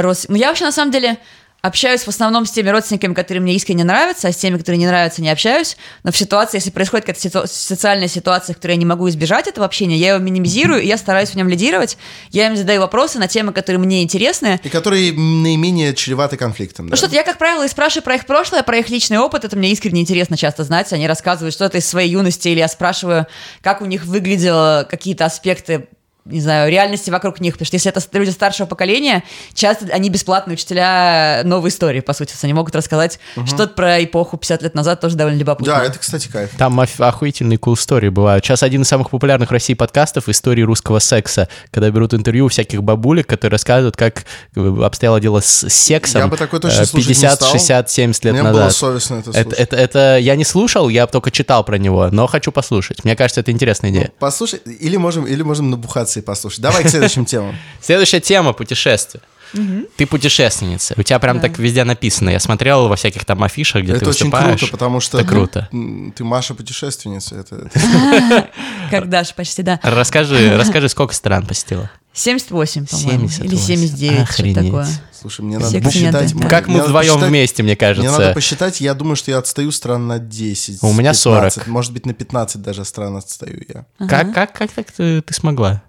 рос... 0.02 0.26
Ну, 0.28 0.36
я 0.36 0.48
вообще, 0.48 0.66
на 0.66 0.72
самом 0.72 0.92
деле, 0.92 1.18
общаюсь 1.62 2.04
в 2.04 2.08
основном 2.08 2.46
с 2.46 2.52
теми 2.52 2.70
родственниками, 2.70 3.14
которые 3.14 3.42
мне 3.42 3.56
искренне 3.56 3.84
нравятся, 3.84 4.28
а 4.28 4.32
с 4.32 4.38
теми, 4.38 4.58
которые 4.58 4.78
не 4.78 4.88
нравятся, 4.88 5.22
не 5.22 5.30
общаюсь. 5.30 5.78
Но 6.04 6.12
в 6.12 6.18
ситуации, 6.18 6.58
если 6.58 6.70
происходит 6.70 7.06
какая-то 7.06 7.22
ситу- 7.22 7.48
социальная 7.48 8.08
ситуация, 8.08 8.54
в 8.54 8.58
которой 8.58 8.74
я 8.74 8.78
не 8.78 8.86
могу 8.86 9.10
избежать 9.10 9.48
этого 9.48 9.66
общения, 9.66 9.98
я 9.98 10.14
его 10.14 10.24
минимизирую, 10.24 10.82
и 10.82 10.88
я 10.88 10.98
стараюсь 10.98 11.30
в 11.30 11.36
нем 11.36 11.50
лидировать. 11.50 11.98
Я 12.30 12.48
им 12.48 12.56
задаю 12.56 12.82
вопросы 12.82 13.20
на 13.20 13.28
темы, 13.28 13.54
которые 13.54 13.80
мне 13.80 14.04
интересны. 14.04 14.60
И 14.64 14.70
которые 14.70 15.14
наименее 15.14 15.94
чреваты 15.94 16.38
конфликтом. 16.38 16.88
Ну 16.88 16.96
что-то 16.96 17.16
я, 17.16 17.24
как 17.24 17.38
правило, 17.38 17.66
и 17.66 17.68
спрашиваю 17.68 18.04
про 18.04 18.16
их 18.16 18.26
прошлое, 18.26 18.64
про 18.64 18.78
их 18.78 18.90
личный 18.90 19.18
опыт. 19.18 19.44
Это 19.44 19.56
мне 19.58 19.72
искренне 19.72 20.02
интересно 20.02 20.38
часто 20.38 20.64
знать. 20.64 20.92
Они 20.94 21.08
рассказывают 21.08 21.54
что-то 21.54 21.80
из 21.80 21.88
своей 21.88 22.12
юности, 22.12 22.48
или 22.50 22.60
я 22.60 22.68
спрашиваю, 22.68 23.28
как 23.62 23.82
у 23.82 23.86
них 23.86 24.06
выглядело 24.06 24.88
какие-то 24.90 25.26
аспекты 25.26 25.88
не 26.30 26.42
знаю, 26.42 26.72
реальности 26.72 27.10
вокруг 27.10 27.40
них, 27.40 27.54
потому 27.54 27.66
что 27.66 27.76
если 27.76 27.92
это 27.92 28.02
люди 28.14 28.30
старшего 28.30 28.68
поколения, 28.68 29.24
часто 29.54 29.88
они 29.88 30.10
бесплатные 30.10 30.56
учителя 30.56 31.42
новой 31.44 31.70
истории, 31.70 32.02
по 32.02 32.14
сути, 32.14 32.34
они 32.42 32.54
могут 32.54 32.76
рассказать 32.76 33.20
угу. 33.36 33.48
что-то 33.48 33.74
про 33.74 34.04
эпоху 34.04 34.38
50 34.38 34.62
лет 34.64 34.76
назад, 34.76 35.02
тоже 35.02 35.16
довольно 35.16 35.40
любопытно. 35.40 35.76
Да, 35.76 35.84
это, 35.84 36.00
кстати, 36.00 36.28
кайф. 36.28 36.52
Там 36.58 36.80
охуительные 36.80 37.58
cool 37.58 37.74
истории 37.74 38.10
бывают. 38.10 38.46
Сейчас 38.46 38.64
один 38.64 38.84
из 38.84 38.88
самых 38.88 39.10
популярных 39.10 39.50
в 39.50 39.52
России 39.52 39.74
подкастов 39.74 40.30
«Истории 40.30 40.62
русского 40.62 41.00
секса», 41.00 41.50
когда 41.72 41.90
берут 41.90 42.14
интервью 42.14 42.46
у 42.46 42.50
всяких 42.50 42.84
бабулек, 42.84 43.28
которые 43.28 43.54
рассказывают, 43.54 43.96
как 43.96 44.26
э, 44.56 44.84
обстояло 44.84 45.20
дело 45.20 45.40
с 45.40 45.70
сексом 45.70 46.22
я 46.22 46.28
бы 46.28 46.38
такой 46.38 46.60
точно 46.60 46.86
50, 46.86 47.44
60, 47.44 47.90
70 47.90 48.26
лет 48.26 48.34
Мне 48.34 48.44
назад. 48.44 48.62
было 48.64 48.70
совестно 48.70 49.16
это 49.16 49.32
слушать. 49.32 49.48
Это, 49.48 49.56
это, 49.56 49.76
это 49.76 50.18
я 50.18 50.36
не 50.36 50.44
слушал, 50.44 50.90
я 50.90 51.08
только 51.08 51.32
читал 51.32 51.64
про 51.64 51.78
него, 51.78 52.10
но 52.12 52.28
хочу 52.28 52.52
послушать. 52.52 53.04
Мне 53.04 53.16
кажется, 53.16 53.42
это 53.42 53.52
интересная 53.52 53.92
идея. 53.92 54.06
Ну, 54.06 54.14
послушай, 54.20 54.60
или 54.66 54.98
можем, 54.98 55.26
или 55.26 55.42
можем 55.42 55.70
набухаться 55.70 56.17
и 56.20 56.22
послушать. 56.22 56.62
Давай, 56.62 56.88
следующим 56.88 57.26
темам. 57.26 57.56
Следующая 57.82 58.20
тема 58.20 58.54
путешествия. 58.54 59.22
Угу. 59.54 59.88
Ты 59.96 60.06
путешественница. 60.06 60.94
У 60.98 61.04
тебя 61.04 61.20
прям 61.20 61.38
да. 61.38 61.48
так 61.48 61.58
везде 61.58 61.84
написано. 61.84 62.30
Я 62.30 62.40
смотрел 62.40 62.88
во 62.88 62.96
всяких 62.96 63.24
там 63.26 63.44
афишах, 63.44 63.84
где 63.84 63.94
это 63.94 64.02
ты 64.02 64.06
выступаешь. 64.08 64.46
Это 64.46 64.54
очень 64.54 64.60
круто, 64.60 64.72
потому 64.72 65.00
что 65.00 65.20
это 65.20 65.28
круто. 65.28 65.70
ты 66.16 66.24
Маша 66.24 66.54
путешественница. 66.54 67.36
Это, 67.36 67.70
Как 68.92 69.10
Даша 69.10 69.34
почти, 69.34 69.64
да. 69.64 69.80
Расскажи, 69.84 70.58
расскажи, 70.58 70.90
сколько 70.90 71.14
стран 71.14 71.46
посетила? 71.46 71.90
78, 72.14 72.88
по-моему. 72.88 73.30
Или 73.44 73.56
79, 73.56 74.28
что 74.28 74.54
такое. 74.54 74.88
Слушай, 75.20 75.42
мне 75.42 75.60
надо 75.60 75.80
посчитать. 75.82 76.34
Как 76.50 76.68
мы 76.68 76.82
вдвоем 76.82 77.20
вместе, 77.20 77.64
мне 77.64 77.76
кажется. 77.76 78.10
Мне 78.10 78.18
надо 78.18 78.34
посчитать, 78.34 78.82
я 78.82 78.94
думаю, 78.94 79.16
что 79.16 79.32
я 79.32 79.38
отстаю 79.38 79.72
стран 79.72 80.08
на 80.08 80.20
10. 80.20 80.80
У 80.82 80.94
меня 80.94 81.14
40. 81.14 81.68
Может 81.68 81.94
быть, 81.94 82.06
на 82.06 82.14
15 82.14 82.62
даже 82.62 82.86
стран 82.86 83.18
отстаю 83.18 83.64
я. 83.68 83.86
Как, 84.08 84.34
как, 84.34 84.54
как 84.54 84.72
так 84.72 84.92
ты, 84.92 85.22
ты 85.22 85.34
смогла? 85.34 85.84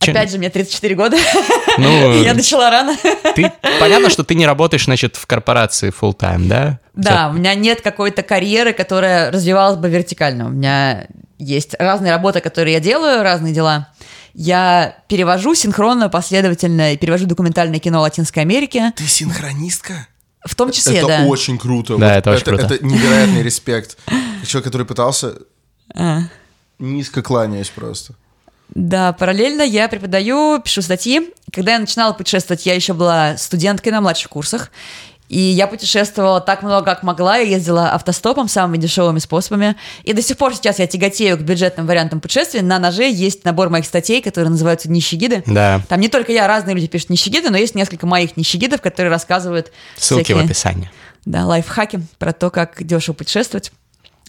Чем? 0.00 0.14
Опять 0.14 0.30
же, 0.30 0.38
мне 0.38 0.50
34 0.50 0.94
года. 0.94 1.16
Ну, 1.76 2.22
я 2.22 2.34
начала 2.34 2.70
рано. 2.70 2.96
Ты, 3.34 3.52
понятно, 3.80 4.08
что 4.08 4.22
ты 4.22 4.36
не 4.36 4.46
работаешь, 4.46 4.84
значит, 4.84 5.16
в 5.16 5.26
корпорации 5.26 5.90
full 5.90 6.16
time, 6.16 6.46
да? 6.46 6.78
Да, 6.94 7.26
Все. 7.26 7.30
у 7.30 7.32
меня 7.32 7.54
нет 7.56 7.80
какой-то 7.80 8.22
карьеры, 8.22 8.72
которая 8.72 9.32
развивалась 9.32 9.76
бы 9.76 9.88
вертикально. 9.88 10.46
У 10.46 10.50
меня 10.50 11.08
есть 11.38 11.74
разные 11.80 12.12
работы, 12.12 12.40
которые 12.40 12.74
я 12.74 12.80
делаю, 12.80 13.24
разные 13.24 13.52
дела. 13.52 13.88
Я 14.34 14.98
перевожу 15.08 15.54
синхронно, 15.54 16.08
последовательно, 16.08 16.92
и 16.92 16.96
перевожу 16.96 17.26
документальное 17.26 17.80
кино 17.80 18.00
Латинской 18.00 18.42
Америки. 18.42 18.92
Ты 18.94 19.04
синхронистка? 19.04 20.06
В 20.44 20.54
том 20.54 20.70
числе, 20.70 20.98
это 20.98 21.06
да. 21.06 21.18
Это 21.20 21.28
очень 21.28 21.58
круто. 21.58 21.96
Да, 21.96 22.06
вот 22.06 22.16
это 22.16 22.30
очень 22.32 22.44
круто. 22.44 22.74
Это 22.74 22.84
невероятный 22.84 23.42
респект. 23.42 23.96
Человек, 24.46 24.64
который 24.64 24.86
пытался... 24.86 25.34
А. 25.94 26.22
Низко 26.78 27.22
кланяюсь 27.22 27.70
просто. 27.70 28.14
Да, 28.74 29.12
параллельно 29.12 29.62
я 29.62 29.88
преподаю, 29.88 30.60
пишу 30.60 30.82
статьи. 30.82 31.32
Когда 31.52 31.74
я 31.74 31.78
начинала 31.78 32.12
путешествовать, 32.12 32.66
я 32.66 32.74
еще 32.74 32.92
была 32.92 33.36
студенткой 33.36 33.92
на 33.92 34.00
младших 34.00 34.30
курсах. 34.30 34.70
И 35.28 35.38
я 35.38 35.66
путешествовала 35.66 36.40
так 36.40 36.62
много, 36.62 36.84
как 36.84 37.02
могла. 37.02 37.36
Я 37.36 37.48
ездила 37.48 37.92
автостопом 37.92 38.46
самыми 38.46 38.76
дешевыми 38.76 39.18
способами. 39.20 39.74
И 40.02 40.12
до 40.12 40.20
сих 40.20 40.36
пор 40.36 40.54
сейчас 40.54 40.78
я 40.78 40.86
тяготею 40.86 41.38
к 41.38 41.40
бюджетным 41.40 41.86
вариантам 41.86 42.20
путешествий. 42.20 42.60
На 42.60 42.78
ноже 42.78 43.04
есть 43.04 43.44
набор 43.44 43.70
моих 43.70 43.86
статей, 43.86 44.20
которые 44.20 44.50
называются 44.50 44.90
«Нищегиды». 44.90 45.42
Да. 45.46 45.80
Там 45.88 46.00
не 46.00 46.08
только 46.08 46.32
я, 46.32 46.46
разные 46.46 46.74
люди 46.74 46.88
пишут 46.88 47.10
«Нищегиды», 47.10 47.50
но 47.50 47.56
есть 47.56 47.74
несколько 47.74 48.06
моих 48.06 48.36
нищегидов, 48.36 48.82
которые 48.82 49.10
рассказывают 49.10 49.72
Ссылки 49.96 50.24
всякие, 50.24 50.42
в 50.42 50.44
описании. 50.44 50.90
Да, 51.24 51.46
лайфхаки 51.46 52.00
про 52.18 52.32
то, 52.32 52.50
как 52.50 52.84
дешево 52.84 53.14
путешествовать. 53.14 53.70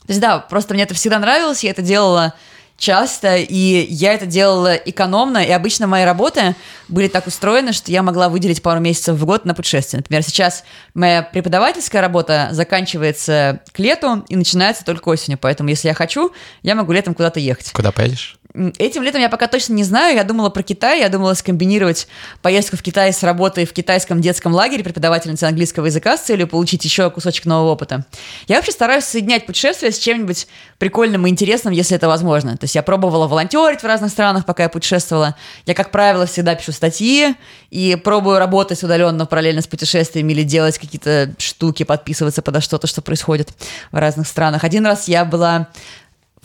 То 0.08 0.12
есть 0.12 0.22
да, 0.22 0.40
просто 0.40 0.74
мне 0.76 0.84
это 0.84 0.94
всегда 0.94 1.20
нравилось, 1.20 1.64
я 1.64 1.72
это 1.72 1.82
делала 1.82 2.34
часто, 2.78 3.38
и 3.38 3.86
я 3.90 4.14
это 4.14 4.26
делала 4.26 4.76
экономно, 4.76 5.40
и 5.40 5.52
обычно 5.52 5.88
мои 5.88 6.04
работы 6.04 6.56
были 6.88 7.08
так 7.08 7.28
устроены, 7.28 7.74
что 7.74 7.92
я 7.92 8.04
могла 8.04 8.30
выделить 8.30 8.62
пару 8.62 8.80
месяцев 8.80 9.18
в 9.18 9.26
год 9.26 9.46
на 9.46 9.54
путешествие. 9.54 10.00
Например, 10.00 10.24
сейчас 10.24 10.64
моя 10.94 11.22
преподавательская 11.22 12.02
работа 12.02 12.50
заканчивается 12.52 13.62
к 13.72 13.80
лету 13.80 14.26
и 14.28 14.36
начинается 14.36 14.84
только 14.86 15.10
осенью, 15.10 15.38
поэтому 15.40 15.70
если 15.70 15.88
я 15.88 15.94
хочу, 15.94 16.32
я 16.64 16.76
могу 16.76 16.92
летом 16.92 17.14
куда-то 17.14 17.40
ехать. 17.40 17.72
Куда 17.72 17.92
поедешь? 17.92 18.38
Этим 18.78 19.04
летом 19.04 19.22
я 19.22 19.30
пока 19.30 19.48
точно 19.48 19.74
не 19.74 19.84
знаю. 19.84 20.16
Я 20.16 20.24
думала 20.24 20.50
про 20.50 20.64
Китай. 20.64 21.02
Я 21.02 21.10
думала 21.10 21.34
скомбинировать 21.34 22.08
поездку 22.42 22.78
в 22.78 22.82
Китай 22.82 23.12
с 23.12 23.22
работой 23.24 23.66
в 23.66 23.74
китайском 23.74 24.22
детском 24.22 24.54
лагере 24.54 24.84
преподавательницы 24.84 25.44
английского 25.44 25.88
языка 25.88 26.18
с 26.18 26.22
целью 26.22 26.48
получить 26.48 26.84
еще 26.86 27.10
кусочек 27.10 27.46
нового 27.46 27.72
опыта. 27.72 28.06
Я 28.48 28.56
вообще 28.58 28.72
стараюсь 28.72 29.04
соединять 29.04 29.46
путешествия 29.46 29.92
с 29.92 29.98
чем-нибудь 29.98 30.48
прикольным 30.78 31.28
и 31.28 31.30
интересным, 31.30 31.74
если 31.74 31.96
это 31.96 32.08
возможно. 32.08 32.58
То 32.58 32.64
есть 32.64 32.76
я 32.76 32.84
пробовала 32.84 33.28
волонтерить 33.28 33.82
в 33.82 33.86
разных 33.86 34.12
странах, 34.12 34.46
пока 34.46 34.64
я 34.64 34.70
путешествовала. 34.70 35.36
Я, 35.66 35.74
как 35.74 35.92
правило, 35.92 36.26
всегда 36.26 36.56
пишу 36.56 36.72
статьи 36.72 37.36
и 37.72 37.96
пробую 37.96 38.40
работать 38.40 38.82
удаленно 38.84 39.26
параллельно 39.26 39.62
с 39.62 39.68
путешествиями 39.68 40.32
или 40.32 40.44
делать 40.44 40.78
какие-то 40.78 41.34
штуки, 41.38 41.84
подписываться 41.84 42.42
подо 42.42 42.62
что-то, 42.62 42.88
что 42.88 43.02
происходит 43.02 43.50
в 43.92 43.98
разных 43.98 44.28
странах. 44.28 44.64
Один 44.64 44.86
раз 44.86 45.08
я 45.08 45.26
была 45.26 45.68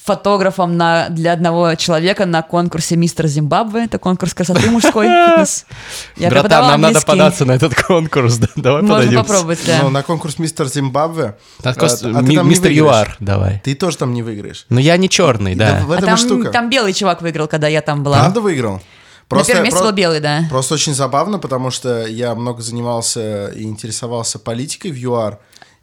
фотографом 0.02 0.76
на, 0.76 1.08
для 1.08 1.32
одного 1.32 1.74
человека 1.74 2.26
на 2.26 2.42
конкурсе 2.42 2.96
«Мистер 2.96 3.26
Зимбабве». 3.26 3.84
Это 3.84 3.98
конкурс 3.98 4.34
красоты 4.34 4.70
мужской 4.70 5.06
фитнес. 5.06 5.66
Я 6.16 6.30
Братан, 6.30 6.66
нам 6.66 6.80
надо 6.80 7.00
податься 7.00 7.44
на 7.44 7.52
этот 7.52 7.74
конкурс. 7.74 8.38
Да? 8.38 8.48
Давай 8.56 8.82
Можно 8.82 8.96
подадимся. 8.96 9.24
попробовать, 9.24 9.60
да. 9.66 9.80
Ну, 9.82 9.90
на 9.90 10.02
конкурс 10.02 10.38
«Мистер 10.38 10.66
Зимбабве». 10.68 11.36
А, 11.62 11.70
а 11.70 12.22
мистер 12.22 12.70
ЮАР, 12.70 13.16
давай. 13.20 13.60
Ты 13.64 13.74
тоже 13.74 13.98
там 13.98 14.14
не 14.14 14.22
выиграешь. 14.22 14.66
Но 14.68 14.80
я 14.80 14.96
не 14.96 15.08
черный, 15.08 15.54
да. 15.54 15.84
а 15.88 16.00
там, 16.00 16.16
штука. 16.16 16.50
там 16.50 16.70
белый 16.70 16.92
чувак 16.92 17.22
выиграл, 17.22 17.48
когда 17.48 17.68
я 17.68 17.82
там 17.82 18.02
была. 18.02 18.18
Правда 18.20 18.40
выиграл? 18.40 18.80
Просто, 19.28 19.52
на 19.52 19.54
первом 19.54 19.64
месте 19.64 19.78
про... 19.78 19.86
был 19.86 19.92
белый, 19.92 20.20
да. 20.20 20.44
Просто 20.50 20.74
очень 20.74 20.92
забавно, 20.92 21.38
потому 21.38 21.70
что 21.70 22.04
я 22.04 22.34
много 22.34 22.62
занимался 22.62 23.46
и 23.48 23.62
интересовался 23.62 24.40
политикой 24.40 24.90
в 24.90 24.96
ЮАР. 24.96 25.38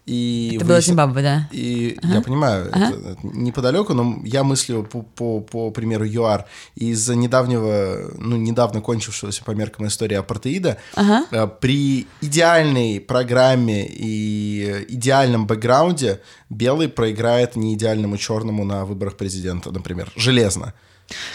И 0.07 0.53
это 0.55 0.65
было 0.65 0.79
Зимбабве, 0.79 1.21
да? 1.21 1.49
И 1.51 1.97
ага. 2.01 2.15
я 2.15 2.21
понимаю, 2.21 2.69
ага. 2.71 2.95
это, 2.95 3.09
это 3.09 3.19
неподалеку, 3.23 3.93
но 3.93 4.21
я 4.23 4.45
мыслю 4.45 4.83
по, 4.83 5.01
по, 5.01 5.41
по 5.41 5.69
примеру 5.69 6.05
ЮАР. 6.05 6.45
Из-за 6.75 7.13
недавнего, 7.15 8.13
ну, 8.17 8.37
недавно 8.37 8.79
кончившегося 8.79 9.43
по 9.43 9.51
меркам 9.51 9.85
истории 9.87 10.15
апартеида, 10.15 10.77
ага. 10.95 11.47
при 11.47 12.07
идеальной 12.21 13.01
программе 13.01 13.85
и 13.85 14.85
идеальном 14.87 15.45
бэкграунде 15.45 16.21
белый 16.49 16.87
проиграет 16.87 17.57
неидеальному 17.57 18.17
черному 18.17 18.63
на 18.63 18.85
выборах 18.85 19.17
президента, 19.17 19.71
например, 19.71 20.09
железно. 20.15 20.73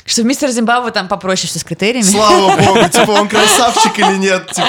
Что 0.04 0.22
мистер 0.24 0.50
Зимбабве 0.50 0.90
там 0.90 1.08
попроще 1.08 1.48
все 1.48 1.58
с 1.58 1.64
критериями. 1.64 2.04
Слава 2.04 2.56
богу, 2.62 2.88
типа 2.88 3.10
он 3.12 3.28
красавчик 3.28 3.98
или 3.98 4.16
нет, 4.18 4.50
типа, 4.52 4.68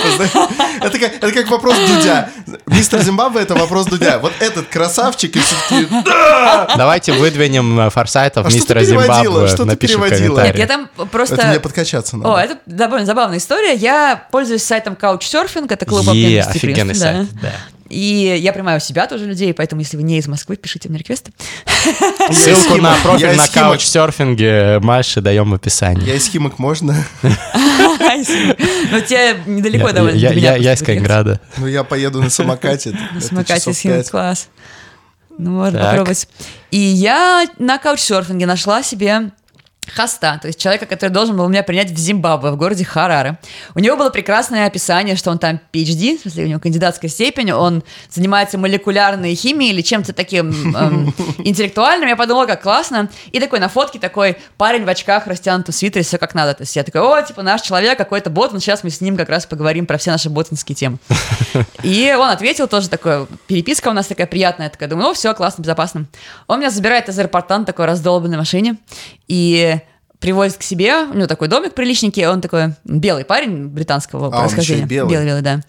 это 0.81 0.99
как, 0.99 1.15
это 1.15 1.31
как 1.31 1.49
вопрос 1.49 1.75
Дудя. 1.77 2.29
Мистер 2.67 3.01
Зимбабве 3.01 3.41
это 3.41 3.55
вопрос 3.55 3.87
Дудя. 3.87 4.19
Вот 4.19 4.33
этот 4.39 4.67
красавчик 4.67 5.35
и 5.35 5.39
все-таки 5.39 5.87
да! 6.05 6.73
Давайте 6.77 7.13
выдвинем 7.13 7.79
э, 7.79 7.89
форсайтов 7.89 8.47
а 8.47 8.49
мистера 8.49 8.83
Зимбабве, 8.83 9.47
что 9.47 9.65
напишем 9.65 10.01
в 10.01 10.09
комментариях. 10.09 10.55
Нет, 10.55 10.57
я 10.57 10.67
там 10.67 10.89
просто... 11.11 11.35
Это 11.35 11.47
мне 11.47 11.59
подкачаться 11.59 12.17
надо. 12.17 12.35
О, 12.35 12.39
это 12.39 12.57
довольно 12.65 13.05
забавная 13.05 13.39
история. 13.39 13.73
Я 13.73 14.27
пользуюсь 14.31 14.63
сайтом 14.63 14.93
Couchsurfing, 14.93 15.67
это 15.69 15.85
клуб 15.85 16.07
обмена 16.07 16.49
офигенный 16.49 16.95
сайт, 16.95 17.27
да. 17.41 17.51
И 17.89 18.39
я 18.39 18.53
принимаю 18.53 18.77
у 18.77 18.81
себя 18.81 19.07
тоже 19.07 19.25
людей, 19.25 19.53
поэтому 19.53 19.81
если 19.81 19.97
вы 19.97 20.03
не 20.03 20.17
из 20.17 20.27
Москвы, 20.27 20.55
пишите 20.55 20.89
мне 20.89 20.99
реквесты. 20.99 21.31
Ссылку 22.31 22.77
на 22.77 22.95
профиль 23.03 23.35
на 23.35 23.47
каучсерфинге 23.47 24.79
Маши 24.79 25.21
даем 25.21 25.51
в 25.51 25.53
описании. 25.53 26.05
Я 26.05 26.15
из 26.15 26.27
Химок, 26.29 26.59
можно? 26.59 26.95
Ну, 27.21 29.01
тебе 29.01 29.37
недалеко 29.45 29.91
довольно 29.91 30.15
Я 30.15 30.73
из 30.73 30.81
Калининграда. 30.81 31.39
Ну, 31.57 31.67
я 31.67 31.83
поеду 31.83 32.21
на 32.21 32.29
самокате. 32.29 32.97
На 33.13 33.21
самокате 33.21 33.71
из 33.71 33.79
Химок, 33.79 34.09
класс. 34.09 34.47
Ну, 35.37 35.51
можно 35.51 35.79
попробовать. 35.79 36.27
И 36.71 36.79
я 36.79 37.47
на 37.57 37.77
каучсерфинге 37.79 38.45
нашла 38.45 38.83
себе 38.83 39.31
хоста, 39.91 40.39
то 40.41 40.47
есть 40.47 40.59
человека, 40.59 40.85
который 40.85 41.09
должен 41.09 41.35
был 41.35 41.47
меня 41.47 41.63
принять 41.63 41.91
в 41.91 41.97
Зимбабве, 41.97 42.51
в 42.51 42.57
городе 42.57 42.85
Хараре. 42.85 43.37
У 43.75 43.79
него 43.79 43.97
было 43.97 44.09
прекрасное 44.09 44.65
описание, 44.65 45.15
что 45.15 45.31
он 45.31 45.39
там 45.39 45.59
PhD, 45.71 46.17
в 46.17 46.21
смысле 46.21 46.45
у 46.45 46.47
него 46.47 46.59
кандидатская 46.59 47.09
степень, 47.09 47.51
он 47.51 47.83
занимается 48.09 48.57
молекулярной 48.57 49.35
химией 49.35 49.73
или 49.73 49.81
чем-то 49.81 50.13
таким 50.13 50.75
эм, 50.75 51.13
интеллектуальным. 51.39 52.09
Я 52.09 52.15
подумала, 52.15 52.45
как 52.45 52.61
классно. 52.61 53.09
И 53.31 53.39
такой 53.39 53.59
на 53.59 53.69
фотке 53.69 53.99
такой 53.99 54.37
парень 54.57 54.85
в 54.85 54.89
очках, 54.89 55.27
растянутом 55.27 55.73
свитере, 55.73 56.03
все 56.03 56.17
как 56.17 56.35
надо. 56.35 56.53
То 56.53 56.63
есть 56.63 56.75
я 56.75 56.83
такой, 56.83 57.01
о, 57.01 57.21
типа 57.21 57.41
наш 57.41 57.61
человек, 57.61 57.97
какой-то 57.97 58.29
ботан, 58.29 58.59
сейчас 58.59 58.83
мы 58.83 58.89
с 58.89 59.01
ним 59.01 59.17
как 59.17 59.29
раз 59.29 59.45
поговорим 59.45 59.85
про 59.85 59.97
все 59.97 60.11
наши 60.11 60.29
ботанские 60.29 60.75
темы. 60.75 60.97
И 61.83 62.15
он 62.17 62.29
ответил 62.29 62.67
тоже 62.67 62.89
такое, 62.89 63.27
переписка 63.47 63.89
у 63.89 63.93
нас 63.93 64.07
такая 64.07 64.27
приятная, 64.27 64.69
такая, 64.69 64.89
думаю, 64.89 65.09
ну 65.09 65.13
все, 65.13 65.33
классно, 65.33 65.61
безопасно. 65.61 66.05
Он 66.47 66.59
меня 66.59 66.69
забирает 66.69 67.09
из 67.09 67.19
аэропорта 67.19 67.57
на 67.57 67.65
такой 67.65 67.85
раздолбанной 67.85 68.37
машине, 68.37 68.77
и 69.27 69.72
привозит 70.23 70.57
к 70.57 70.63
себе, 70.63 71.03
у 71.03 71.13
него 71.13 71.27
такой 71.27 71.49
домик 71.49 71.73
приличненький, 71.73 72.25
он 72.25 72.39
такой 72.39 72.75
белый 72.85 73.25
парень 73.25 73.67
британского 73.67 74.27
А, 74.27 74.29
он 74.29 74.39
происхождения. 74.43 74.83
и 74.83 74.85
белый. 74.85 75.11
белый, 75.11 75.27
белый, 75.27 75.41
да. 75.41 75.61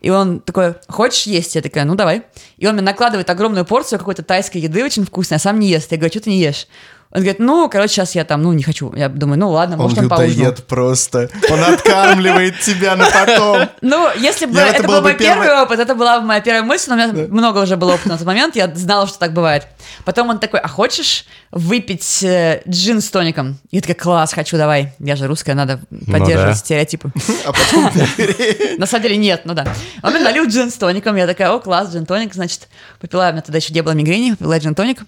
И 0.00 0.10
он 0.10 0.40
такой, 0.40 0.74
хочешь 0.88 1.22
есть? 1.28 1.54
Я 1.54 1.62
такая, 1.62 1.84
ну 1.84 1.94
давай. 1.94 2.22
И 2.58 2.66
он 2.66 2.74
мне 2.74 2.82
накладывает 2.82 3.30
огромную 3.30 3.64
порцию 3.64 4.00
какой-то 4.00 4.24
тайской 4.24 4.60
еды, 4.60 4.84
очень 4.84 5.06
вкусной, 5.06 5.36
а 5.36 5.38
сам 5.38 5.60
не 5.60 5.68
ест. 5.68 5.92
Я 5.92 5.96
говорю, 5.98 6.10
что 6.12 6.24
ты 6.24 6.30
не 6.30 6.40
ешь? 6.40 6.66
Он 7.12 7.22
говорит, 7.22 7.40
ну, 7.40 7.68
короче, 7.68 7.94
сейчас 7.94 8.14
я 8.14 8.24
там, 8.24 8.42
ну, 8.42 8.52
не 8.52 8.62
хочу. 8.62 8.94
Я 8.94 9.08
думаю, 9.08 9.36
ну 9.36 9.50
ладно, 9.50 9.74
Он 9.74 9.82
может, 9.82 9.98
он 9.98 10.08
поужинал. 10.08 10.54
просто. 10.68 11.28
Он 11.50 11.64
откармливает 11.64 12.60
тебя 12.60 12.94
на 12.94 13.06
потом. 13.06 13.68
Ну, 13.80 14.08
если 14.16 14.46
бы 14.46 14.58
это, 14.58 14.82
был 14.82 14.94
был 14.94 15.00
бы 15.00 15.08
мой 15.08 15.14
первый 15.16 15.50
опыт, 15.60 15.80
это 15.80 15.94
была 15.94 16.20
бы 16.20 16.26
моя 16.26 16.40
первая 16.40 16.62
мысль, 16.62 16.90
но 16.90 16.94
у 16.94 16.98
меня 16.98 17.26
много 17.28 17.58
уже 17.58 17.76
было 17.76 17.94
опыта 17.94 18.10
на 18.10 18.18
тот 18.18 18.26
момент, 18.26 18.54
я 18.54 18.72
знала, 18.74 19.08
что 19.08 19.18
так 19.18 19.32
бывает. 19.32 19.66
Потом 20.04 20.28
он 20.28 20.38
такой, 20.38 20.60
а 20.60 20.68
хочешь 20.68 21.24
выпить 21.50 22.22
э, 22.22 22.62
джин 22.68 23.00
с 23.00 23.10
тоником? 23.10 23.58
Я 23.72 23.80
такая, 23.80 23.96
класс, 23.96 24.32
хочу, 24.32 24.56
давай. 24.56 24.92
Я 25.00 25.16
же 25.16 25.26
русская, 25.26 25.54
надо 25.54 25.80
поддерживать 25.90 26.52
да. 26.52 26.54
стереотипы. 26.54 27.10
А 27.44 27.52
потом 27.52 27.90
На 28.78 28.86
самом 28.86 29.02
деле 29.02 29.16
нет, 29.16 29.42
ну 29.44 29.54
да. 29.54 29.66
Он 30.02 30.12
мне 30.12 30.22
налил 30.22 30.44
джин 30.46 30.70
с 30.70 30.74
тоником, 30.74 31.16
я 31.16 31.26
такая, 31.26 31.50
о, 31.50 31.58
класс, 31.58 31.92
джин 31.92 32.06
тоник, 32.06 32.34
значит, 32.34 32.68
попила, 33.00 33.28
у 33.28 33.32
меня 33.32 33.42
тогда 33.42 33.58
еще 33.58 33.72
не 33.72 33.80
было 33.80 33.92
мигрени, 33.92 34.32
попила 34.32 34.58
джин 34.58 34.74
тоник. 34.74 35.00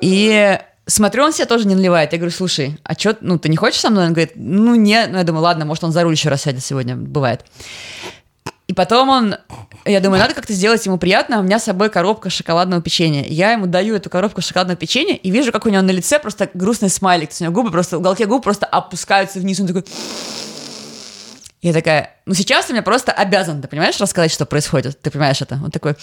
И 0.00 0.58
смотрю, 0.90 1.24
он 1.24 1.32
себе 1.32 1.46
тоже 1.46 1.66
не 1.66 1.74
наливает. 1.74 2.12
Я 2.12 2.18
говорю, 2.18 2.34
слушай, 2.34 2.78
а 2.84 2.94
что, 2.94 3.16
ну, 3.20 3.38
ты 3.38 3.48
не 3.48 3.56
хочешь 3.56 3.80
со 3.80 3.90
мной? 3.90 4.06
Он 4.06 4.12
говорит, 4.12 4.32
ну, 4.34 4.74
нет. 4.74 5.10
Ну, 5.10 5.18
я 5.18 5.24
думаю, 5.24 5.42
ладно, 5.42 5.64
может, 5.64 5.84
он 5.84 5.92
за 5.92 6.02
руль 6.02 6.12
еще 6.12 6.28
раз 6.28 6.42
сядет 6.42 6.64
сегодня, 6.64 6.96
бывает. 6.96 7.44
И 8.66 8.72
потом 8.72 9.08
он, 9.08 9.36
я 9.84 10.00
думаю, 10.00 10.20
надо 10.20 10.34
как-то 10.34 10.52
сделать 10.52 10.84
ему 10.86 10.96
приятно, 10.96 11.40
у 11.40 11.42
меня 11.42 11.58
с 11.58 11.64
собой 11.64 11.90
коробка 11.90 12.30
шоколадного 12.30 12.80
печенья. 12.80 13.24
Я 13.26 13.52
ему 13.52 13.66
даю 13.66 13.96
эту 13.96 14.10
коробку 14.10 14.42
шоколадного 14.42 14.76
печенья 14.76 15.16
и 15.16 15.30
вижу, 15.30 15.50
как 15.50 15.66
у 15.66 15.70
него 15.70 15.82
на 15.82 15.90
лице 15.90 16.20
просто 16.20 16.48
грустный 16.54 16.88
смайлик. 16.88 17.30
То 17.30 17.32
есть 17.32 17.40
у 17.40 17.44
него 17.44 17.54
губы 17.54 17.72
просто, 17.72 17.98
уголки 17.98 18.24
губ 18.26 18.44
просто 18.44 18.66
опускаются 18.66 19.40
вниз. 19.40 19.58
Он 19.58 19.66
такой... 19.66 19.84
Я 21.62 21.72
такая, 21.72 22.14
ну 22.26 22.34
сейчас 22.34 22.66
ты 22.66 22.72
мне 22.72 22.82
просто 22.82 23.12
обязан, 23.12 23.60
ты 23.60 23.68
понимаешь, 23.68 24.00
рассказать, 24.00 24.30
что 24.30 24.46
происходит? 24.46 25.00
Ты 25.02 25.10
понимаешь 25.10 25.42
это? 25.42 25.58
Он 25.62 25.70
такой, 25.70 25.96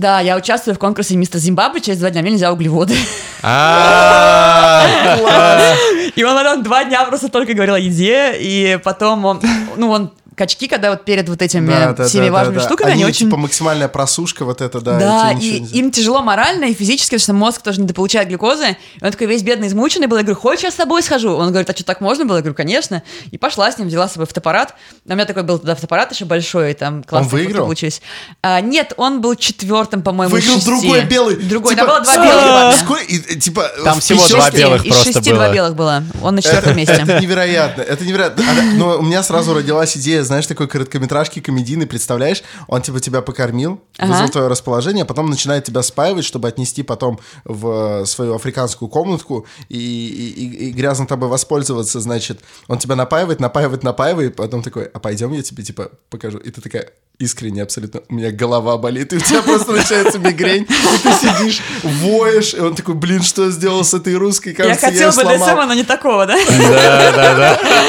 да, 0.00 0.20
я 0.20 0.36
участвую 0.36 0.74
в 0.74 0.78
конкурсе 0.78 1.14
«Мистер 1.14 1.38
Зимбабве», 1.38 1.82
через 1.82 1.98
два 1.98 2.10
дня 2.10 2.22
мне 2.22 2.30
нельзя 2.32 2.50
углеводы. 2.50 2.96
А, 3.42 4.86
И 6.16 6.24
он 6.24 6.62
два 6.62 6.84
дня 6.84 7.04
просто 7.04 7.28
только 7.28 7.52
говорил 7.52 7.74
о 7.74 7.78
еде, 7.78 8.34
и 8.38 8.78
потом 8.82 9.26
он, 9.26 9.42
ну, 9.76 9.90
он 9.90 10.10
качки, 10.40 10.68
когда 10.68 10.90
вот 10.90 11.04
перед 11.04 11.28
вот 11.28 11.42
этими 11.42 11.68
Да, 11.70 11.92
да, 11.92 12.04
всеми 12.04 12.26
да, 12.26 12.32
важными 12.32 12.54
да, 12.56 12.60
да. 12.62 12.66
штуками, 12.66 12.92
они, 12.92 13.04
очень... 13.04 13.26
типа 13.26 13.36
максимальная 13.36 13.88
просушка 13.88 14.44
вот 14.44 14.60
это, 14.60 14.80
да. 14.80 14.98
Да, 14.98 15.32
и 15.32 15.36
и 15.56 15.60
не- 15.60 15.68
им 15.78 15.90
тяжело 15.90 16.22
морально 16.22 16.64
и 16.66 16.74
физически, 16.74 17.10
потому 17.16 17.20
что 17.22 17.32
мозг 17.34 17.62
тоже 17.62 17.80
недополучает 17.82 18.28
глюкозы. 18.28 18.76
И 19.00 19.04
он 19.04 19.10
такой 19.12 19.26
весь 19.26 19.42
бедный, 19.42 19.68
измученный 19.68 20.06
был. 20.06 20.16
Я 20.16 20.22
говорю, 20.22 20.40
хочешь, 20.40 20.64
я 20.64 20.70
с 20.70 20.74
тобой 20.76 21.02
схожу? 21.02 21.32
Он 21.36 21.48
говорит, 21.50 21.68
а 21.68 21.74
что, 21.74 21.84
так 21.84 22.00
можно 22.00 22.24
было? 22.24 22.36
Я 22.36 22.42
говорю, 22.42 22.54
конечно. 22.56 23.02
И 23.30 23.38
пошла 23.38 23.70
с 23.70 23.78
ним, 23.78 23.88
взяла 23.88 24.08
с 24.08 24.12
собой 24.12 24.26
фотоаппарат. 24.26 24.74
А 25.08 25.12
у 25.12 25.14
меня 25.14 25.24
такой 25.26 25.42
был 25.42 25.58
тогда 25.58 25.74
фотоаппарат 25.74 26.12
еще 26.12 26.24
большой, 26.24 26.70
и 26.70 26.74
там 26.74 27.02
классные 27.02 27.30
выиграл? 27.44 27.64
получились. 27.64 28.00
А, 28.42 28.60
нет, 28.60 28.94
он 28.96 29.20
был 29.20 29.34
четвертым, 29.34 30.02
по-моему, 30.02 30.32
Выиграл 30.32 30.54
шести. 30.54 30.66
другой 30.70 31.04
белый. 31.04 31.36
Другой, 31.36 31.74
Типа, 31.74 31.86
да, 31.86 31.92
было 31.92 32.00
два 32.04 32.16
белых. 32.24 32.80
сколько- 32.80 33.04
и, 33.04 33.18
э, 33.18 33.34
Типа, 33.38 33.70
Там 33.84 34.00
всего 34.00 34.26
два 34.28 34.50
белых 34.50 34.84
Из 34.84 34.94
просто 34.94 35.12
шести 35.12 35.30
было. 35.32 35.44
два 35.44 35.52
белых 35.54 35.74
было. 35.76 36.02
Он 36.22 36.34
на 36.34 36.42
четвертом 36.42 36.76
месте. 36.76 36.94
Это 37.02 37.20
невероятно, 37.20 37.82
это 37.82 38.04
невероятно. 38.04 38.44
А, 38.48 38.62
Но 38.76 38.98
у 38.98 39.02
меня 39.02 39.22
сразу 39.22 39.54
родилась 39.54 39.96
идея, 39.96 40.22
знаешь, 40.30 40.46
такой 40.46 40.68
короткометражки 40.68 41.40
комедийный, 41.40 41.86
представляешь? 41.86 42.42
Он 42.68 42.80
типа 42.82 43.00
тебя 43.00 43.20
покормил, 43.20 43.80
Ага. 43.98 44.12
вызвал 44.12 44.28
твое 44.28 44.46
расположение, 44.48 45.02
а 45.02 45.04
потом 45.06 45.28
начинает 45.28 45.64
тебя 45.64 45.82
спаивать, 45.82 46.24
чтобы 46.24 46.46
отнести 46.46 46.82
потом 46.84 47.18
в 47.44 48.04
свою 48.06 48.34
африканскую 48.36 48.88
комнатку 48.88 49.44
и, 49.68 49.76
и- 49.78 50.44
и- 50.44 50.68
и 50.68 50.70
грязно 50.70 51.06
тобой 51.08 51.28
воспользоваться, 51.28 51.98
значит. 52.00 52.38
Он 52.68 52.78
тебя 52.78 52.94
напаивает, 52.94 53.40
напаивает, 53.40 53.82
напаивает, 53.82 54.36
потом 54.36 54.62
такой, 54.62 54.84
а 54.84 54.98
пойдем 55.00 55.32
я 55.32 55.42
тебе 55.42 55.64
типа 55.64 55.90
покажу. 56.10 56.38
И 56.38 56.50
ты 56.50 56.60
такая, 56.60 56.90
искренне 57.18 57.62
абсолютно, 57.62 58.00
у 58.08 58.14
меня 58.14 58.30
голова 58.30 58.78
болит, 58.78 59.12
и 59.12 59.16
у 59.16 59.20
тебя 59.20 59.42
просто 59.42 59.72
начинается 59.72 60.18
мигрень, 60.20 60.62
и 60.62 60.98
ты 61.02 61.12
сидишь, 61.20 61.60
воешь, 61.82 62.54
и 62.54 62.60
он 62.60 62.74
такой, 62.74 62.94
блин, 62.94 63.22
что 63.22 63.44
я 63.46 63.50
сделал 63.50 63.84
с 63.84 63.92
этой 63.92 64.14
русской, 64.14 64.54
кажется, 64.54 64.86
я, 64.86 64.92
хотел 64.92 65.10
её 65.10 65.12
сломал». 65.38 65.66
Но 65.66 65.74
не 65.74 65.84
такого, 65.84 66.26
да? 66.26 66.36
Да, 66.36 67.12
да, 67.16 67.34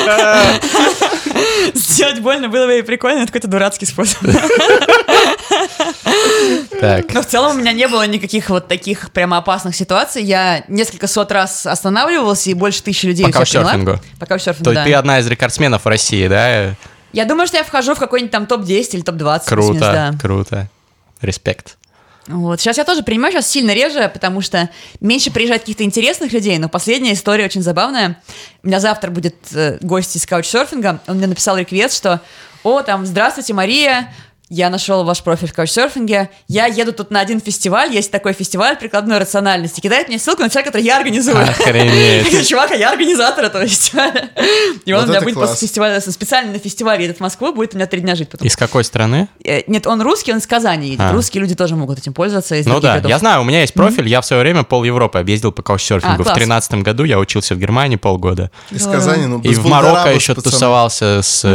да. 0.05 0.59
Сделать 1.73 2.19
больно 2.19 2.49
было 2.49 2.65
бы 2.65 2.79
и 2.79 2.81
прикольно, 2.81 3.19
это 3.19 3.27
какой-то 3.27 3.47
дурацкий 3.47 3.85
способ. 3.85 4.19
Так. 6.79 7.13
Но 7.13 7.21
в 7.21 7.25
целом 7.27 7.57
у 7.57 7.59
меня 7.59 7.73
не 7.73 7.87
было 7.87 8.07
никаких 8.07 8.49
вот 8.49 8.67
таких 8.67 9.11
прямо 9.11 9.37
опасных 9.37 9.75
ситуаций. 9.75 10.23
Я 10.23 10.63
несколько 10.67 11.07
сот 11.07 11.31
раз 11.31 11.65
останавливался, 11.65 12.49
и 12.49 12.53
больше 12.53 12.81
тысячи 12.81 13.05
людей 13.05 13.25
По 13.25 13.29
у 13.29 13.31
себя 13.31 13.45
приняла. 13.45 13.63
каучсерфингу. 13.71 13.99
По 14.19 14.25
каучсерфингу, 14.25 14.63
То 14.65 14.73
да. 14.73 14.83
ты 14.83 14.93
одна 14.93 15.19
из 15.19 15.27
рекордсменов 15.27 15.85
в 15.85 15.87
России, 15.87 16.27
да? 16.27 16.75
Я 17.13 17.25
думаю, 17.25 17.45
что 17.47 17.57
я 17.57 17.63
вхожу 17.63 17.93
в 17.93 17.99
какой-нибудь 17.99 18.31
там 18.31 18.45
топ-10 18.47 18.89
или 18.93 19.01
топ-20. 19.01 19.41
Круто, 19.45 19.79
да. 19.79 20.13
круто. 20.19 20.69
Респект. 21.21 21.77
Вот. 22.27 22.59
Сейчас 22.59 22.77
я 22.77 22.83
тоже 22.83 23.03
принимаю, 23.03 23.33
сейчас 23.33 23.47
сильно 23.47 23.71
реже, 23.71 24.09
потому 24.13 24.41
что 24.41 24.69
меньше 24.99 25.31
приезжает 25.31 25.61
каких-то 25.61 25.83
интересных 25.83 26.31
людей, 26.33 26.57
но 26.59 26.69
последняя 26.69 27.13
история 27.13 27.45
очень 27.45 27.63
забавная. 27.63 28.21
У 28.63 28.67
меня 28.67 28.79
завтра 28.79 29.09
будет 29.09 29.35
э, 29.53 29.77
гость 29.81 30.15
из 30.15 30.25
каучсерфинга, 30.25 31.01
он 31.07 31.17
мне 31.17 31.27
написал 31.27 31.57
реквест, 31.57 31.97
что 31.97 32.21
«О, 32.63 32.83
там, 32.83 33.07
здравствуйте, 33.07 33.53
Мария, 33.55 34.13
я 34.51 34.69
нашел 34.69 35.05
ваш 35.05 35.23
профиль 35.23 35.47
в 35.47 35.53
каучсерфинге, 35.53 36.29
я 36.49 36.65
еду 36.65 36.91
тут 36.91 37.09
на 37.09 37.21
один 37.21 37.39
фестиваль, 37.39 37.93
есть 37.93 38.11
такой 38.11 38.33
фестиваль 38.33 38.75
прикладной 38.75 39.17
рациональности, 39.17 39.79
кидает 39.79 40.09
мне 40.09 40.19
ссылку 40.19 40.41
на 40.41 40.49
человека, 40.49 40.71
который 40.71 40.85
я 40.85 40.97
организую». 40.97 41.41
Охренеть. 41.41 42.47
Чувак, 42.49 42.71
а 42.71 42.75
я 42.75 42.91
организатор 42.91 43.45
этого 43.45 43.65
фестиваля. 43.65 44.29
И 44.83 44.91
он 44.91 45.05
у 45.05 45.07
меня 45.07 45.21
будет 45.21 45.35
после 45.35 45.55
фестиваля, 45.55 46.01
специально 46.01 46.51
на 46.51 46.59
фестиваль 46.59 47.01
едет 47.01 47.17
в 47.17 47.19
Москву, 47.21 47.53
будет 47.53 47.73
у 47.75 47.77
меня 47.77 47.87
три 47.87 48.01
дня 48.01 48.13
жить 48.15 48.27
потом. 48.27 48.45
Из 48.45 48.57
какой 48.57 48.83
страны? 48.83 49.29
Э, 49.45 49.61
Нет, 49.67 49.87
он 49.87 50.01
русский, 50.01 50.33
он 50.33 50.39
из 50.39 50.47
Казани 50.47 50.87
едет. 50.87 50.99
А. 50.99 51.13
Русские 51.13 51.39
люди 51.39 51.55
тоже 51.55 51.77
могут 51.77 51.99
этим 51.99 52.13
пользоваться. 52.13 52.53
Ну 52.65 52.81
да, 52.81 52.97
я 52.97 53.19
знаю, 53.19 53.41
у 53.41 53.43
меня 53.45 53.61
есть 53.61 53.73
профиль, 53.73 54.09
я 54.09 54.19
в 54.19 54.25
свое 54.25 54.41
время 54.41 54.63
пол 54.63 54.83
Европы 54.83 55.17
объездил 55.17 55.53
по 55.53 55.63
каучсерфингу. 55.63 56.23
А, 56.27 56.31
в 56.31 56.33
тринадцатом 56.33 56.83
году 56.83 57.05
я 57.05 57.19
учился 57.19 57.55
в 57.55 57.57
Германии 57.57 57.95
полгода. 57.95 58.51
Из 58.69 58.85
Казани, 58.85 59.27
ну, 59.27 59.39
И 59.39 59.53
в 59.53 59.65
Марокко 59.65 60.11
еще 60.11 60.35
тусовался 60.35 61.21
с 61.21 61.45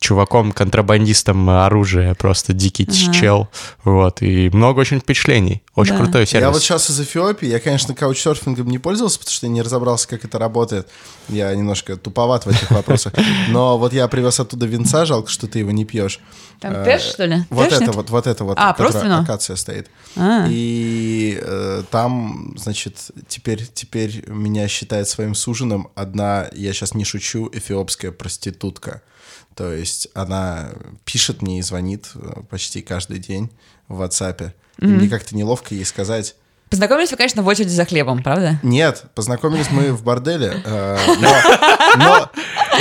э, 0.00 0.04
чуваком-контрабандистом 0.04 1.50
оружия, 1.50 2.14
просто 2.14 2.52
дикий 2.52 2.86
чел. 3.12 3.48
Вот, 3.84 4.22
и 4.22 4.50
много 4.50 4.80
очень 4.80 5.00
впечатлений. 5.00 5.62
Очень 5.74 5.96
Да. 5.96 6.02
крутой 6.04 6.26
сервис. 6.26 6.42
Я 6.44 6.50
вот 6.50 6.62
сейчас 6.62 6.90
из 6.90 7.00
Эфиопии, 7.00 7.46
я, 7.46 7.60
конечно, 7.60 7.94
каучсерфингом 7.94 8.68
не 8.68 8.78
пользовался, 8.78 9.18
потому 9.18 9.32
что 9.32 9.46
я 9.46 9.52
не 9.52 9.62
разобрался, 9.62 10.08
как 10.08 10.24
это 10.24 10.38
работает. 10.38 10.88
Я 11.28 11.54
немножко 11.54 11.96
туповат 11.96 12.44
в 12.46 12.48
этих 12.48 12.70
вопросах. 12.70 13.14
Но 13.48 13.78
вот 13.78 13.92
я 13.92 14.08
привез 14.08 14.40
оттуда 14.40 14.66
винца, 14.66 15.06
жалко, 15.06 15.30
что 15.30 15.46
ты 15.46 15.60
его 15.60 15.70
не 15.70 15.84
пьешь. 15.84 16.20
Там 16.60 16.74
пэш, 16.84 17.02
что 17.02 17.24
ли? 17.24 17.44
Вот 17.50 17.72
это 17.72 17.92
вот, 17.92 18.10
вот 18.10 18.26
это 18.26 18.44
вот, 18.44 18.58
А, 18.60 18.72
которая 18.72 18.92
просто 18.92 19.06
вино? 19.06 19.20
акация 19.20 19.56
стоит. 19.56 19.88
А. 20.16 20.46
И 20.48 21.38
э, 21.40 21.82
там, 21.90 22.54
значит, 22.58 23.10
теперь, 23.28 23.66
теперь 23.72 24.24
меня 24.28 24.68
считает 24.68 25.08
своим 25.08 25.34
суженым 25.34 25.88
одна, 25.94 26.48
я 26.52 26.72
сейчас 26.74 26.94
не 26.94 27.04
шучу, 27.04 27.48
эфиопская 27.52 28.10
проститутка. 28.12 29.02
То 29.60 29.74
есть 29.74 30.08
она 30.14 30.70
пишет 31.04 31.42
мне 31.42 31.58
и 31.58 31.62
звонит 31.62 32.06
э, 32.14 32.40
почти 32.48 32.80
каждый 32.80 33.18
день 33.18 33.50
в 33.88 34.00
WhatsApp. 34.00 34.52
И 34.78 34.86
мне 34.86 35.06
как-то 35.06 35.36
неловко 35.36 35.74
ей 35.74 35.84
сказать, 35.84 36.34
Познакомились 36.70 37.10
вы, 37.10 37.18
конечно, 37.18 37.42
в 37.42 37.46
очереди 37.46 37.68
за 37.68 37.84
хлебом, 37.84 38.22
правда? 38.22 38.58
нет, 38.62 39.04
познакомились 39.14 39.70
мы 39.70 39.92
в 39.92 40.02
борделе, 40.02 40.62
э, 40.64 40.98
но, 41.98 42.30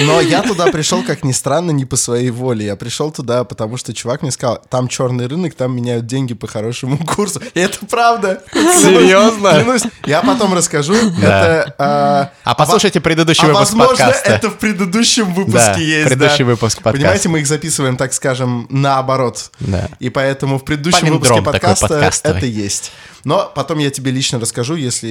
но 0.06 0.22
я 0.22 0.41
туда 0.41 0.68
пришел, 0.68 1.04
как 1.04 1.24
ни 1.24 1.32
странно, 1.32 1.72
не 1.72 1.86
по 1.86 1.95
своей 1.95 2.30
воле. 2.30 2.66
Я 2.66 2.76
пришел 2.76 3.12
туда, 3.12 3.43
потому 3.43 3.78
что 3.78 3.93
чувак 3.93 4.22
мне 4.22 4.32
сказал, 4.32 4.62
там 4.70 4.88
черный 4.88 5.28
рынок, 5.28 5.56
там 5.56 5.76
меняют 5.76 6.06
деньги 6.06 6.34
по 6.34 6.47
хорошему 6.47 6.97
курсу. 7.16 7.41
И 7.54 7.60
это 7.60 7.86
правда. 7.86 8.43
Серьезно? 8.54 9.52
Клянусь. 9.54 9.84
Я 10.06 10.22
потом 10.22 10.54
расскажу. 10.54 10.95
Да. 11.22 11.64
Это... 11.64 11.76
а, 11.78 12.32
А 12.43 12.56
послушайте 12.56 13.02
предыдущий 13.02 13.43
а 13.43 13.47
выпуск 13.47 13.74
возможно, 13.74 14.06
подкаста. 14.06 14.30
это 14.30 14.50
в 14.50 14.58
предыдущем 14.58 15.34
выпуске 15.34 15.58
Да, 15.60 15.78
есть. 15.78 16.08
предыдущий 16.08 16.45
да. 16.45 16.52
выпуск 16.52 16.78
подкаста. 16.78 16.97
Понимаете, 16.97 17.30
мы 17.30 17.39
их 17.39 17.47
записываем, 17.47 17.97
так 17.97 18.14
скажем, 18.14 18.68
наоборот. 18.70 19.52
Да. 19.60 19.89
И 20.00 20.10
поэтому 20.10 20.60
в 20.60 20.66
предыдущем 20.66 21.10
выпуске 21.10 21.41
подкаста 21.41 22.12
это 22.24 22.45
есть. 22.45 22.91
Но 23.24 23.52
потом 23.54 23.80
я 23.80 23.89
тебе 23.89 24.12
лично 24.12 24.39
расскажу, 24.39 24.76
если 24.76 25.10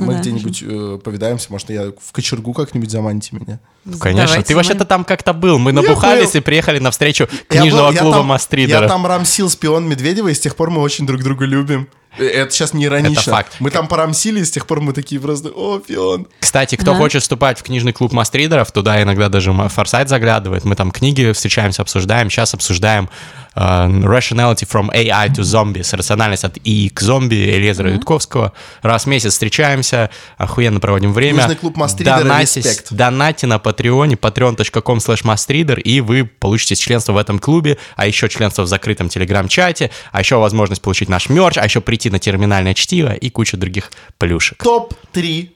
мы 0.00 0.14
да. 0.14 0.20
где-нибудь 0.20 0.62
э, 0.62 0.98
повидаемся. 1.02 1.48
Может, 1.50 1.70
я 1.70 1.92
в 2.00 2.12
кочергу 2.12 2.52
как-нибудь 2.54 2.90
заманите 2.90 3.30
меня. 3.32 3.60
Ну, 3.84 3.98
Конечно, 3.98 4.21
Давайте 4.28 4.48
ты 4.48 4.54
вообще-то 4.56 4.84
там 4.84 5.04
как-то 5.04 5.32
был. 5.32 5.58
Мы 5.58 5.72
набухались 5.72 6.32
был. 6.32 6.38
и 6.38 6.42
приехали 6.42 6.78
на 6.78 6.90
встречу 6.90 7.28
Я 7.50 7.60
книжного 7.60 7.88
был- 7.88 7.94
я 7.94 8.00
клуба 8.00 8.16
там- 8.18 8.26
Мастридера. 8.26 8.82
Я 8.82 8.88
там 8.88 9.06
рамсил 9.06 9.50
шпион 9.50 9.88
Медведева, 9.88 10.28
и 10.28 10.34
с 10.34 10.40
тех 10.40 10.56
пор 10.56 10.70
мы 10.70 10.80
очень 10.80 11.06
друг 11.06 11.22
друга 11.22 11.44
любим. 11.44 11.88
Это 12.18 12.50
сейчас 12.50 12.74
не 12.74 12.84
иронично. 12.84 13.20
Это 13.20 13.30
факт. 13.30 13.56
Мы 13.58 13.70
там 13.70 13.88
порамсили, 13.88 14.40
и 14.40 14.44
с 14.44 14.50
тех 14.50 14.66
пор 14.66 14.80
мы 14.80 14.92
такие 14.92 15.20
просто, 15.20 15.48
о, 15.48 15.78
пион. 15.78 16.26
Кстати, 16.40 16.76
кто 16.76 16.90
Ага. 16.92 17.00
хочет 17.00 17.22
вступать 17.22 17.58
в 17.58 17.62
книжный 17.62 17.92
клуб 17.92 18.12
мастридеров, 18.12 18.70
туда 18.70 19.02
иногда 19.02 19.28
даже 19.28 19.52
Форсайт 19.52 20.08
заглядывает. 20.08 20.64
Мы 20.64 20.76
там 20.76 20.90
книги 20.90 21.32
встречаемся, 21.32 21.82
обсуждаем. 21.82 22.28
Сейчас 22.28 22.52
обсуждаем 22.52 23.08
э, 23.54 23.60
Rationality 23.60 24.68
from 24.70 24.90
AI 24.92 25.28
to 25.28 25.40
Zombies. 25.42 25.96
Рациональность 25.96 26.44
от 26.44 26.58
И 26.58 26.90
к 26.90 27.00
зомби 27.00 27.34
Элизера 27.34 27.90
Ютковского. 27.92 28.52
Раз 28.82 29.04
в 29.04 29.06
месяц 29.06 29.32
встречаемся, 29.32 30.10
охуенно 30.36 30.80
проводим 30.80 31.12
время. 31.14 31.38
Книжный 31.38 31.56
клуб 31.56 31.76
Мастридера, 31.76 32.18
Донатись- 32.20 32.56
респект. 32.56 32.92
Донайте 32.92 33.46
на 33.46 33.58
Патреоне, 33.58 34.16
patreon.com 34.16 34.98
slash 34.98 35.24
mastrider, 35.24 35.80
и 35.80 36.00
вы 36.00 36.24
получите 36.24 36.74
членство 36.76 37.12
в 37.12 37.16
этом 37.16 37.38
клубе, 37.38 37.78
а 37.96 38.06
еще 38.06 38.28
членство 38.28 38.62
в 38.62 38.66
закрытом 38.66 39.08
телеграм-чате, 39.08 39.90
а 40.12 40.20
еще 40.20 40.36
возможность 40.36 40.82
получить 40.82 41.08
наш 41.08 41.28
мерч, 41.30 41.56
а 41.56 41.64
еще 41.64 41.80
прийти 41.80 42.01
на 42.10 42.18
терминальное 42.18 42.74
чтиво 42.74 43.12
и 43.12 43.30
кучу 43.30 43.56
других 43.56 43.90
плюшек. 44.18 44.62
Топ-3 44.62 45.50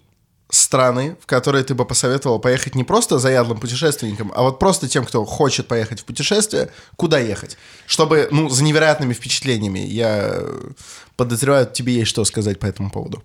страны, 0.49 1.17
в 1.21 1.27
которые 1.27 1.65
ты 1.65 1.75
бы 1.75 1.85
посоветовал 1.85 2.39
поехать 2.39 2.75
не 2.75 2.85
просто 2.85 3.19
заядлым 3.19 3.59
путешественникам, 3.59 4.33
а 4.35 4.43
вот 4.43 4.59
просто 4.59 4.89
тем, 4.89 5.05
кто 5.05 5.25
хочет 5.25 5.67
поехать 5.67 6.01
в 6.01 6.05
путешествие, 6.05 6.71
куда 6.97 7.19
ехать? 7.19 7.57
Чтобы, 7.87 8.29
ну, 8.31 8.49
за 8.49 8.63
невероятными 8.63 9.13
впечатлениями. 9.13 9.81
Я 9.81 10.41
подозреваю, 11.17 11.67
тебе 11.67 11.95
есть 11.95 12.11
что 12.11 12.25
сказать 12.25 12.61
по 12.61 12.67
этому 12.67 12.91
поводу. 12.91 13.23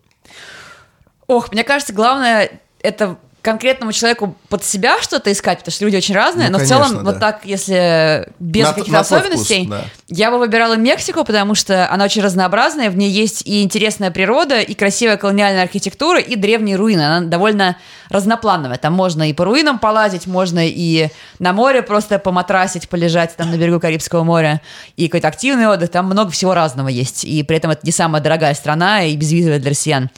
Ох, 1.28 1.51
мне 1.51 1.63
кажется, 1.63 1.93
главное 1.93 2.59
это 2.82 3.17
конкретному 3.41 3.91
человеку 3.91 4.35
под 4.49 4.63
себя 4.63 5.01
что-то 5.01 5.31
искать, 5.31 5.59
потому 5.59 5.73
что 5.73 5.85
люди 5.85 5.97
очень 5.97 6.13
разные, 6.15 6.47
Ну, 6.49 6.53
но 6.53 6.57
в 6.59 6.67
конечно, 6.67 6.85
целом 6.85 7.03
да. 7.03 7.11
вот 7.11 7.19
так, 7.19 7.41
если 7.43 8.29
без 8.39 8.65
На- 8.67 8.73
каких-то 8.73 8.91
на 8.91 8.99
особенностей, 8.99 9.65
вкус, 9.65 9.69
да. 9.69 9.85
я 10.09 10.29
бы 10.31 10.37
выбирала 10.37 10.75
Мексику, 10.75 11.23
потому 11.23 11.55
что 11.55 11.91
она 11.91 12.05
очень 12.05 12.21
разнообразная, 12.21 12.89
в 12.91 12.97
ней 12.97 13.09
есть 13.09 13.41
и 13.47 13.63
интересная 13.63 14.11
природа, 14.11 14.59
и 14.61 14.73
красивая 14.75 15.17
колониальная 15.17 15.63
архитектура, 15.63 16.19
и 16.19 16.35
древние 16.35 16.75
руины. 16.75 17.01
Она 17.01 17.21
довольно 17.21 17.77
разноплановая. 18.09 18.77
Там 18.77 18.93
можно 18.93 19.29
и 19.29 19.33
по 19.33 19.45
руинам 19.45 19.79
полазить, 19.79 20.27
можно 20.27 20.59
и 20.67 21.07
на 21.39 21.53
море 21.53 21.81
просто 21.81 22.19
поматрасить, 22.19 22.89
полежать 22.89 23.35
там 23.37 23.49
на 23.51 23.55
берегу 23.55 23.79
Карибского 23.79 24.23
моря, 24.23 24.61
и 24.97 25.07
какой-то 25.07 25.29
активный 25.29 25.67
отдых. 25.67 25.89
Там 25.89 26.05
много 26.05 26.29
всего 26.31 26.53
разного 26.53 26.89
есть. 26.89 27.23
И 27.23 27.41
при 27.43 27.57
этом 27.57 27.71
это 27.71 27.81
не 27.83 27.91
самая 27.91 28.21
дорогая 28.21 28.53
страна 28.53 29.03
и 29.03 29.15
безвизовая 29.15 29.59
для 29.59 29.69
россиян. 29.71 30.09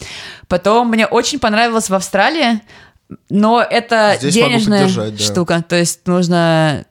Потом 0.47 0.89
мне 0.89 1.05
очень 1.05 1.39
понравилось 1.39 1.89
в 1.89 1.93
Австралии, 1.93 2.59
но 3.29 3.61
это 3.67 4.15
Здесь 4.19 4.33
денежная 4.33 4.87
да. 4.89 5.17
штука. 5.17 5.63
То 5.67 5.75
есть 5.75 6.05
нужно 6.07 6.85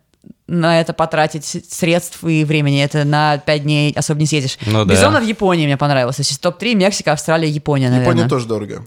на 0.48 0.80
это 0.80 0.92
потратить 0.92 1.46
средств 1.46 2.22
и 2.24 2.44
времени. 2.44 2.82
Это 2.82 3.04
на 3.04 3.38
5 3.38 3.62
дней 3.62 3.92
особо 3.96 4.20
не 4.20 4.26
съедешь. 4.26 4.58
Ну 4.66 4.84
да. 4.84 4.92
Безумно 4.92 5.18
в 5.20 5.24
Японии 5.24 5.64
мне 5.64 5.78
понравилось. 5.78 6.16
То 6.16 6.20
есть 6.22 6.38
топ-3 6.42 6.74
Мексика, 6.74 7.12
Австралия, 7.12 7.48
Япония, 7.48 7.88
наверное. 7.88 8.10
Япония 8.12 8.28
тоже 8.28 8.46
дорого. 8.46 8.84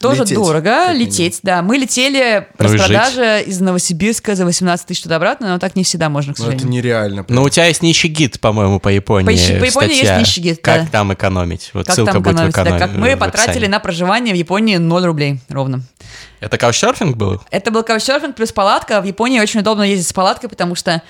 Тоже 0.00 0.22
Лететь, 0.22 0.34
дорого 0.36 0.92
лететь, 0.92 1.38
да. 1.42 1.62
Мы 1.62 1.78
летели 1.78 2.48
Ну 2.58 2.64
распродажа 2.64 3.38
из 3.38 3.58
Новосибирска 3.60 4.34
за 4.34 4.44
18 4.44 4.86
тысяч 4.86 5.02
туда-обратно, 5.02 5.48
но 5.48 5.58
так 5.58 5.76
не 5.76 5.84
всегда 5.84 6.10
можно, 6.10 6.34
к 6.34 6.38
Ну, 6.40 6.44
это 6.44 6.52
сожалению. 6.58 6.72
нереально. 6.82 7.24
Ну, 7.28 7.42
у 7.42 7.48
тебя 7.48 7.66
есть 7.66 7.80
нищий 7.82 8.08
гид, 8.08 8.38
по-моему, 8.38 8.78
по 8.78 8.88
Японии. 8.88 9.24
По 9.24 9.32
по 9.60 9.64
в 9.64 9.66
Японии 9.66 9.96
есть 9.96 10.18
нищий 10.18 10.42
гид, 10.42 10.60
Как 10.60 10.82
да. 10.82 10.88
там 10.90 11.14
экономить? 11.14 11.70
Вот 11.72 11.86
Как 11.86 11.94
ссылка 11.94 12.12
там 12.14 12.22
будет 12.22 12.34
в, 12.34 12.50
экономить, 12.50 12.54
да, 12.54 12.62
эконом- 12.70 12.78
как 12.80 12.90
мы 13.00 13.14
в 13.14 13.18
потратили 13.18 13.66
на 13.66 13.78
проживание 13.80 14.34
в 14.34 14.36
Японии 14.36 14.76
0 14.76 15.04
рублей 15.06 15.40
ровно. 15.48 15.80
Это 16.40 16.58
каучсерфинг 16.58 17.16
был? 17.16 17.40
Это 17.50 17.70
был 17.70 17.82
каучсерфинг 17.82 18.36
плюс 18.36 18.52
палатка. 18.52 19.00
В 19.00 19.04
Японии 19.04 19.40
очень 19.40 19.60
удобно 19.60 19.82
ездить 19.82 20.08
с 20.08 20.12
палаткой, 20.12 20.48
потому 20.48 20.74
что 20.74 21.02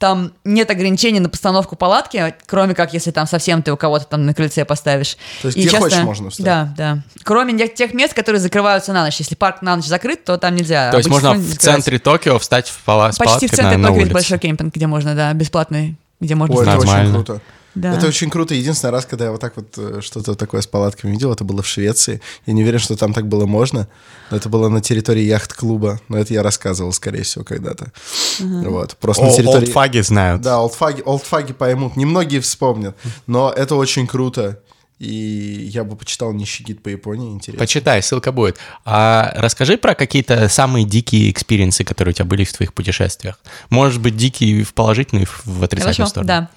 там 0.00 0.32
нет 0.44 0.70
ограничений 0.70 1.20
на 1.20 1.28
постановку 1.28 1.76
палатки, 1.76 2.34
кроме 2.46 2.74
как 2.74 2.94
если 2.94 3.10
там 3.10 3.26
совсем 3.26 3.62
ты 3.62 3.70
у 3.70 3.76
кого-то 3.76 4.06
там 4.06 4.24
на 4.24 4.32
крыльце 4.32 4.64
поставишь. 4.64 5.18
То 5.42 5.48
есть 5.48 5.58
где 5.58 5.78
хочешь 5.78 5.98
можно 5.98 6.30
встать? 6.30 6.46
Да, 6.46 6.74
да. 6.76 6.98
Кроме 7.22 7.68
тех 7.68 7.92
мест, 7.92 8.14
которые 8.14 8.40
закрываются 8.40 8.94
на 8.94 9.04
ночь. 9.04 9.18
Если 9.18 9.34
парк 9.34 9.60
на 9.60 9.76
ночь 9.76 9.84
закрыт, 9.84 10.24
то 10.24 10.38
там 10.38 10.54
нельзя. 10.56 10.90
То 10.90 10.96
есть 10.96 11.08
Обычно 11.08 11.34
можно 11.34 11.44
в 11.44 11.58
центре 11.58 11.98
Токио 11.98 12.38
встать 12.38 12.70
в 12.70 12.82
пала- 12.86 13.12
с 13.12 13.18
Почти 13.18 13.46
в 13.46 13.50
центре 13.50 13.76
на, 13.76 13.82
на 13.82 13.88
Токио 13.88 14.00
есть 14.00 14.04
улице. 14.06 14.14
большой 14.14 14.38
кемпинг, 14.38 14.74
где 14.74 14.86
можно, 14.86 15.14
да, 15.14 15.34
бесплатный, 15.34 15.96
где 16.18 16.34
можно 16.34 16.56
Ой, 16.56 16.66
это 16.66 16.78
очень 16.78 17.12
круто. 17.12 17.40
Да. 17.74 17.94
Это 17.94 18.06
очень 18.06 18.30
круто. 18.30 18.54
Единственный 18.54 18.90
раз, 18.90 19.06
когда 19.06 19.26
я 19.26 19.30
вот 19.30 19.40
так 19.40 19.56
вот 19.56 19.74
э, 19.76 20.00
что-то 20.02 20.34
такое 20.34 20.60
с 20.60 20.66
палатками 20.66 21.12
видел, 21.12 21.32
это 21.32 21.44
было 21.44 21.62
в 21.62 21.66
Швеции. 21.66 22.20
Я 22.46 22.52
не 22.52 22.62
уверен, 22.62 22.78
что 22.80 22.96
там 22.96 23.12
так 23.12 23.28
было 23.28 23.46
можно. 23.46 23.88
Но 24.30 24.36
это 24.36 24.48
было 24.48 24.68
на 24.68 24.80
территории 24.80 25.22
яхт-клуба. 25.22 26.00
Но 26.08 26.18
это 26.18 26.34
я 26.34 26.42
рассказывал, 26.42 26.92
скорее 26.92 27.22
всего, 27.22 27.44
когда-то. 27.44 27.92
Вот. 28.40 28.96
Просто 28.96 29.24
на 29.24 29.30
О, 29.30 29.36
территории... 29.36 29.66
олдфаги 29.66 30.00
знают. 30.00 30.42
Да, 30.42 30.56
олдфаги, 30.56 31.02
олдфаги 31.04 31.52
поймут. 31.52 31.96
Немногие 31.96 32.40
вспомнят. 32.40 32.96
Но 33.26 33.50
это 33.50 33.76
очень 33.76 34.06
круто. 34.06 34.60
И 34.98 35.70
я 35.72 35.82
бы 35.82 35.96
почитал 35.96 36.32
нищий 36.34 36.62
гид 36.62 36.82
по 36.82 36.90
Японии. 36.90 37.32
Интересно. 37.32 37.58
Почитай, 37.58 38.02
ссылка 38.02 38.32
будет. 38.32 38.58
А 38.84 39.32
расскажи 39.34 39.78
про 39.78 39.94
какие-то 39.94 40.48
самые 40.50 40.84
дикие 40.84 41.30
experience 41.30 41.75
ы, 41.75 41.84
которые 41.84 42.12
у 42.12 42.14
тебя 42.14 42.26
были 42.26 42.44
в 42.44 42.52
твоих 42.52 42.74
путешествиях. 42.74 43.40
Может 43.70 44.02
быть, 44.02 44.16
дикие 44.16 44.62
в 44.62 44.74
положительную, 44.74 45.24
и 45.24 45.28
в 45.48 45.62
отрицательную 45.64 45.94
Хорошо, 45.94 46.10
сторону. 46.10 46.28
да. 46.28 46.50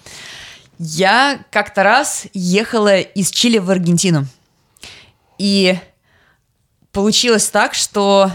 Я 0.86 1.46
как-то 1.50 1.82
раз 1.82 2.26
ехала 2.34 3.00
из 3.00 3.32
Чили 3.32 3.58
в 3.58 3.72
Аргентину. 3.72 4.26
И 5.38 5.80
получилось 6.92 7.48
так, 7.48 7.74
что 7.74 8.30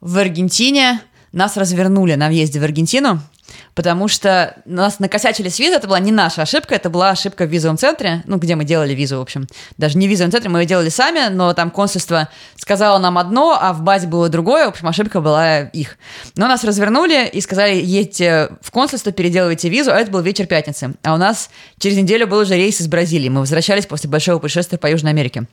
в 0.00 0.16
Аргентине 0.16 1.02
нас 1.32 1.58
развернули 1.58 2.14
на 2.14 2.28
въезде 2.28 2.60
в 2.60 2.64
Аргентину, 2.64 3.20
потому 3.74 4.08
что 4.08 4.56
нас 4.64 4.98
накосячили 4.98 5.48
с 5.48 5.58
визой. 5.58 5.76
Это 5.76 5.86
была 5.86 6.00
не 6.00 6.12
наша 6.12 6.42
ошибка, 6.42 6.74
это 6.74 6.90
была 6.90 7.10
ошибка 7.10 7.44
в 7.44 7.48
визовом 7.48 7.78
центре, 7.78 8.22
ну, 8.26 8.38
где 8.38 8.56
мы 8.56 8.64
делали 8.64 8.94
визу, 8.94 9.18
в 9.18 9.22
общем. 9.22 9.46
Даже 9.78 9.98
не 9.98 10.06
в 10.06 10.10
визовом 10.10 10.32
центре, 10.32 10.50
мы 10.50 10.60
ее 10.60 10.66
делали 10.66 10.88
сами, 10.88 11.32
но 11.32 11.52
там 11.54 11.70
консульство 11.70 12.28
сказало 12.56 12.98
нам 12.98 13.18
одно, 13.18 13.58
а 13.60 13.72
в 13.72 13.82
базе 13.82 14.06
было 14.06 14.28
другое. 14.28 14.66
В 14.66 14.70
общем, 14.70 14.88
ошибка 14.88 15.20
была 15.20 15.60
их. 15.60 15.98
Но 16.36 16.46
нас 16.46 16.64
развернули 16.64 17.28
и 17.28 17.40
сказали, 17.40 17.74
едьте 17.76 18.50
в 18.60 18.70
консульство, 18.70 19.12
переделывайте 19.12 19.68
визу, 19.68 19.90
а 19.92 19.96
это 19.96 20.10
был 20.10 20.20
вечер 20.20 20.46
пятницы. 20.46 20.94
А 21.02 21.14
у 21.14 21.16
нас 21.16 21.50
через 21.78 21.96
неделю 21.96 22.26
был 22.26 22.38
уже 22.38 22.56
рейс 22.56 22.80
из 22.80 22.88
Бразилии. 22.88 23.28
Мы 23.28 23.40
возвращались 23.40 23.86
после 23.86 24.10
большого 24.10 24.38
путешествия 24.38 24.78
по 24.78 24.88
Южной 24.88 25.12
Америке. 25.12 25.44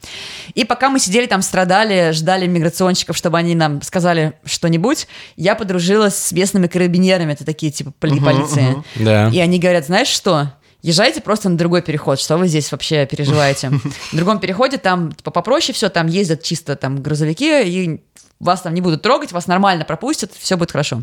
И 0.54 0.66
пока 0.66 0.90
мы 0.90 1.00
сидели 1.00 1.26
там, 1.28 1.42
страдали, 1.42 2.12
ждали 2.12 2.48
миграционщиков, 2.48 3.16
чтобы 3.16 3.38
они 3.38 3.56
нам 3.56 3.82
сказали 3.82 4.34
что-нибудь, 4.46 5.08
я 5.36 5.56
подружилась 5.56 6.16
с 6.16 6.32
местными 6.32 6.68
карабинерами, 6.68 7.34
это 7.34 7.46
такие 7.46 7.72
типа 7.72 7.92
поли- 8.16 8.22
полиции. 8.22 8.84
Да. 8.96 9.30
И 9.30 9.40
они 9.40 9.60
говорят, 9.60 9.86
знаешь 9.86 10.08
что? 10.08 10.54
Езжайте 10.82 11.22
просто 11.22 11.50
на 11.50 11.58
другой 11.58 11.82
переход, 11.82 12.20
что 12.20 12.38
вы 12.38 12.48
здесь 12.48 12.72
вообще 12.72 13.06
переживаете. 13.06 13.70
В 14.12 14.16
другом 14.16 14.40
переходе 14.40 14.78
там 14.78 15.12
типа, 15.12 15.32
попроще 15.32 15.74
все, 15.74 15.90
там 15.90 16.08
ездят 16.08 16.44
чисто 16.44 16.76
там 16.76 17.02
грузовики, 17.02 17.64
и 17.64 18.02
вас 18.40 18.62
там 18.62 18.74
не 18.74 18.82
будут 18.82 19.02
трогать, 19.02 19.32
вас 19.32 19.48
нормально 19.48 19.86
пропустят, 19.86 20.32
все 20.38 20.56
будет 20.56 20.72
хорошо. 20.72 21.02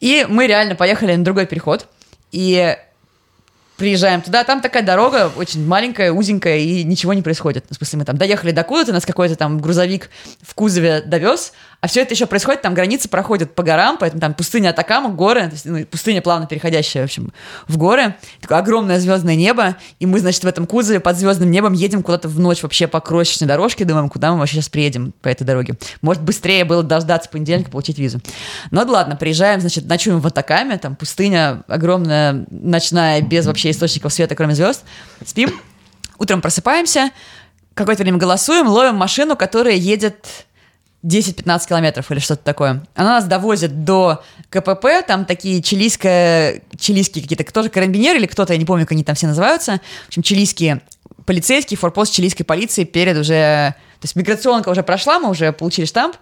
И 0.00 0.26
мы 0.28 0.46
реально 0.46 0.74
поехали 0.74 1.14
на 1.14 1.24
другой 1.24 1.46
переход, 1.46 1.86
и 2.32 2.76
приезжаем 3.76 4.22
туда, 4.22 4.42
там 4.44 4.60
такая 4.60 4.82
дорога 4.82 5.30
очень 5.36 5.66
маленькая, 5.66 6.10
узенькая, 6.10 6.58
и 6.58 6.82
ничего 6.82 7.12
не 7.12 7.22
происходит. 7.22 7.66
В 7.70 7.74
смысле, 7.74 8.00
мы 8.00 8.04
там 8.04 8.16
доехали 8.16 8.50
до 8.50 8.64
куда-то, 8.64 8.92
нас 8.92 9.04
какой-то 9.04 9.36
там 9.36 9.60
грузовик 9.60 10.10
в 10.42 10.54
кузове 10.54 11.02
довез, 11.02 11.52
а 11.80 11.88
все 11.88 12.02
это 12.02 12.14
еще 12.14 12.26
происходит, 12.26 12.62
там 12.62 12.74
границы 12.74 13.08
проходят 13.08 13.54
по 13.54 13.62
горам, 13.62 13.96
поэтому 13.98 14.20
там 14.20 14.34
пустыня 14.34 14.70
Атакама, 14.70 15.10
горы, 15.10 15.42
то 15.42 15.52
есть, 15.52 15.64
ну, 15.66 15.84
пустыня 15.84 16.22
плавно 16.22 16.46
переходящая, 16.46 17.02
в 17.02 17.04
общем, 17.04 17.32
в 17.68 17.76
горы, 17.76 18.16
такое 18.40 18.58
огромное 18.58 18.98
звездное 18.98 19.36
небо, 19.36 19.76
и 20.00 20.06
мы, 20.06 20.18
значит, 20.20 20.42
в 20.42 20.46
этом 20.46 20.66
кузове 20.66 21.00
под 21.00 21.16
звездным 21.16 21.50
небом 21.50 21.74
едем 21.74 22.02
куда-то 22.02 22.28
в 22.28 22.40
ночь 22.40 22.62
вообще 22.62 22.86
по 22.86 23.00
крошечной 23.00 23.46
дорожке, 23.46 23.84
думаем, 23.84 24.08
куда 24.08 24.32
мы 24.32 24.38
вообще 24.38 24.56
сейчас 24.56 24.68
приедем 24.68 25.12
по 25.20 25.28
этой 25.28 25.44
дороге. 25.44 25.74
Может, 26.02 26.22
быстрее 26.22 26.64
было 26.64 26.82
дождаться 26.82 27.28
понедельника, 27.28 27.70
получить 27.70 27.98
визу. 27.98 28.20
Ну, 28.70 28.84
да 28.84 28.90
ладно, 28.90 29.16
приезжаем, 29.16 29.60
значит, 29.60 29.86
ночуем 29.86 30.20
в 30.20 30.26
Атакаме, 30.26 30.78
там 30.78 30.96
пустыня 30.96 31.62
огромная, 31.68 32.46
ночная, 32.50 33.20
без 33.20 33.46
вообще 33.46 33.70
источников 33.70 34.12
света, 34.12 34.34
кроме 34.34 34.54
звезд. 34.54 34.84
Спим, 35.24 35.50
утром 36.18 36.40
просыпаемся, 36.40 37.10
какое-то 37.74 38.02
время 38.02 38.18
голосуем, 38.18 38.68
ловим 38.68 38.96
машину, 38.96 39.36
которая 39.36 39.74
едет 39.74 40.45
10-15 41.06 41.68
километров 41.68 42.10
или 42.10 42.18
что-то 42.18 42.42
такое. 42.42 42.84
Она 42.94 43.10
нас 43.10 43.24
довозит 43.24 43.84
до 43.84 44.22
КПП, 44.50 44.86
там 45.06 45.24
такие 45.24 45.62
чилийские, 45.62 46.62
чилийские 46.78 47.22
какие-то, 47.22 47.44
тоже 47.52 47.68
карабинеры 47.68 48.18
или 48.18 48.26
кто-то, 48.26 48.52
я 48.52 48.58
не 48.58 48.64
помню, 48.64 48.84
как 48.84 48.92
они 48.92 49.04
там 49.04 49.14
все 49.14 49.28
называются. 49.28 49.80
В 50.04 50.08
общем, 50.08 50.22
чилийские 50.22 50.82
полицейские, 51.24 51.78
форпост 51.78 52.12
чилийской 52.12 52.44
полиции 52.44 52.84
перед 52.84 53.16
уже... 53.16 53.74
То 54.00 54.04
есть 54.04 54.14
миграционка 54.14 54.68
уже 54.68 54.82
прошла, 54.82 55.18
мы 55.18 55.30
уже 55.30 55.52
получили 55.52 55.86
штамп, 55.86 56.16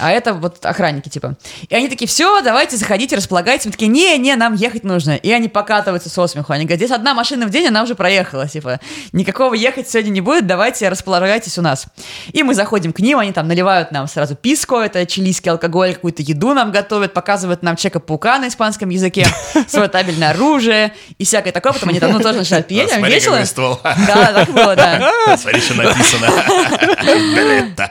а 0.00 0.10
это 0.10 0.34
вот 0.34 0.64
охранники, 0.64 1.08
типа. 1.08 1.36
И 1.68 1.74
они 1.74 1.88
такие, 1.88 2.08
все, 2.08 2.40
давайте 2.42 2.76
заходите, 2.76 3.16
располагайте. 3.16 3.68
Мы 3.68 3.72
такие, 3.72 3.88
не, 3.88 4.16
не, 4.18 4.34
нам 4.36 4.54
ехать 4.54 4.84
нужно. 4.84 5.16
И 5.16 5.30
они 5.30 5.48
покатываются 5.48 6.08
со 6.08 6.26
смеху. 6.26 6.52
Они 6.52 6.64
говорят, 6.64 6.78
здесь 6.78 6.90
одна 6.90 7.14
машина 7.14 7.46
в 7.46 7.50
день, 7.50 7.68
она 7.68 7.82
уже 7.82 7.94
проехала, 7.94 8.48
типа. 8.48 8.80
Никакого 9.12 9.54
ехать 9.54 9.88
сегодня 9.88 10.10
не 10.10 10.20
будет, 10.20 10.46
давайте 10.46 10.88
располагайтесь 10.88 11.58
у 11.58 11.62
нас. 11.62 11.86
И 12.32 12.42
мы 12.42 12.54
заходим 12.54 12.92
к 12.92 13.00
ним, 13.00 13.18
они 13.18 13.32
там 13.32 13.46
наливают 13.48 13.92
нам 13.92 14.06
сразу 14.08 14.34
писко, 14.34 14.80
это 14.80 15.04
чилийский 15.06 15.50
алкоголь, 15.50 15.94
какую-то 15.94 16.22
еду 16.22 16.54
нам 16.54 16.70
готовят, 16.72 17.12
показывают 17.12 17.62
нам 17.62 17.76
Чека-паука 17.76 18.38
на 18.38 18.48
испанском 18.48 18.88
языке, 18.88 19.26
свое 19.68 19.88
табельное 19.88 20.30
оружие 20.30 20.94
и 21.18 21.24
всякое 21.24 21.52
такое. 21.52 21.72
Потом 21.72 21.90
они 21.90 22.00
там, 22.00 22.12
ну, 22.12 22.20
тоже 22.20 22.38
начинают 22.38 22.66
Смотри, 22.98 23.14
весело. 23.14 23.36
Да, 23.82 24.32
так 24.32 24.50
было, 24.50 24.76
да. 24.76 25.36
Смотри, 25.36 25.60
что 25.60 25.74
написано. 25.74 26.28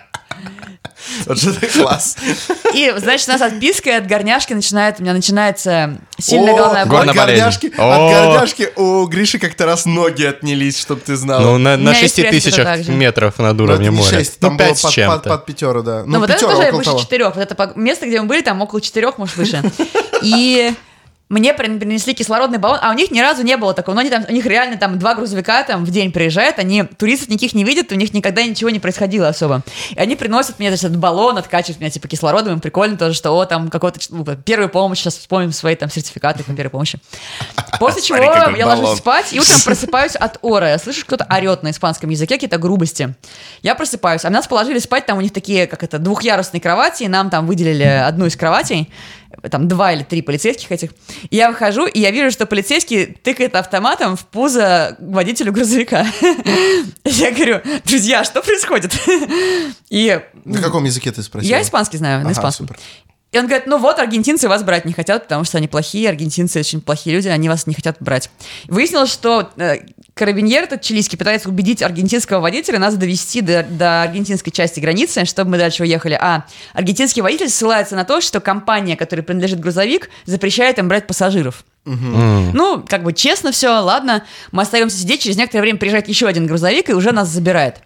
Вот 1.30 1.40
же 1.40 1.52
это 1.52 1.68
класс. 1.80 2.18
И, 2.74 2.92
значит, 2.98 3.30
у 3.30 3.32
нас 3.32 3.42
от 3.42 3.60
писка 3.60 3.92
и 3.92 3.94
от 3.94 4.08
горняшки 4.08 4.54
начинает, 4.54 5.00
у 5.00 5.04
меня 5.04 5.14
начинается 5.14 6.00
сильная 6.18 6.56
головная 6.56 6.88
боль. 6.88 7.08
От 7.08 7.16
горняшки, 7.16 7.68
от 7.68 8.12
горняшки 8.12 8.70
у 8.76 9.06
Гриши 9.06 9.38
как-то 9.38 9.68
раз 9.68 9.86
ноги 9.86 10.24
отнялись, 10.24 10.80
чтоб 10.80 11.00
ты 11.00 11.16
знал. 11.16 11.42
Ну, 11.42 11.58
на, 11.60 11.78
на 11.78 11.92
меня 11.92 12.00
есть 12.00 12.16
6 12.16 12.30
пресс, 12.30 12.48
это 12.48 12.76
тысячах 12.76 12.88
метров 12.88 13.38
над 13.38 13.56
Ну, 13.56 13.64
уровнем 13.64 13.94
не 13.94 14.00
моря. 14.00 14.18
6, 14.18 14.40
там 14.40 14.54
ну, 14.54 14.58
было 14.58 14.68
5 14.70 14.78
с 14.80 14.82
под, 14.82 14.96
под, 14.96 15.24
под 15.24 15.46
пятеру, 15.46 15.84
да. 15.84 16.04
Ну, 16.04 16.20
вот 16.20 16.32
это 16.32 16.40
тоже 16.40 16.56
около 16.56 16.78
выше 16.78 17.00
четырех. 17.00 17.36
Вот 17.36 17.52
это 17.52 17.74
место, 17.76 18.08
где 18.08 18.20
мы 18.22 18.28
были, 18.28 18.42
там 18.42 18.60
около 18.62 18.82
четырех, 18.82 19.20
может, 19.20 19.38
выше. 19.38 19.62
И 20.24 20.74
мне 21.30 21.52
прин- 21.52 21.80
принесли 21.80 22.16
кислородный 22.16 22.58
баллон, 22.58 22.80
а 22.82 22.90
у 22.90 22.94
них 22.94 23.12
ни 23.12 23.20
разу 23.20 23.44
не 23.44 23.56
было 23.56 23.76
такого. 23.76 23.94
Но 23.94 24.02
они 24.02 24.10
там, 24.10 24.26
у 24.28 24.32
них 24.32 24.48
реально 24.48 24.78
там 24.78 24.98
два 24.98 25.14
грузовика 25.14 25.64
там 25.64 25.86
в 25.86 25.92
день 25.92 26.12
приезжают, 26.12 26.58
они 26.58 26.84
туристов 26.84 27.30
никаких 27.30 27.54
не 27.54 27.64
видят, 27.64 27.92
у 27.92 27.96
них 27.96 28.14
никогда 28.14 28.44
ничего 28.44 28.72
не 28.72 28.80
происходило 28.80 29.28
особо. 29.28 29.62
И 29.92 30.00
они 30.00 30.16
приносят 30.16 30.58
мне 30.58 30.70
значит, 30.70 30.86
этот 30.86 30.98
баллон, 30.98 31.38
откачивают 31.38 31.80
меня 31.80 31.92
типа 31.92 32.08
кислородом, 32.08 32.54
им 32.54 32.60
прикольно 32.60 32.98
тоже, 32.98 33.14
что 33.14 33.38
о, 33.38 33.46
там 33.46 33.70
какой-то 33.70 34.00
ну, 34.10 34.26
первую 34.26 34.70
помощь, 34.70 35.00
сейчас 35.00 35.18
вспомним 35.18 35.52
свои 35.52 35.76
там 35.76 35.92
сертификаты 35.92 36.44
по 36.44 36.54
первой 36.54 36.72
помощи. 36.72 37.00
После 37.80 38.02
чего 38.02 38.18
я 38.18 38.66
ложусь 38.66 38.98
спать 38.98 39.32
и 39.32 39.40
утром 39.40 39.62
просыпаюсь 39.64 40.16
от 40.16 40.40
ора. 40.42 40.76
Слышу, 40.82 41.06
кто-то 41.06 41.28
орет 41.30 41.62
на 41.62 41.70
испанском 41.70 42.10
языке, 42.10 42.36
какие-то 42.36 42.58
грубости. 42.58 43.14
Я 43.62 43.76
просыпаюсь, 43.76 44.26
а 44.26 44.32
нас 44.32 44.48
положили 44.48 44.80
спать, 44.80 45.06
там 45.06 45.20
у 45.20 45.22
них 45.22 45.32
такие, 45.32 45.68
как 45.68 45.84
это, 45.84 46.00
двухъярусные 46.00 46.60
кровати, 46.60 47.04
и 47.04 47.08
нам 47.08 47.30
там 47.30 47.46
выделили 47.46 47.84
одну 47.84 48.26
из 48.26 48.36
кроватей, 48.36 48.92
там 49.50 49.68
два 49.68 49.94
или 49.94 50.04
три 50.04 50.22
полицейских 50.22 50.72
этих. 50.72 50.92
И 51.30 51.36
я 51.36 51.50
выхожу, 51.50 51.86
и 51.86 52.00
я 52.00 52.12
вижу, 52.12 52.32
что 52.32 52.46
полицейский 52.46 53.06
тыкает 53.06 53.56
автоматом 53.56 54.16
в 54.16 54.26
пузо 54.26 54.96
водителю 55.00 55.52
грузовика. 55.52 56.06
Я 57.06 57.32
говорю, 57.32 57.62
друзья, 57.86 58.24
что 58.24 58.42
происходит? 58.42 58.94
И 59.90 60.20
На 60.46 60.62
каком 60.62 60.84
языке 60.84 61.12
ты 61.12 61.24
спросил? 61.24 61.50
я 61.50 61.62
испанский 61.62 61.98
знаю, 61.98 62.24
на 62.24 62.32
испанском. 62.32 62.68
И 63.32 63.38
он 63.38 63.46
говорит, 63.46 63.68
ну 63.68 63.78
вот, 63.78 64.00
аргентинцы 64.00 64.50
вас 64.50 64.64
брать 64.64 64.86
не 64.86 64.94
хотят, 64.94 65.24
потому 65.24 65.44
что 65.44 65.60
они 65.60 65.68
плохие, 65.68 66.10
аргентинцы 66.10 66.60
очень 66.60 66.82
плохие 66.82 67.16
люди, 67.16 67.28
они 67.28 67.48
вас 67.48 67.68
не 67.68 67.76
хотят 67.76 67.98
брать. 68.00 68.32
Выяснилось, 68.68 69.12
что 69.12 69.52
э, 69.58 69.82
карабиньер 70.20 70.64
этот 70.64 70.82
чилийский 70.82 71.18
пытается 71.18 71.48
убедить 71.48 71.82
аргентинского 71.82 72.42
водителя 72.42 72.78
нас 72.78 72.96
довести 72.96 73.40
до, 73.40 73.64
до 73.64 74.02
аргентинской 74.02 74.52
части 74.52 74.82
границы, 74.82 75.24
чтобы 75.24 75.52
мы 75.52 75.58
дальше 75.58 75.84
уехали. 75.84 76.18
А 76.20 76.44
аргентинский 76.74 77.22
водитель 77.22 77.48
ссылается 77.48 77.96
на 77.96 78.04
то, 78.04 78.20
что 78.20 78.42
компания, 78.42 78.98
которой 78.98 79.22
принадлежит 79.22 79.62
грузовик, 79.62 80.10
запрещает 80.26 80.78
им 80.78 80.90
брать 80.90 81.08
пассажиров. 81.08 81.64
Ну, 82.54 82.84
как 82.86 83.04
бы 83.04 83.14
честно 83.14 83.54
все, 83.54 83.70
ладно. 83.80 84.26
Мы 84.52 84.64
остаемся 84.64 84.98
сидеть, 84.98 85.22
через 85.22 85.38
некоторое 85.38 85.62
время 85.62 85.80
приезжает 85.80 86.10
еще 86.10 86.28
один 86.28 86.48
грузовик 86.48 86.90
и 86.90 86.94
уже 86.94 87.14
нас 87.14 87.30
забирает. 87.30 87.78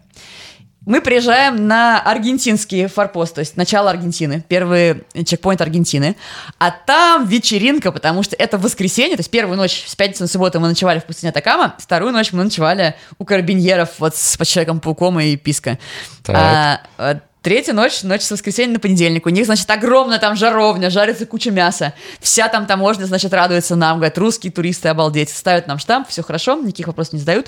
Мы 0.86 1.02
приезжаем 1.02 1.68
на 1.68 2.02
аргентинский 2.02 2.88
форпост, 2.88 3.36
то 3.36 3.40
есть 3.40 3.56
начало 3.56 3.90
Аргентины, 3.90 4.44
первый 4.48 5.04
чекпоинт 5.26 5.62
Аргентины. 5.62 6.18
А 6.60 6.72
там 6.72 7.26
вечеринка, 7.26 7.92
потому 7.92 8.22
что 8.22 8.36
это 8.36 8.58
воскресенье, 8.58 9.16
то 9.16 9.22
есть 9.22 9.32
первую 9.32 9.58
ночь 9.58 9.86
с 9.88 9.96
пятницы 9.96 10.24
на 10.24 10.28
субботу 10.28 10.60
мы 10.60 10.68
ночевали 10.68 11.00
в 11.00 11.06
пустыне 11.06 11.30
Атакама, 11.30 11.76
вторую 11.80 12.12
ночь 12.12 12.34
мы 12.34 12.44
ночевали 12.44 12.96
у 13.18 13.24
карабиньеров 13.24 13.92
вот 14.00 14.16
с 14.16 14.38
Человеком-пауком 14.46 15.20
и 15.22 15.38
Писка. 15.38 15.80
Так. 16.22 16.36
А, 16.36 16.82
а, 16.98 17.20
Третья 17.44 17.74
ночь, 17.74 18.04
ночь 18.04 18.22
с 18.22 18.32
воскресенья 18.32 18.72
на 18.72 18.80
понедельник. 18.80 19.26
У 19.26 19.30
них, 19.30 19.46
значит, 19.46 19.70
огромная 19.70 20.18
там 20.18 20.38
жаровня, 20.38 20.90
жарится 20.90 21.26
куча 21.26 21.52
мяса. 21.52 21.94
Вся 22.22 22.48
там 22.48 22.66
таможня, 22.66 23.04
значит, 23.04 23.34
радуется 23.34 23.76
нам. 23.76 23.98
Говорят, 23.98 24.18
русские 24.18 24.50
туристы, 24.50 24.88
обалдеть. 24.88 25.30
Ставят 25.30 25.68
нам 25.68 25.78
штамп, 25.78 26.08
все 26.08 26.24
хорошо, 26.24 26.56
никаких 26.56 26.88
вопросов 26.88 27.16
не 27.16 27.20
задают. 27.20 27.48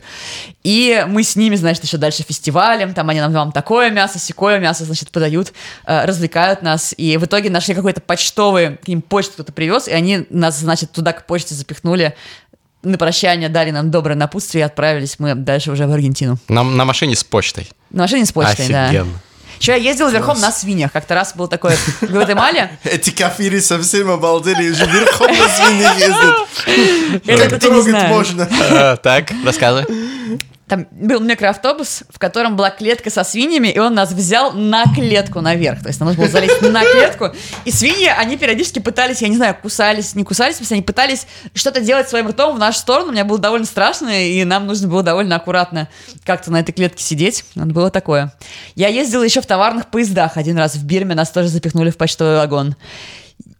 И 0.66 1.06
мы 1.08 1.24
с 1.24 1.38
ними, 1.38 1.56
значит, 1.56 1.86
еще 1.86 1.96
дальше 1.96 2.24
фестивалем. 2.24 2.93
Там 2.93 3.08
они 3.08 3.22
нам, 3.22 3.32
нам 3.32 3.52
такое 3.54 3.89
мясо, 3.89 4.20
секое 4.20 4.60
мясо, 4.60 4.84
значит, 4.84 5.12
подают, 5.12 5.54
э, 5.86 6.04
развлекают 6.04 6.62
нас. 6.62 6.93
И 6.98 7.16
в 7.16 7.24
итоге 7.24 7.50
нашли 7.50 7.74
какой-то 7.74 8.02
почтовый, 8.02 8.76
к 8.76 8.89
ним 8.89 9.02
почту 9.02 9.32
кто-то 9.36 9.54
привез, 9.54 9.88
и 9.88 9.93
они 9.93 10.26
нас, 10.30 10.60
значит, 10.60 10.91
туда 10.91 11.14
к 11.14 11.26
почте 11.26 11.56
запихнули. 11.56 12.16
На 12.84 12.98
прощание 12.98 13.48
дали 13.48 13.72
нам 13.72 13.91
доброе 13.91 14.16
напутствие 14.16 14.64
и 14.64 14.66
отправились 14.66 15.20
мы 15.20 15.36
дальше 15.36 15.72
уже 15.72 15.88
в 15.88 15.91
Аргентину. 15.93 16.38
На, 16.50 16.64
на 16.64 16.84
машине 16.84 17.16
с 17.16 17.24
почтой. 17.24 17.70
На 17.91 18.04
машине 18.04 18.26
с 18.26 18.34
почтой, 18.34 18.68
да. 18.68 19.06
Еще 19.60 19.72
я 19.74 19.78
ездила 19.78 20.10
верхом 20.10 20.39
на 20.39 20.51
свиньях. 20.51 20.91
Как-то 20.91 21.16
раз 21.16 21.34
был 21.36 21.47
такой 21.47 21.76
в 22.01 22.03
Гватемале. 22.03 22.78
Эти 22.84 23.10
кафири 23.10 23.60
совсем 23.60 24.10
обалдели, 24.12 24.70
уже 24.70 24.86
верхом 24.86 25.28
на 25.28 25.47
свиньи 25.49 25.99
ездят. 25.99 27.26
Это 27.26 27.49
Как 27.49 27.60
трогать 27.62 28.08
можно. 28.10 28.49
А, 28.72 28.97
Так, 28.97 29.32
рассказывай. 29.43 29.86
Там 30.68 30.88
был 30.91 31.20
микроавтобус, 31.20 32.03
в 32.09 32.18
котором 32.18 32.55
была 32.55 32.72
клетка 32.72 33.11
со 33.11 33.24
свиньями, 33.24 33.68
и 33.68 33.78
он 33.78 33.93
нас 33.93 34.11
взял 34.11 34.51
на 34.51 34.86
клетку 34.86 35.41
наверх. 35.41 35.84
То 35.84 35.89
есть 35.89 35.99
нам 35.99 36.09
нужно 36.09 36.24
было 36.24 36.32
залезть 36.32 36.61
на 36.61 36.82
клетку. 36.84 37.32
И 37.66 37.72
свиньи, 37.72 38.07
они 38.07 38.36
периодически 38.36 38.80
пытались, 38.80 39.22
я 39.22 39.28
не 39.28 39.38
знаю, 39.38 39.55
кусались, 39.61 40.16
не 40.16 40.24
кусались, 40.24 40.55
смысле, 40.55 40.76
они 40.76 40.84
пытались 40.84 41.28
что-то 41.53 41.82
делать 41.82 42.09
своим 42.09 42.30
ртом 42.30 42.55
в 42.55 42.59
нашу 42.59 42.80
сторону. 42.80 43.11
Мне 43.11 43.24
было 43.24 43.38
довольно 43.38 43.68
страшно, 43.68 44.09
и 44.28 44.43
нам 44.43 44.66
нужно 44.66 44.88
было 44.88 45.03
довольно 45.03 45.36
аккуратно 45.36 45.88
как-то 46.24 46.51
на 46.51 46.61
этой 46.61 46.72
клетке 46.72 47.03
сидеть. 47.03 47.45
Надо 47.53 47.72
было 47.72 47.91
такое. 47.91 48.34
Я 48.74 48.88
ездила 48.88 49.22
еще 49.24 49.41
в 49.41 49.45
товарных 49.45 49.91
поездах. 49.91 50.38
Один 50.38 50.57
раз 50.57 50.76
в 50.76 50.84
Бирме 50.84 51.13
нас 51.13 51.30
тоже 51.30 51.49
запихнули 51.49 51.91
в 51.91 51.97
почтовый 51.97 52.38
вагон. 52.38 52.76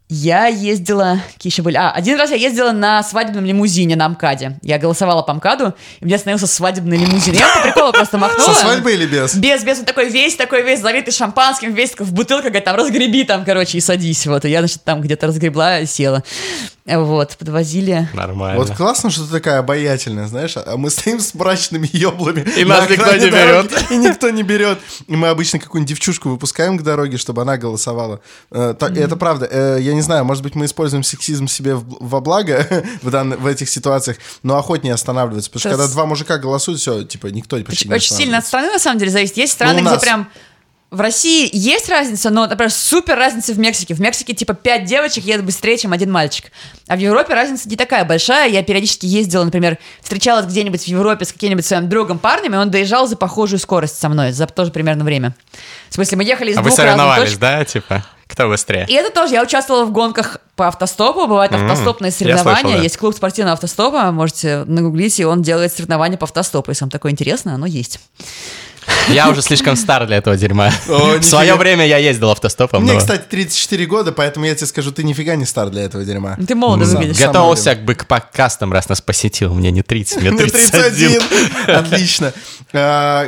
Я 0.08 0.46
ездила... 0.46 1.20
Какие 1.34 1.52
еще 1.52 1.64
были? 1.64 1.78
А, 1.78 1.90
один 1.90 2.20
раз 2.20 2.30
я 2.30 2.36
ездила 2.36 2.72
на 2.72 3.02
свадебном 3.02 3.44
лимузине 3.44 3.96
на 3.96 4.08
МКАДе. 4.08 4.60
Я 4.62 4.78
голосовала 4.78 5.24
по 5.24 5.34
МКАДу, 5.34 5.74
и 6.00 6.04
у 6.04 6.06
меня 6.06 6.18
остановился 6.18 6.46
свадебный 6.46 6.98
лимузин. 6.98 7.34
Я 7.34 7.48
по 7.56 7.62
приколу 7.64 7.92
просто 7.92 8.20
махнула. 8.20 8.54
Со 8.54 8.62
свадьбы 8.62 8.94
или 8.94 9.08
без? 9.08 9.36
Без, 9.36 9.64
без, 9.64 9.80
он 9.80 9.86
такой 9.86 10.10
весь, 10.10 10.36
такой 10.36 10.62
весь 10.62 10.82
залитый 10.82 11.12
шампанским, 11.12 11.74
весь 11.74 11.96
в 11.98 12.14
бутылках, 12.14 12.52
говорит, 12.52 12.66
там, 12.66 12.76
разгреби 12.76 13.24
там, 13.24 13.44
короче, 13.46 13.80
и 13.80 13.82
садись, 13.82 14.28
вот. 14.28 14.46
И 14.46 14.50
я, 14.50 14.60
значит, 14.60 14.84
там 14.84 15.02
где-то 15.02 15.26
разгребла 15.26 15.86
села. 15.86 16.24
Вот, 16.86 17.36
подвозили. 17.38 18.08
Нормально. 18.14 18.60
Вот 18.62 18.70
классно, 18.78 19.10
что 19.10 19.24
ты 19.26 19.32
такая 19.32 19.58
обаятельная, 19.58 20.28
знаешь, 20.28 20.54
а 20.56 20.78
мы 20.78 20.92
стоим 20.92 21.20
с 21.20 21.34
мрачными 21.34 21.90
еблами. 21.92 22.42
И 22.56 22.64
на 22.64 22.80
нас 22.82 22.90
никто 22.90 23.12
не 23.14 23.32
дороги, 23.32 23.68
берет. 23.70 23.92
И 23.92 23.98
никто 23.98 24.30
не 24.30 24.44
берет. 24.44 24.80
И 25.08 25.16
мы 25.16 25.30
обычно 25.30 25.58
какую-нибудь 25.58 25.90
девчушку 25.90 26.30
выпускаем 26.30 26.78
к 26.78 26.84
дороге, 26.84 27.18
чтобы 27.18 27.42
она 27.42 27.58
голосовала. 27.58 28.22
Э, 28.52 28.76
так- 28.78 28.96
и 28.96 29.00
Это 29.00 29.16
правда. 29.16 29.48
Э, 29.50 29.78
Я 29.82 29.94
не 29.94 30.02
знаю, 30.02 30.26
может 30.26 30.44
быть, 30.44 30.54
мы 30.54 30.66
используем 30.66 31.02
сексизм 31.04 31.48
себе 31.48 31.74
в 31.74 31.86
во 32.00 32.22
благо 32.22 32.68
в, 33.02 33.10
данных- 33.10 33.40
в 33.40 33.48
этих 33.48 33.68
ситуациях, 33.68 34.18
но 34.44 34.56
охотнее 34.58 34.94
останавливаться. 34.94 35.50
Потому 35.50 35.60
что 35.62 35.70
когда 35.70 35.88
два 35.88 36.06
мужика 36.06 36.38
голосуют, 36.38 36.80
все, 36.80 37.04
типа, 37.04 37.28
никто 37.28 37.58
почти 37.64 37.72
Очень, 37.86 37.90
не 37.90 37.96
очень 37.96 38.16
сильно 38.16 38.38
от 38.38 38.46
страны, 38.46 38.72
на 38.72 38.80
самом 38.80 39.00
деле, 39.00 39.10
зависит. 39.10 39.38
Есть 39.38 39.54
страны, 39.54 39.82
Ну, 39.82 39.90
где 39.90 40.00
прям... 40.00 40.30
В 40.96 41.02
России 41.02 41.50
есть 41.52 41.90
разница, 41.90 42.30
но, 42.30 42.48
например, 42.48 42.72
супер 42.72 43.18
разница 43.18 43.52
в 43.54 43.60
Мексике. 43.60 43.94
В 43.94 44.00
Мексике, 44.00 44.34
типа, 44.34 44.54
пять 44.54 44.86
девочек 44.86 45.26
едут 45.26 45.46
быстрее, 45.46 45.78
чем 45.78 45.92
один 45.92 46.10
мальчик. 46.10 46.52
А 46.88 46.96
в 46.96 47.00
Европе 47.00 47.34
разница 47.34 47.68
не 47.68 47.76
такая 47.76 48.06
большая. 48.06 48.50
Я 48.50 48.64
периодически 48.64 49.06
ездила, 49.06 49.44
например, 49.44 49.78
встречалась 50.02 50.46
где-нибудь 50.46 50.84
в 50.84 50.88
Европе 50.88 51.26
с 51.26 51.34
каким-нибудь 51.34 51.66
своим 51.66 51.90
другом 51.90 52.18
парнем, 52.18 52.56
и 52.56 52.58
он 52.58 52.72
доезжал 52.72 53.08
за 53.08 53.18
похожую 53.18 53.60
скорость 53.60 54.00
со 54.00 54.08
мной, 54.08 54.32
за 54.32 54.48
тоже 54.48 54.72
примерно 54.72 55.04
время. 55.04 55.36
В 55.90 55.96
смысле, 55.96 56.18
мы 56.18 56.24
ехали 56.24 56.52
из 56.52 56.58
А 56.58 56.62
вы 56.62 56.70
двух 56.70 56.80
разных 56.80 56.96
соревновались, 56.96 57.30
точек. 57.30 57.40
да, 57.42 57.66
типа? 57.66 58.06
Кто 58.28 58.48
быстрее? 58.48 58.86
И 58.90 58.94
это 58.94 59.14
тоже, 59.14 59.34
я 59.34 59.44
участвовала 59.44 59.86
в 59.86 59.92
гонках 59.92 60.38
по 60.56 60.68
автостопу, 60.70 61.28
бывают 61.28 61.52
М, 61.54 61.70
автостопные 61.70 62.12
соревнования, 62.12 62.62
слышал, 62.62 62.78
да. 62.78 62.84
есть 62.84 62.98
клуб 62.98 63.16
спортивного 63.16 63.54
автостопа, 63.54 64.12
можете 64.12 64.64
нагуглить, 64.66 65.20
и 65.20 65.26
он 65.26 65.42
делает 65.42 65.74
соревнования 65.74 66.18
по 66.18 66.24
автостопу, 66.24 66.72
если 66.72 66.86
вам 66.86 66.90
такое 66.90 67.12
интересно, 67.12 67.54
оно 67.54 67.66
есть. 67.66 68.00
Я 69.10 69.30
уже 69.30 69.42
слишком 69.42 69.76
стар 69.76 70.08
для 70.08 70.18
этого 70.18 70.36
дерьма. 70.36 70.72
О, 70.90 71.20
В 71.20 71.24
свое 71.24 71.56
время 71.56 71.86
я 71.86 71.98
ездил 71.98 72.32
автостопом, 72.32 72.84
Мне, 72.84 72.94
но 72.94 73.00
кстати, 73.00 73.24
34 73.30 73.86
года, 73.86 74.12
поэтому 74.12 74.46
я 74.46 74.56
тебе 74.56 74.68
скажу, 74.68 74.92
ты 74.92 75.04
нифига 75.04 75.36
не 75.36 75.46
стар 75.46 75.70
для 75.70 75.84
этого 75.84 76.04
дерьма. 76.04 76.38
Ты 76.48 76.56
молодо 76.56 76.86
Сам- 76.86 76.98
выглядишь. 76.98 77.22
готовился 77.24 77.76
бы 77.76 77.94
к 77.96 78.08
подкастам, 78.08 78.74
раз 78.74 78.90
нас 78.90 79.02
посетил. 79.02 79.54
Мне 79.54 79.72
не 79.72 79.84
30, 79.84 80.22
мне 80.22 80.32
Мне 80.32 80.40
31. 80.48 81.20
31. 81.22 81.22
Отлично. 81.76 82.34
А, 82.74 83.28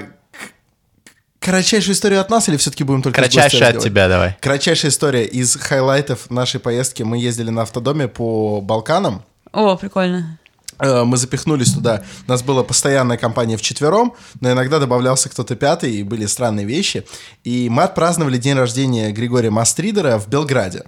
кратчайшую 1.40 1.94
историю 1.94 2.22
от 2.22 2.30
нас 2.30 2.50
или 2.50 2.58
все-таки 2.58 2.84
будем 2.84 3.02
только 3.04 3.22
Кратчайшая 3.22 3.70
от 3.70 3.80
тебя 3.80 4.08
давай. 4.08 4.36
Кратчайшая 4.42 4.92
история 4.92 5.26
из 5.26 5.56
хайлайтов 5.56 6.30
нашей 6.30 6.60
поездки. 6.60 7.04
Мы 7.04 7.20
ездили 7.20 7.50
на 7.50 7.62
автодоме 7.64 8.08
по 8.08 8.62
Балканам. 8.62 9.24
О, 9.54 9.76
прикольно. 9.78 10.40
Э, 10.80 11.04
Мы 11.04 11.18
запихнулись 11.18 11.74
туда. 11.74 12.04
У 12.28 12.32
нас 12.32 12.44
была 12.44 12.64
постоянная 12.64 13.18
компания 13.18 13.58
вчетвером, 13.58 14.14
но 14.42 14.52
иногда 14.52 14.80
добавлялся 14.80 15.30
кто-то 15.30 15.56
пятый, 15.56 15.92
и 15.96 16.04
были 16.04 16.26
странные 16.26 16.66
вещи. 16.66 17.06
И 17.44 17.70
мы 17.70 17.84
отпраздновали 17.84 18.38
день 18.38 18.56
рождения 18.56 19.12
Григория 19.12 19.50
Мастридера 19.50 20.18
в 20.18 20.28
Белграде. 20.28 20.84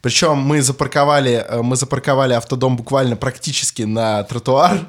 Причем 0.00 0.38
мы 0.38 0.62
запарковали, 0.62 1.44
э, 1.48 1.62
мы 1.62 1.76
запарковали 1.76 2.34
автодом 2.34 2.76
буквально 2.76 3.16
практически 3.16 3.82
на 3.82 4.22
тротуар. 4.24 4.80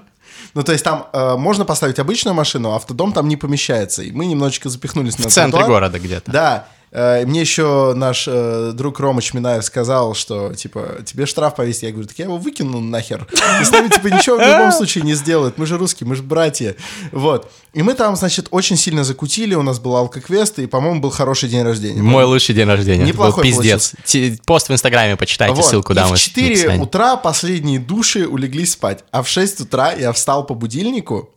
Ну, 0.56 0.64
то 0.64 0.72
есть 0.72 0.84
там 0.84 1.08
э, 1.14 1.36
можно 1.36 1.66
поставить 1.66 2.00
обычную 2.00 2.36
машину, 2.36 2.72
а 2.72 2.76
автодом 2.76 3.12
там 3.14 3.28
не 3.28 3.38
помещается. 3.38 4.04
И 4.04 4.12
мы 4.12 4.26
немножечко 4.26 4.70
запихнулись 4.70 5.18
на 5.20 5.30
В 5.30 5.32
центре 5.32 5.52
тротуар. 5.60 5.72
города 5.72 6.00
где-то. 6.00 6.32
Да. 6.32 6.68
Э, 6.96 7.26
Мне 7.26 7.42
еще 7.42 7.94
наш 7.96 8.26
э, 8.28 8.72
друг 8.76 9.00
Рома 9.00 9.22
Чминаев 9.22 9.66
сказал, 9.66 10.14
что, 10.14 10.54
типа, 10.54 10.98
тебе 11.04 11.26
штраф 11.26 11.56
повесить. 11.56 11.84
Я 11.84 11.92
говорю, 11.92 12.08
так 12.08 12.20
я 12.20 12.26
его 12.26 12.38
выкину 12.38 12.80
нахер. 12.80 13.28
И 13.60 13.64
с 13.64 13.72
нами, 13.72 13.88
типа, 13.90 14.08
ничего 14.08 14.38
в 14.38 14.42
любом 14.42 14.72
случае 14.72 15.04
не 15.04 15.16
сделают. 15.16 15.58
Мы 15.58 15.66
же 15.66 15.78
русские, 15.80 16.08
мы 16.08 16.16
же 16.16 16.22
братья. 16.22 16.76
Вот. 17.12 17.52
И 17.74 17.82
мы 17.82 17.96
там, 17.96 18.16
значит, 18.16 18.48
очень 18.52 18.78
сильно 18.78 19.04
закутили. 19.04 19.56
У 19.56 19.64
нас 19.64 19.80
был 19.80 19.96
алкоквест, 19.96 20.60
и, 20.60 20.68
по-моему, 20.68 21.00
был 21.02 21.10
хороший 21.10 21.50
день 21.50 21.64
рождения. 21.64 22.02
Мой 22.02 22.26
лучший 22.26 22.54
день 22.54 22.68
рождения. 22.68 23.04
Неплохой 23.06 23.44
пиздец. 23.44 23.94
Пост 24.46 24.70
в 24.70 24.74
Инстаграме 24.74 25.18
почитайте, 25.18 25.56
Вот. 25.56 25.66
ссылку 25.66 25.94
и 25.94 25.96
дам. 25.96 26.10
в 26.10 26.12
если 26.12 26.30
4 26.30 26.54
описании. 26.54 26.84
утра 26.84 27.16
последние 27.18 27.80
души 27.80 28.28
улеглись 28.28 28.74
спать. 28.74 29.04
А 29.10 29.24
в 29.24 29.28
6 29.28 29.62
утра 29.62 29.94
я 29.94 30.14
встал 30.14 30.46
по 30.46 30.54
будильнику 30.54 31.32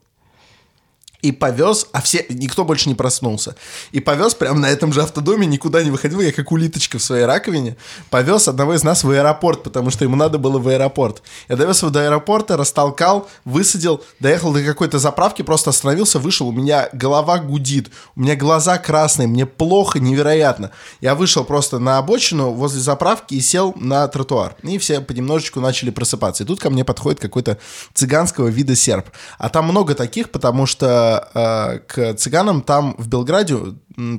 и 1.23 1.33
повез, 1.33 1.87
а 1.93 2.01
все, 2.01 2.25
никто 2.29 2.65
больше 2.65 2.89
не 2.89 2.95
проснулся. 2.95 3.57
И 3.93 4.01
повез 4.01 4.35
прямо 4.35 4.59
на 4.59 4.67
этом 4.67 4.93
же 4.93 5.03
автодоме, 5.03 5.47
никуда 5.47 5.83
не 5.83 5.91
выходил, 5.91 6.21
я 6.21 6.33
как 6.33 6.53
улиточка 6.53 6.99
в 6.99 7.03
своей 7.03 7.25
раковине, 7.25 7.77
повез 8.11 8.49
одного 8.49 8.75
из 8.75 8.83
нас 8.83 9.05
в 9.05 9.11
аэропорт, 9.11 9.63
потому 9.63 9.91
что 9.91 10.05
ему 10.05 10.17
надо 10.17 10.39
было 10.39 10.59
в 10.59 10.69
аэропорт. 10.69 11.23
Я 11.49 11.57
довез 11.57 11.83
его 11.83 11.91
до 11.91 12.05
аэропорта, 12.05 12.57
растолкал, 12.57 13.29
высадил, 13.45 14.03
доехал 14.21 14.53
до 14.53 14.63
какой-то 14.63 14.99
заправки, 14.99 15.43
просто 15.43 15.71
остановился, 15.71 16.19
вышел, 16.19 16.49
у 16.49 16.53
меня 16.53 16.89
голова 16.93 17.39
гудит, 17.39 17.91
у 18.15 18.21
меня 18.21 18.37
глаза 18.37 18.79
красные, 18.79 19.29
мне 19.29 19.47
плохо, 19.47 19.99
невероятно. 19.99 20.71
Я 21.01 21.15
вышел 21.15 21.45
просто 21.45 21.79
на 21.79 21.99
обочину 21.99 22.53
возле 22.53 22.81
заправки 22.81 23.35
и 23.35 23.41
сел 23.41 23.75
на 23.77 24.07
тротуар. 24.09 24.57
И 24.63 24.79
все 24.79 25.01
понемножечку 25.01 25.61
начали 25.61 25.91
просыпаться. 25.91 26.45
И 26.45 26.47
тут 26.47 26.61
ко 26.61 26.71
мне 26.71 26.85
подходит 26.85 27.21
какой-то 27.21 27.59
цыганского 27.95 28.49
вида 28.49 28.77
серб. 28.77 29.07
А 29.39 29.49
там 29.49 29.67
много 29.67 29.95
таких, 29.95 30.31
потому 30.31 30.67
что 30.67 31.06
э, 31.35 31.79
к 31.87 32.15
цыганам 32.15 32.63
там 32.63 32.95
в 32.99 33.09
Белграде 33.09 33.57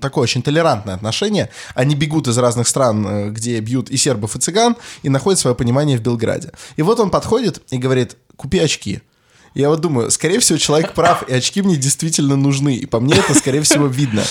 такое 0.02 0.24
очень 0.24 0.42
толерантное 0.42 0.96
отношение. 0.96 1.50
Они 1.76 1.96
бегут 1.96 2.28
из 2.28 2.38
разных 2.38 2.68
стран, 2.68 3.08
э, 3.08 3.30
где 3.30 3.60
бьют 3.60 3.90
и 3.90 3.98
сербов, 3.98 4.36
и 4.36 4.40
цыган, 4.40 4.76
и 5.04 5.10
находят 5.10 5.40
свое 5.40 5.56
понимание 5.56 5.98
в 5.98 6.02
Белграде. 6.02 6.52
И 6.76 6.82
вот 6.82 7.00
он 7.00 7.10
подходит 7.10 7.62
и 7.70 7.78
говорит, 7.78 8.18
купи 8.36 8.60
очки. 8.60 9.02
Я 9.54 9.70
вот 9.70 9.82
думаю, 9.82 10.12
скорее 10.12 10.40
всего, 10.40 10.58
человек 10.60 10.94
прав, 10.94 11.28
и 11.28 11.34
очки 11.34 11.62
мне 11.62 11.76
действительно 11.76 12.36
нужны. 12.36 12.76
И 12.76 12.86
по 12.86 13.00
мне 13.00 13.16
это, 13.16 13.34
скорее 13.34 13.62
всего, 13.62 13.88
видно. 13.88 14.24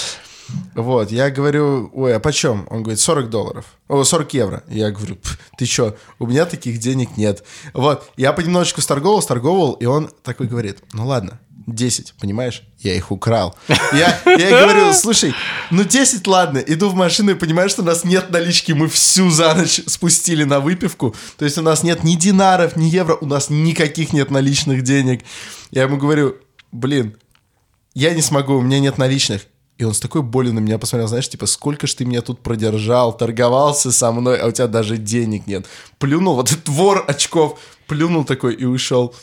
Вот, 0.75 1.11
я 1.11 1.31
говорю, 1.31 1.91
ой, 1.93 2.15
а 2.15 2.21
почем? 2.21 2.67
Он 2.71 2.83
говорит, 2.83 3.01
40 3.01 3.31
долларов. 3.31 3.65
О, 3.89 4.05
40 4.05 4.35
евро. 4.35 4.63
Я 4.69 4.91
говорю, 4.91 5.17
«Пф, 5.17 5.39
ты 5.59 5.67
чё, 5.67 5.97
у 6.19 6.27
меня 6.27 6.45
таких 6.45 6.79
денег 6.79 7.17
нет. 7.17 7.43
Вот, 7.73 8.09
я 8.17 8.33
понемножечку 8.33 8.81
сторговал, 8.81 9.23
сторговал, 9.23 9.73
и 9.73 9.87
он 9.87 10.11
такой 10.23 10.47
говорит, 10.47 10.79
ну 10.93 11.07
ладно, 11.07 11.41
10, 11.67 12.15
понимаешь? 12.21 12.63
Я 12.79 12.95
их 12.95 13.11
украл. 13.11 13.57
Я, 13.93 14.21
я 14.25 14.61
говорю, 14.63 14.93
слушай, 14.93 15.35
ну 15.71 15.85
10, 15.85 16.27
ладно. 16.27 16.59
Иду 16.59 16.89
в 16.89 16.95
машину 16.95 17.33
и 17.33 17.35
понимаю, 17.35 17.69
что 17.69 17.83
у 17.83 17.85
нас 17.85 18.05
нет 18.05 18.31
налички. 18.31 18.73
Мы 18.73 18.89
всю 18.89 19.31
за 19.31 19.55
ночь 19.55 19.81
спустили 19.87 20.45
на 20.45 20.61
выпивку. 20.61 21.15
То 21.37 21.45
есть 21.45 21.59
у 21.59 21.63
нас 21.63 21.83
нет 21.83 22.05
ни 22.05 22.15
динаров, 22.15 22.77
ни 22.77 22.85
евро. 22.85 23.17
У 23.21 23.27
нас 23.27 23.51
никаких 23.51 24.13
нет 24.13 24.31
наличных 24.31 24.83
денег. 24.83 25.23
Я 25.71 25.83
ему 25.83 25.97
говорю, 25.97 26.37
блин, 26.71 27.17
я 27.95 28.15
не 28.15 28.23
смогу, 28.23 28.55
у 28.55 28.63
меня 28.63 28.79
нет 28.79 28.99
наличных. 28.99 29.43
И 29.79 29.85
он 29.85 29.93
с 29.93 30.01
такой 30.01 30.23
болью 30.23 30.55
на 30.55 30.61
меня 30.61 30.79
посмотрел, 30.79 31.09
знаешь, 31.09 31.29
типа, 31.29 31.45
сколько 31.47 31.87
ж 31.87 31.95
ты 31.95 32.07
меня 32.07 32.23
тут 32.23 32.41
продержал, 32.41 33.15
торговался 33.15 33.93
со 33.93 34.11
мной, 34.11 34.39
а 34.39 34.47
у 34.47 34.53
тебя 34.53 34.69
даже 34.69 34.97
денег 34.97 35.47
нет. 35.47 35.67
Плюнул, 35.99 36.35
вот 36.35 36.51
этот 36.51 36.69
вор 36.69 37.05
очков, 37.07 37.59
плюнул 37.87 38.25
такой 38.25 38.55
и 38.55 38.65
ушел. 38.65 39.15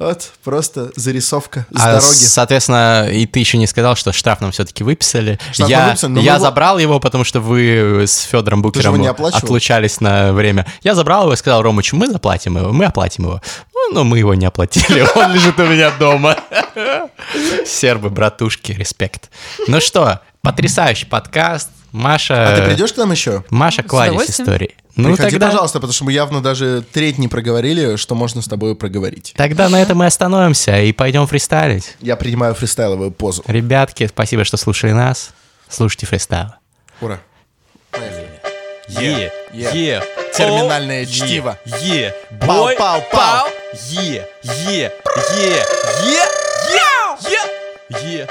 Вот, 0.00 0.30
просто 0.44 0.92
зарисовка 0.94 1.66
с 1.74 1.80
А, 1.80 1.86
дороги. 1.94 2.04
соответственно, 2.14 3.08
и 3.10 3.26
ты 3.26 3.40
еще 3.40 3.58
не 3.58 3.66
сказал, 3.66 3.96
что 3.96 4.12
штраф 4.12 4.40
нам 4.40 4.52
все-таки 4.52 4.84
выписали. 4.84 5.40
Штраф 5.50 5.68
я 5.68 5.86
выписали, 5.88 6.20
я 6.20 6.34
его- 6.36 6.44
забрал 6.44 6.78
его, 6.78 7.00
потому 7.00 7.24
что 7.24 7.40
вы 7.40 8.04
с 8.06 8.20
Федором 8.20 8.62
Букером 8.62 9.04
отлучались 9.04 10.00
на 10.00 10.32
время. 10.32 10.66
Я 10.84 10.94
забрал 10.94 11.24
его 11.24 11.32
и 11.32 11.36
сказал 11.36 11.62
Ромычу, 11.62 11.96
мы 11.96 12.06
заплатим 12.12 12.58
его, 12.58 12.72
мы 12.72 12.84
оплатим 12.84 13.24
его. 13.24 13.42
Ну, 13.74 13.94
но 13.94 14.04
мы 14.04 14.18
его 14.18 14.34
не 14.34 14.46
оплатили, 14.46 15.04
он 15.16 15.32
лежит 15.34 15.58
у 15.58 15.64
меня 15.66 15.90
дома. 15.98 16.36
Сербы, 17.66 18.10
братушки, 18.10 18.70
респект. 18.72 19.30
Ну 19.66 19.80
что, 19.80 20.20
потрясающий 20.42 21.06
подкаст. 21.06 21.70
Маша... 21.92 22.52
А 22.52 22.56
ты 22.56 22.62
придешь 22.62 22.92
к 22.92 22.96
нам 22.96 23.10
еще? 23.12 23.44
Маша 23.50 23.82
кладезь 23.82 24.30
истории. 24.30 24.74
Ну, 24.96 25.10
Приходи, 25.10 25.30
тогда... 25.32 25.46
пожалуйста, 25.46 25.78
потому 25.78 25.92
что 25.92 26.04
мы 26.04 26.12
явно 26.12 26.42
даже 26.42 26.82
треть 26.92 27.18
не 27.18 27.28
проговорили, 27.28 27.94
что 27.96 28.16
можно 28.16 28.42
с 28.42 28.46
тобой 28.46 28.74
проговорить. 28.74 29.32
Тогда 29.36 29.68
на 29.68 29.80
этом 29.80 29.98
мы 29.98 30.06
остановимся 30.06 30.80
и 30.80 30.92
пойдем 30.92 31.26
фристайлить. 31.28 31.96
Я 32.00 32.16
принимаю 32.16 32.54
фристайловую 32.54 33.12
позу. 33.12 33.44
Ребятки, 33.46 34.08
спасибо, 34.08 34.44
что 34.44 34.56
слушали 34.56 34.90
нас. 34.92 35.30
Слушайте 35.68 36.06
фристайл. 36.06 36.48
Ура. 37.00 37.20
Е, 38.88 39.30
Е. 39.52 40.02
Терминальное 40.36 41.06
чтиво. 41.06 41.56
Е, 41.82 42.12
Пау, 42.40 42.64
бой, 42.64 42.76
пау, 42.76 43.00
пау. 43.12 43.46
Е, 43.92 44.24
Е, 44.44 44.90
Е, 45.38 45.62
Е, 46.02 46.22
Е, 47.90 48.20
Е. 48.20 48.26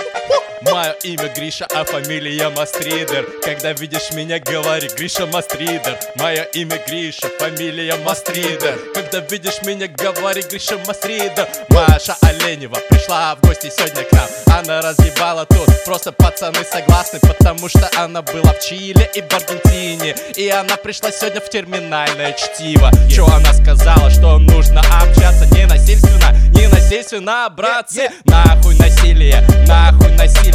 Мое 0.62 0.91
имя 1.03 1.30
Гриша, 1.36 1.68
а 1.74 1.84
фамилия 1.84 2.49
Мастридер. 2.49 3.28
Когда 3.43 3.74
видишь 3.74 4.12
меня, 4.14 4.39
говори 4.39 4.88
Гриша 4.97 5.28
Мастридер. 5.28 5.97
Мое 6.16 6.43
имя 6.53 6.82
Гриша, 6.88 7.30
фамилия 7.39 7.95
Мастридер. 7.97 8.78
Когда 8.93 9.20
видишь 9.20 9.62
меня, 9.64 9.88
говори 9.88 10.41
Гриша 10.41 10.80
Мастридер. 10.88 11.47
Маша 11.70 12.16
Оленева 12.22 12.78
пришла 12.89 13.36
в 13.36 13.41
гости 13.41 13.72
сегодня 13.76 14.03
к 14.03 14.12
нам. 14.12 14.28
Она 14.60 14.82
разъебала 14.82 15.45
тут, 15.45 15.70
просто 15.86 16.12
пацаны 16.12 16.64
согласны, 16.64 17.20
потому 17.20 17.70
что 17.70 17.88
она 17.95 18.24
была 18.24 18.53
в 18.53 18.60
Чили 18.60 19.10
и 19.14 19.22
в 19.22 19.32
Аргентине. 19.32 20.16
И 20.36 20.49
она 20.49 20.76
пришла 20.78 21.12
сегодня 21.12 21.39
в 21.39 21.49
терминальное 21.49 22.34
чтиво. 22.34 22.89
Чё 23.12 23.28
она 23.28 23.53
сказала, 23.53 24.10
что 24.10 24.39
нужно 24.39 24.82
общаться 24.99 25.45
не 25.53 25.68
насильственно, 25.68 26.36
не 26.51 26.68
насильственно, 26.68 27.47
братцы. 27.55 28.10
Нахуй 28.26 28.76
насилие, 28.78 29.45
нахуй 29.68 30.12
насилие. 30.14 30.47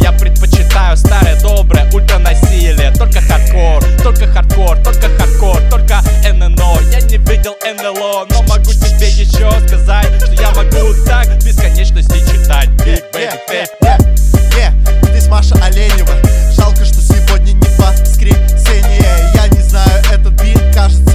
Я 0.00 0.12
предпочитаю 0.12 0.96
старое 0.96 1.40
доброе 1.40 1.90
ультранасилие. 1.92 2.90
Только 2.92 3.20
хардкор, 3.20 3.84
только 4.02 4.26
хардкор, 4.26 4.76
только 4.78 5.08
хардкор, 5.18 5.60
только 5.70 6.00
ННО. 6.24 6.80
Я 6.90 7.00
не 7.00 7.18
видел 7.18 7.54
НЛО, 7.62 8.26
но 8.30 8.42
могу 8.42 8.72
тебе 8.72 9.08
еще 9.08 9.50
сказать, 9.66 10.06
что 10.16 10.32
я 10.32 10.50
могу 10.50 10.94
так 11.06 11.26
бесконечности 11.42 12.18
читать. 12.20 12.68
Big 12.84 13.02
Baby 13.12 13.66
Tape. 13.80 14.24
Yeah, 14.56 14.72
здесь 15.10 15.26
Маша 15.28 15.56
Оленева 15.64 16.12
Жалко, 16.56 16.84
что 16.84 17.00
сегодня 17.00 17.52
не 17.52 17.68
воскресенье 17.78 19.32
Я 19.34 19.48
не 19.48 19.60
знаю, 19.62 20.02
этот 20.12 20.32
бит 20.40 20.60
кажется 20.72 21.13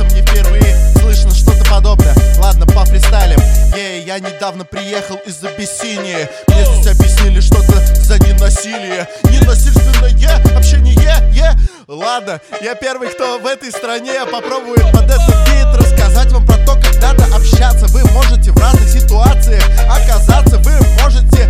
Что-то 1.79 1.95
подобное 1.95 2.15
Ладно, 2.39 2.65
по 2.65 2.83
фристайлям. 2.85 3.39
Yeah, 3.75 4.01
я 4.01 4.19
недавно 4.19 4.65
приехал 4.65 5.15
из 5.25 5.43
Абиссинии. 5.43 6.27
Мне 6.47 6.65
здесь 6.65 6.93
объяснили 6.93 7.39
что-то 7.39 7.77
за 7.95 8.17
ненасилие. 8.19 9.07
Ненасильственное 9.23 10.57
общение, 10.57 10.95
е. 11.33 11.55
Ладно, 11.87 12.41
я 12.61 12.75
первый, 12.75 13.09
кто 13.09 13.39
в 13.39 13.45
этой 13.45 13.71
стране 13.71 14.13
попробует 14.31 14.91
под 14.91 15.05
этот 15.05 15.35
бит 15.47 15.67
Рассказать 15.73 16.31
вам 16.31 16.45
про 16.45 16.57
то, 16.65 16.75
как 16.75 16.95
надо 17.01 17.23
общаться. 17.35 17.85
Вы 17.87 18.03
можете 18.11 18.51
в 18.51 18.57
разных 18.57 18.89
ситуациях 18.89 19.63
оказаться. 19.89 20.57
Вы 20.57 20.71
можете 21.01 21.49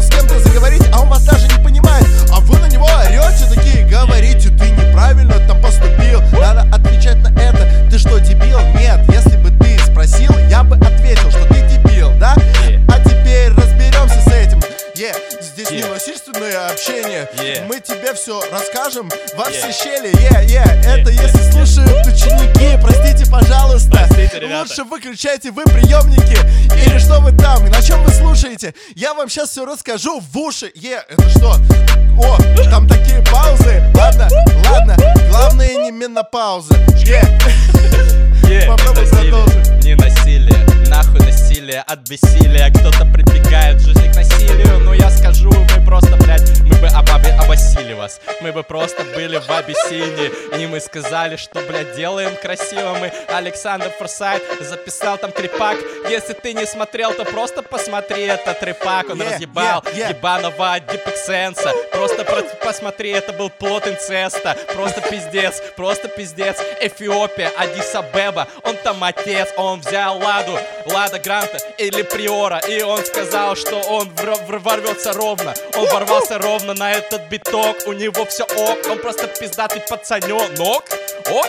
с 0.00 0.10
кем-то 0.10 0.40
заговорить, 0.40 0.82
а 0.92 1.00
он 1.00 1.08
вас 1.08 1.22
даже 1.22 1.46
не 1.46 1.62
понимает. 1.62 2.06
А 2.32 2.40
вы 2.40 2.58
на 2.58 2.66
него 2.66 2.86
орете, 2.86 3.46
такие 3.54 3.86
говорите 3.86 4.48
Ты 4.48 4.70
неправильно 4.70 5.43
во 19.36 19.44
все 19.50 19.72
щели 19.72 20.08
Е, 20.20 20.46
е, 20.48 20.64
это 20.84 21.10
если 21.10 21.50
слушают 21.50 22.06
ученики. 22.06 22.78
Простите, 22.80 23.30
пожалуйста. 23.30 24.08
Лучше 24.42 24.84
выключайте 24.84 25.50
вы 25.50 25.64
приемники. 25.64 26.38
Или 26.86 26.98
что 26.98 27.20
вы 27.20 27.32
там, 27.32 27.66
и 27.66 27.70
на 27.70 27.82
чем 27.82 28.02
вы 28.04 28.12
слушаете? 28.12 28.74
Я 28.94 29.14
вам 29.14 29.28
сейчас 29.28 29.50
все 29.50 29.64
расскажу 29.64 30.20
в 30.20 30.38
уши. 30.38 30.70
Е, 30.74 31.04
это 31.08 31.28
что? 31.30 31.56
О, 32.18 32.38
там 32.70 32.88
такие 32.88 33.22
паузы. 33.22 33.82
Ладно, 33.94 34.28
ладно, 34.70 34.96
главное 35.28 35.74
не 35.74 35.90
менопауза 35.90 36.74
Е, 37.04 37.22
Е, 38.48 38.66
Попробуй 38.66 39.02
насилие, 39.02 39.30
продолжить. 39.32 39.84
Не 39.84 39.94
насилие, 39.94 40.66
нахуй 40.88 41.20
насилие 41.20 41.84
от 41.86 41.98
бессилия. 42.08 42.70
Кто-то 42.70 43.04
прибегает 43.12 43.76
в 43.76 43.84
жизни 43.86 44.10
к 44.12 44.16
насилию 44.16 44.78
Но 44.80 44.94
я 44.94 45.10
скажу, 45.10 45.50
мы 45.52 45.84
просто, 45.84 46.16
блядь, 46.16 46.60
мы 46.60 46.76
бы 46.76 46.86
об- 46.88 47.10
об- 47.10 47.40
обосили 47.44 47.92
вас. 47.94 48.20
Мы 48.40 48.52
бы 48.52 48.62
просто 48.62 49.02
были 49.14 49.38
в 49.38 49.50
Абиссинии 49.50 50.30
И 50.62 50.66
мы 50.66 50.80
сказали, 50.80 51.36
что, 51.36 51.60
блядь, 51.68 51.96
делаем 51.96 52.34
красиво. 52.36 52.96
Мы 53.00 53.12
Александр 53.28 53.90
Форсайт 53.98 54.42
записал 54.60 55.18
там 55.18 55.30
трепак. 55.32 55.76
Если 56.10 56.32
ты 56.34 56.52
не 56.54 56.66
смотрел, 56.66 57.12
то 57.12 57.24
просто 57.24 57.62
посмотри 57.62 58.22
этот 58.24 58.60
трепак. 58.60 59.10
Он 59.10 59.20
Е, 59.22 59.24
разъебал 59.34 59.82
е, 59.94 60.00
е. 60.00 60.08
ебаного 60.10 60.76
дипексенса 60.80 61.70
Просто 61.92 62.24
про- 62.24 62.42
посмотри, 62.64 63.10
это 63.10 63.32
был 63.32 63.50
плод 63.50 63.86
инцеста. 63.86 64.56
Просто 64.74 65.00
пиздец, 65.00 65.62
просто 65.76 66.08
пиздец. 66.08 66.56
Эфиопия, 66.80 67.50
Адис-Абеба 67.58 68.33
Он 68.62 68.76
там 68.76 69.02
отец, 69.02 69.48
он 69.56 69.80
взял 69.80 70.18
Ладу 70.18 70.58
Лада 70.86 71.18
Гранта 71.18 71.58
или 71.78 72.02
Приора 72.02 72.58
И 72.68 72.82
он 72.82 73.04
сказал, 73.04 73.56
что 73.56 73.76
он 73.80 74.08
вр- 74.10 74.58
ворвется 74.58 75.12
ровно. 75.12 75.54
Он 75.76 75.86
ворвался 75.88 76.38
ровно 76.38 76.74
на 76.74 76.92
этот 76.92 77.22
биток 77.28 77.76
У 77.86 77.92
него 77.92 78.24
все 78.26 78.44
ок, 78.44 78.78
он 78.90 78.98
просто 78.98 79.26
пиздатый 79.26 79.80
пацаненок 79.80 80.84
Ок? 81.30 81.48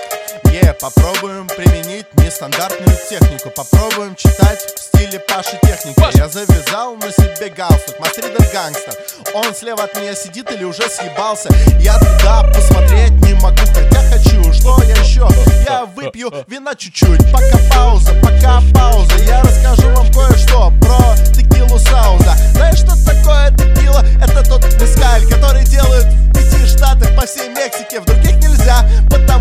Е, 0.51 0.73
попробуем 0.79 1.47
применить 1.47 2.05
нестандартную 2.15 2.97
технику 3.09 3.49
Попробуем 3.49 4.15
читать 4.15 4.65
стиле 5.06 5.20
Паши 5.20 5.58
техники. 5.62 5.95
Паша. 5.95 6.18
Я 6.18 6.28
завязал 6.30 6.95
на 6.95 7.12
себе 7.12 7.49
галстук 7.49 7.99
Мастридер 7.99 8.41
гангстер 8.51 8.93
Он 9.34 9.53
слева 9.53 9.84
от 9.84 9.95
меня 9.95 10.16
сидит 10.16 10.51
или 10.51 10.64
уже 10.64 10.84
съебался. 10.89 11.49
Я 11.80 11.97
туда 11.99 12.43
посмотреть 12.53 13.12
не 13.12 13.34
могу, 13.36 13.58
хотя 13.58 14.01
хочу. 14.10 14.53
Что 14.53 14.82
я 14.84 14.95
еще? 14.95 15.28
Я 15.68 15.86
выпью 15.86 16.32
вина 16.47 16.76
чуть-чуть. 16.76 17.32
Пока 17.32 17.58
пауза, 17.70 18.14
пока 18.22 18.62
пауза. 18.74 19.16
Я 19.28 19.41
расскажу 19.41 19.89
вам 19.89 20.12
кое-что 20.12 20.72
про 20.82 21.16
текилу 21.34 21.78
Сауза. 21.80 22.36
Знаешь, 22.53 22.80
что 22.80 22.95
такое 23.06 23.51
текила? 23.51 24.03
Это 24.22 24.43
тот 24.47 24.64
мескаль, 24.80 25.28
который 25.30 25.64
делают 25.66 26.06
в 26.06 26.34
пяти 26.34 26.66
штатах 26.66 27.16
по 27.16 27.26
всей 27.26 27.49
Мексике. 27.49 27.99
В 27.99 28.06
других 28.06 28.36
нельзя, 28.38 28.88
потому 29.10 29.34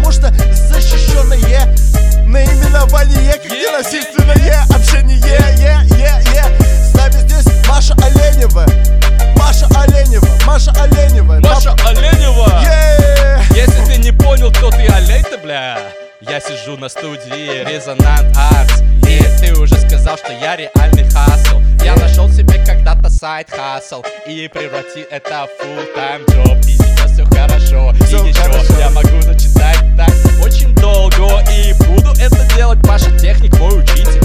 сайт 23.34 23.50
хасл 23.50 24.04
И 24.26 24.48
преврати 24.52 25.04
это 25.10 25.46
в 25.46 25.64
full-time 25.64 26.24
job. 26.26 26.58
И 26.68 26.76
сейчас 26.76 27.12
все 27.12 27.24
хорошо 27.24 27.92
Всё 28.06 28.24
И 28.24 28.28
еще 28.28 28.42
хорошо. 28.42 28.78
я 28.78 28.90
могу 28.90 29.20
зачитать 29.22 29.78
так 29.96 30.10
очень 30.44 30.72
долго 30.76 31.42
И 31.50 31.72
буду 31.84 32.12
это 32.20 32.46
делать, 32.54 32.78
Паша 32.86 33.10
Техник, 33.18 33.58
мой 33.58 33.80
учитель. 33.80 34.20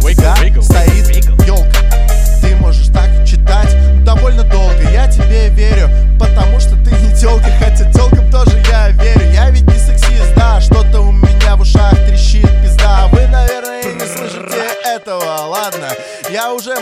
Wiggle, 0.00 0.14
тебя 0.14 0.34
wiggle, 0.42 0.62
стоит 0.62 1.08
wiggle. 1.08 1.46
елка 1.46 1.80
Ты 2.42 2.54
можешь 2.56 2.88
так 2.88 3.08
читать 3.26 3.74
довольно 4.04 4.42
долго. 4.44 4.82
Я 4.92 5.08
тебе 5.08 5.48
верю, 5.48 5.88
потому 6.18 6.60
что 6.60 6.76
ты 6.84 6.90
не 6.90 7.18
телка 7.18 7.50
Хотя 7.58 7.73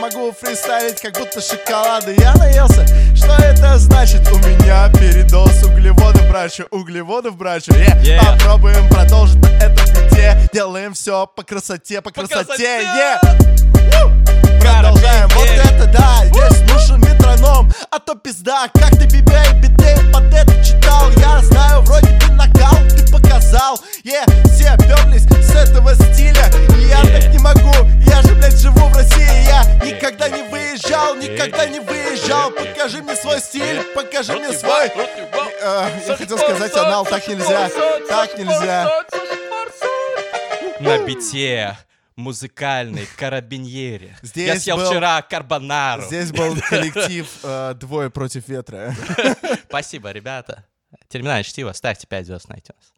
могу 0.03 0.33
фристайлить 0.33 1.01
Как 1.01 1.17
будто 1.17 1.41
шоколада 1.41 2.11
Я 2.13 2.35
наелся, 2.35 2.85
что 3.15 3.33
это 3.41 3.79
значит? 3.79 4.21
У 4.33 4.39
меня 4.39 4.91
передоз 4.93 5.63
углеводов, 5.63 6.29
брачу 6.29 6.65
Углеводов, 6.71 7.37
брачу 7.37 7.73
Е, 7.73 7.93
Yeah. 8.03 8.19
Попробуем 8.19 8.89
продолжить 8.89 9.41
на 9.41 9.49
этом 9.59 9.87
пути 9.95 10.12
Делаем 10.53 10.95
все 10.95 11.27
по 11.27 11.43
красоте, 11.43 12.01
по 12.01 12.11
красоте, 12.11 12.45
красоте! 12.45 12.83
Е. 12.83 13.19
Продолжаем, 14.61 15.29
вот 15.35 15.49
это 15.49 15.87
да, 15.87 16.25
здесь 16.27 16.61
нужен 16.71 17.01
метроном. 17.01 17.73
А 17.91 17.99
то 17.99 18.15
пизда, 18.15 18.69
как 18.73 18.91
ты 18.91 19.07
бибей, 19.07 19.53
битей 19.61 19.97
под 20.13 20.33
это 20.33 20.65
читал. 20.65 21.11
Я 21.17 21.41
знаю, 21.43 21.81
вроде 21.83 22.09
бы 22.11 22.33
накал 22.35 22.77
ты 22.91 23.11
показал. 23.11 23.81
Е, 24.05 24.23
все 24.55 24.77
перлись 24.79 25.25
с 25.25 25.55
этого 25.55 25.95
стиля. 25.95 26.45
И 26.79 26.83
я 26.89 27.01
Е. 27.01 27.21
так 27.21 27.31
не 27.33 27.39
могу, 27.39 27.73
я 28.07 28.23
же, 28.23 28.35
блядь, 28.35 28.57
живу 28.61 28.87
в 28.89 28.97
России. 28.97 29.47
Я 29.47 29.65
никогда 29.85 30.29
не 30.29 30.43
выезжал, 30.45 31.17
никогда 31.17 31.67
не 31.67 31.81
выезжал. 31.81 32.51
Покажи 32.51 33.03
мне 33.03 33.17
свой 33.17 33.41
стиль, 33.41 33.83
покажи 33.95 34.35
мне 34.35 34.53
свой. 34.53 34.93
Э, 35.63 35.89
Я 36.07 36.17
хотел 36.17 36.39
сказать 36.39 36.77
анал, 36.77 37.05
так 37.05 37.27
нельзя, 37.27 37.69
так 38.09 38.39
нельзя 38.39 38.89
На 40.83 40.99
бите 41.07 41.77
музыкальной 42.17 43.07
карабиньере. 43.17 44.17
Я 44.23 44.27
Здесь 44.27 44.63
съел 44.65 44.77
был- 44.77 44.91
вчера 44.91 45.23
карбонару. 45.23 46.03
Здесь 46.03 46.31
был 46.33 46.57
коллектив 46.69 47.27
э, 47.43 47.75
«Двое 47.79 48.11
против 48.11 48.49
ветра» 48.49 48.95
Спасибо, 49.69 50.11
ребята. 50.11 50.65
Терминальное 51.09 51.43
чтиво, 51.43 51.73
ставьте 51.73 52.07
5 52.07 52.27
звезд 52.27 52.49
на 52.49 52.55
iTunes 52.55 52.92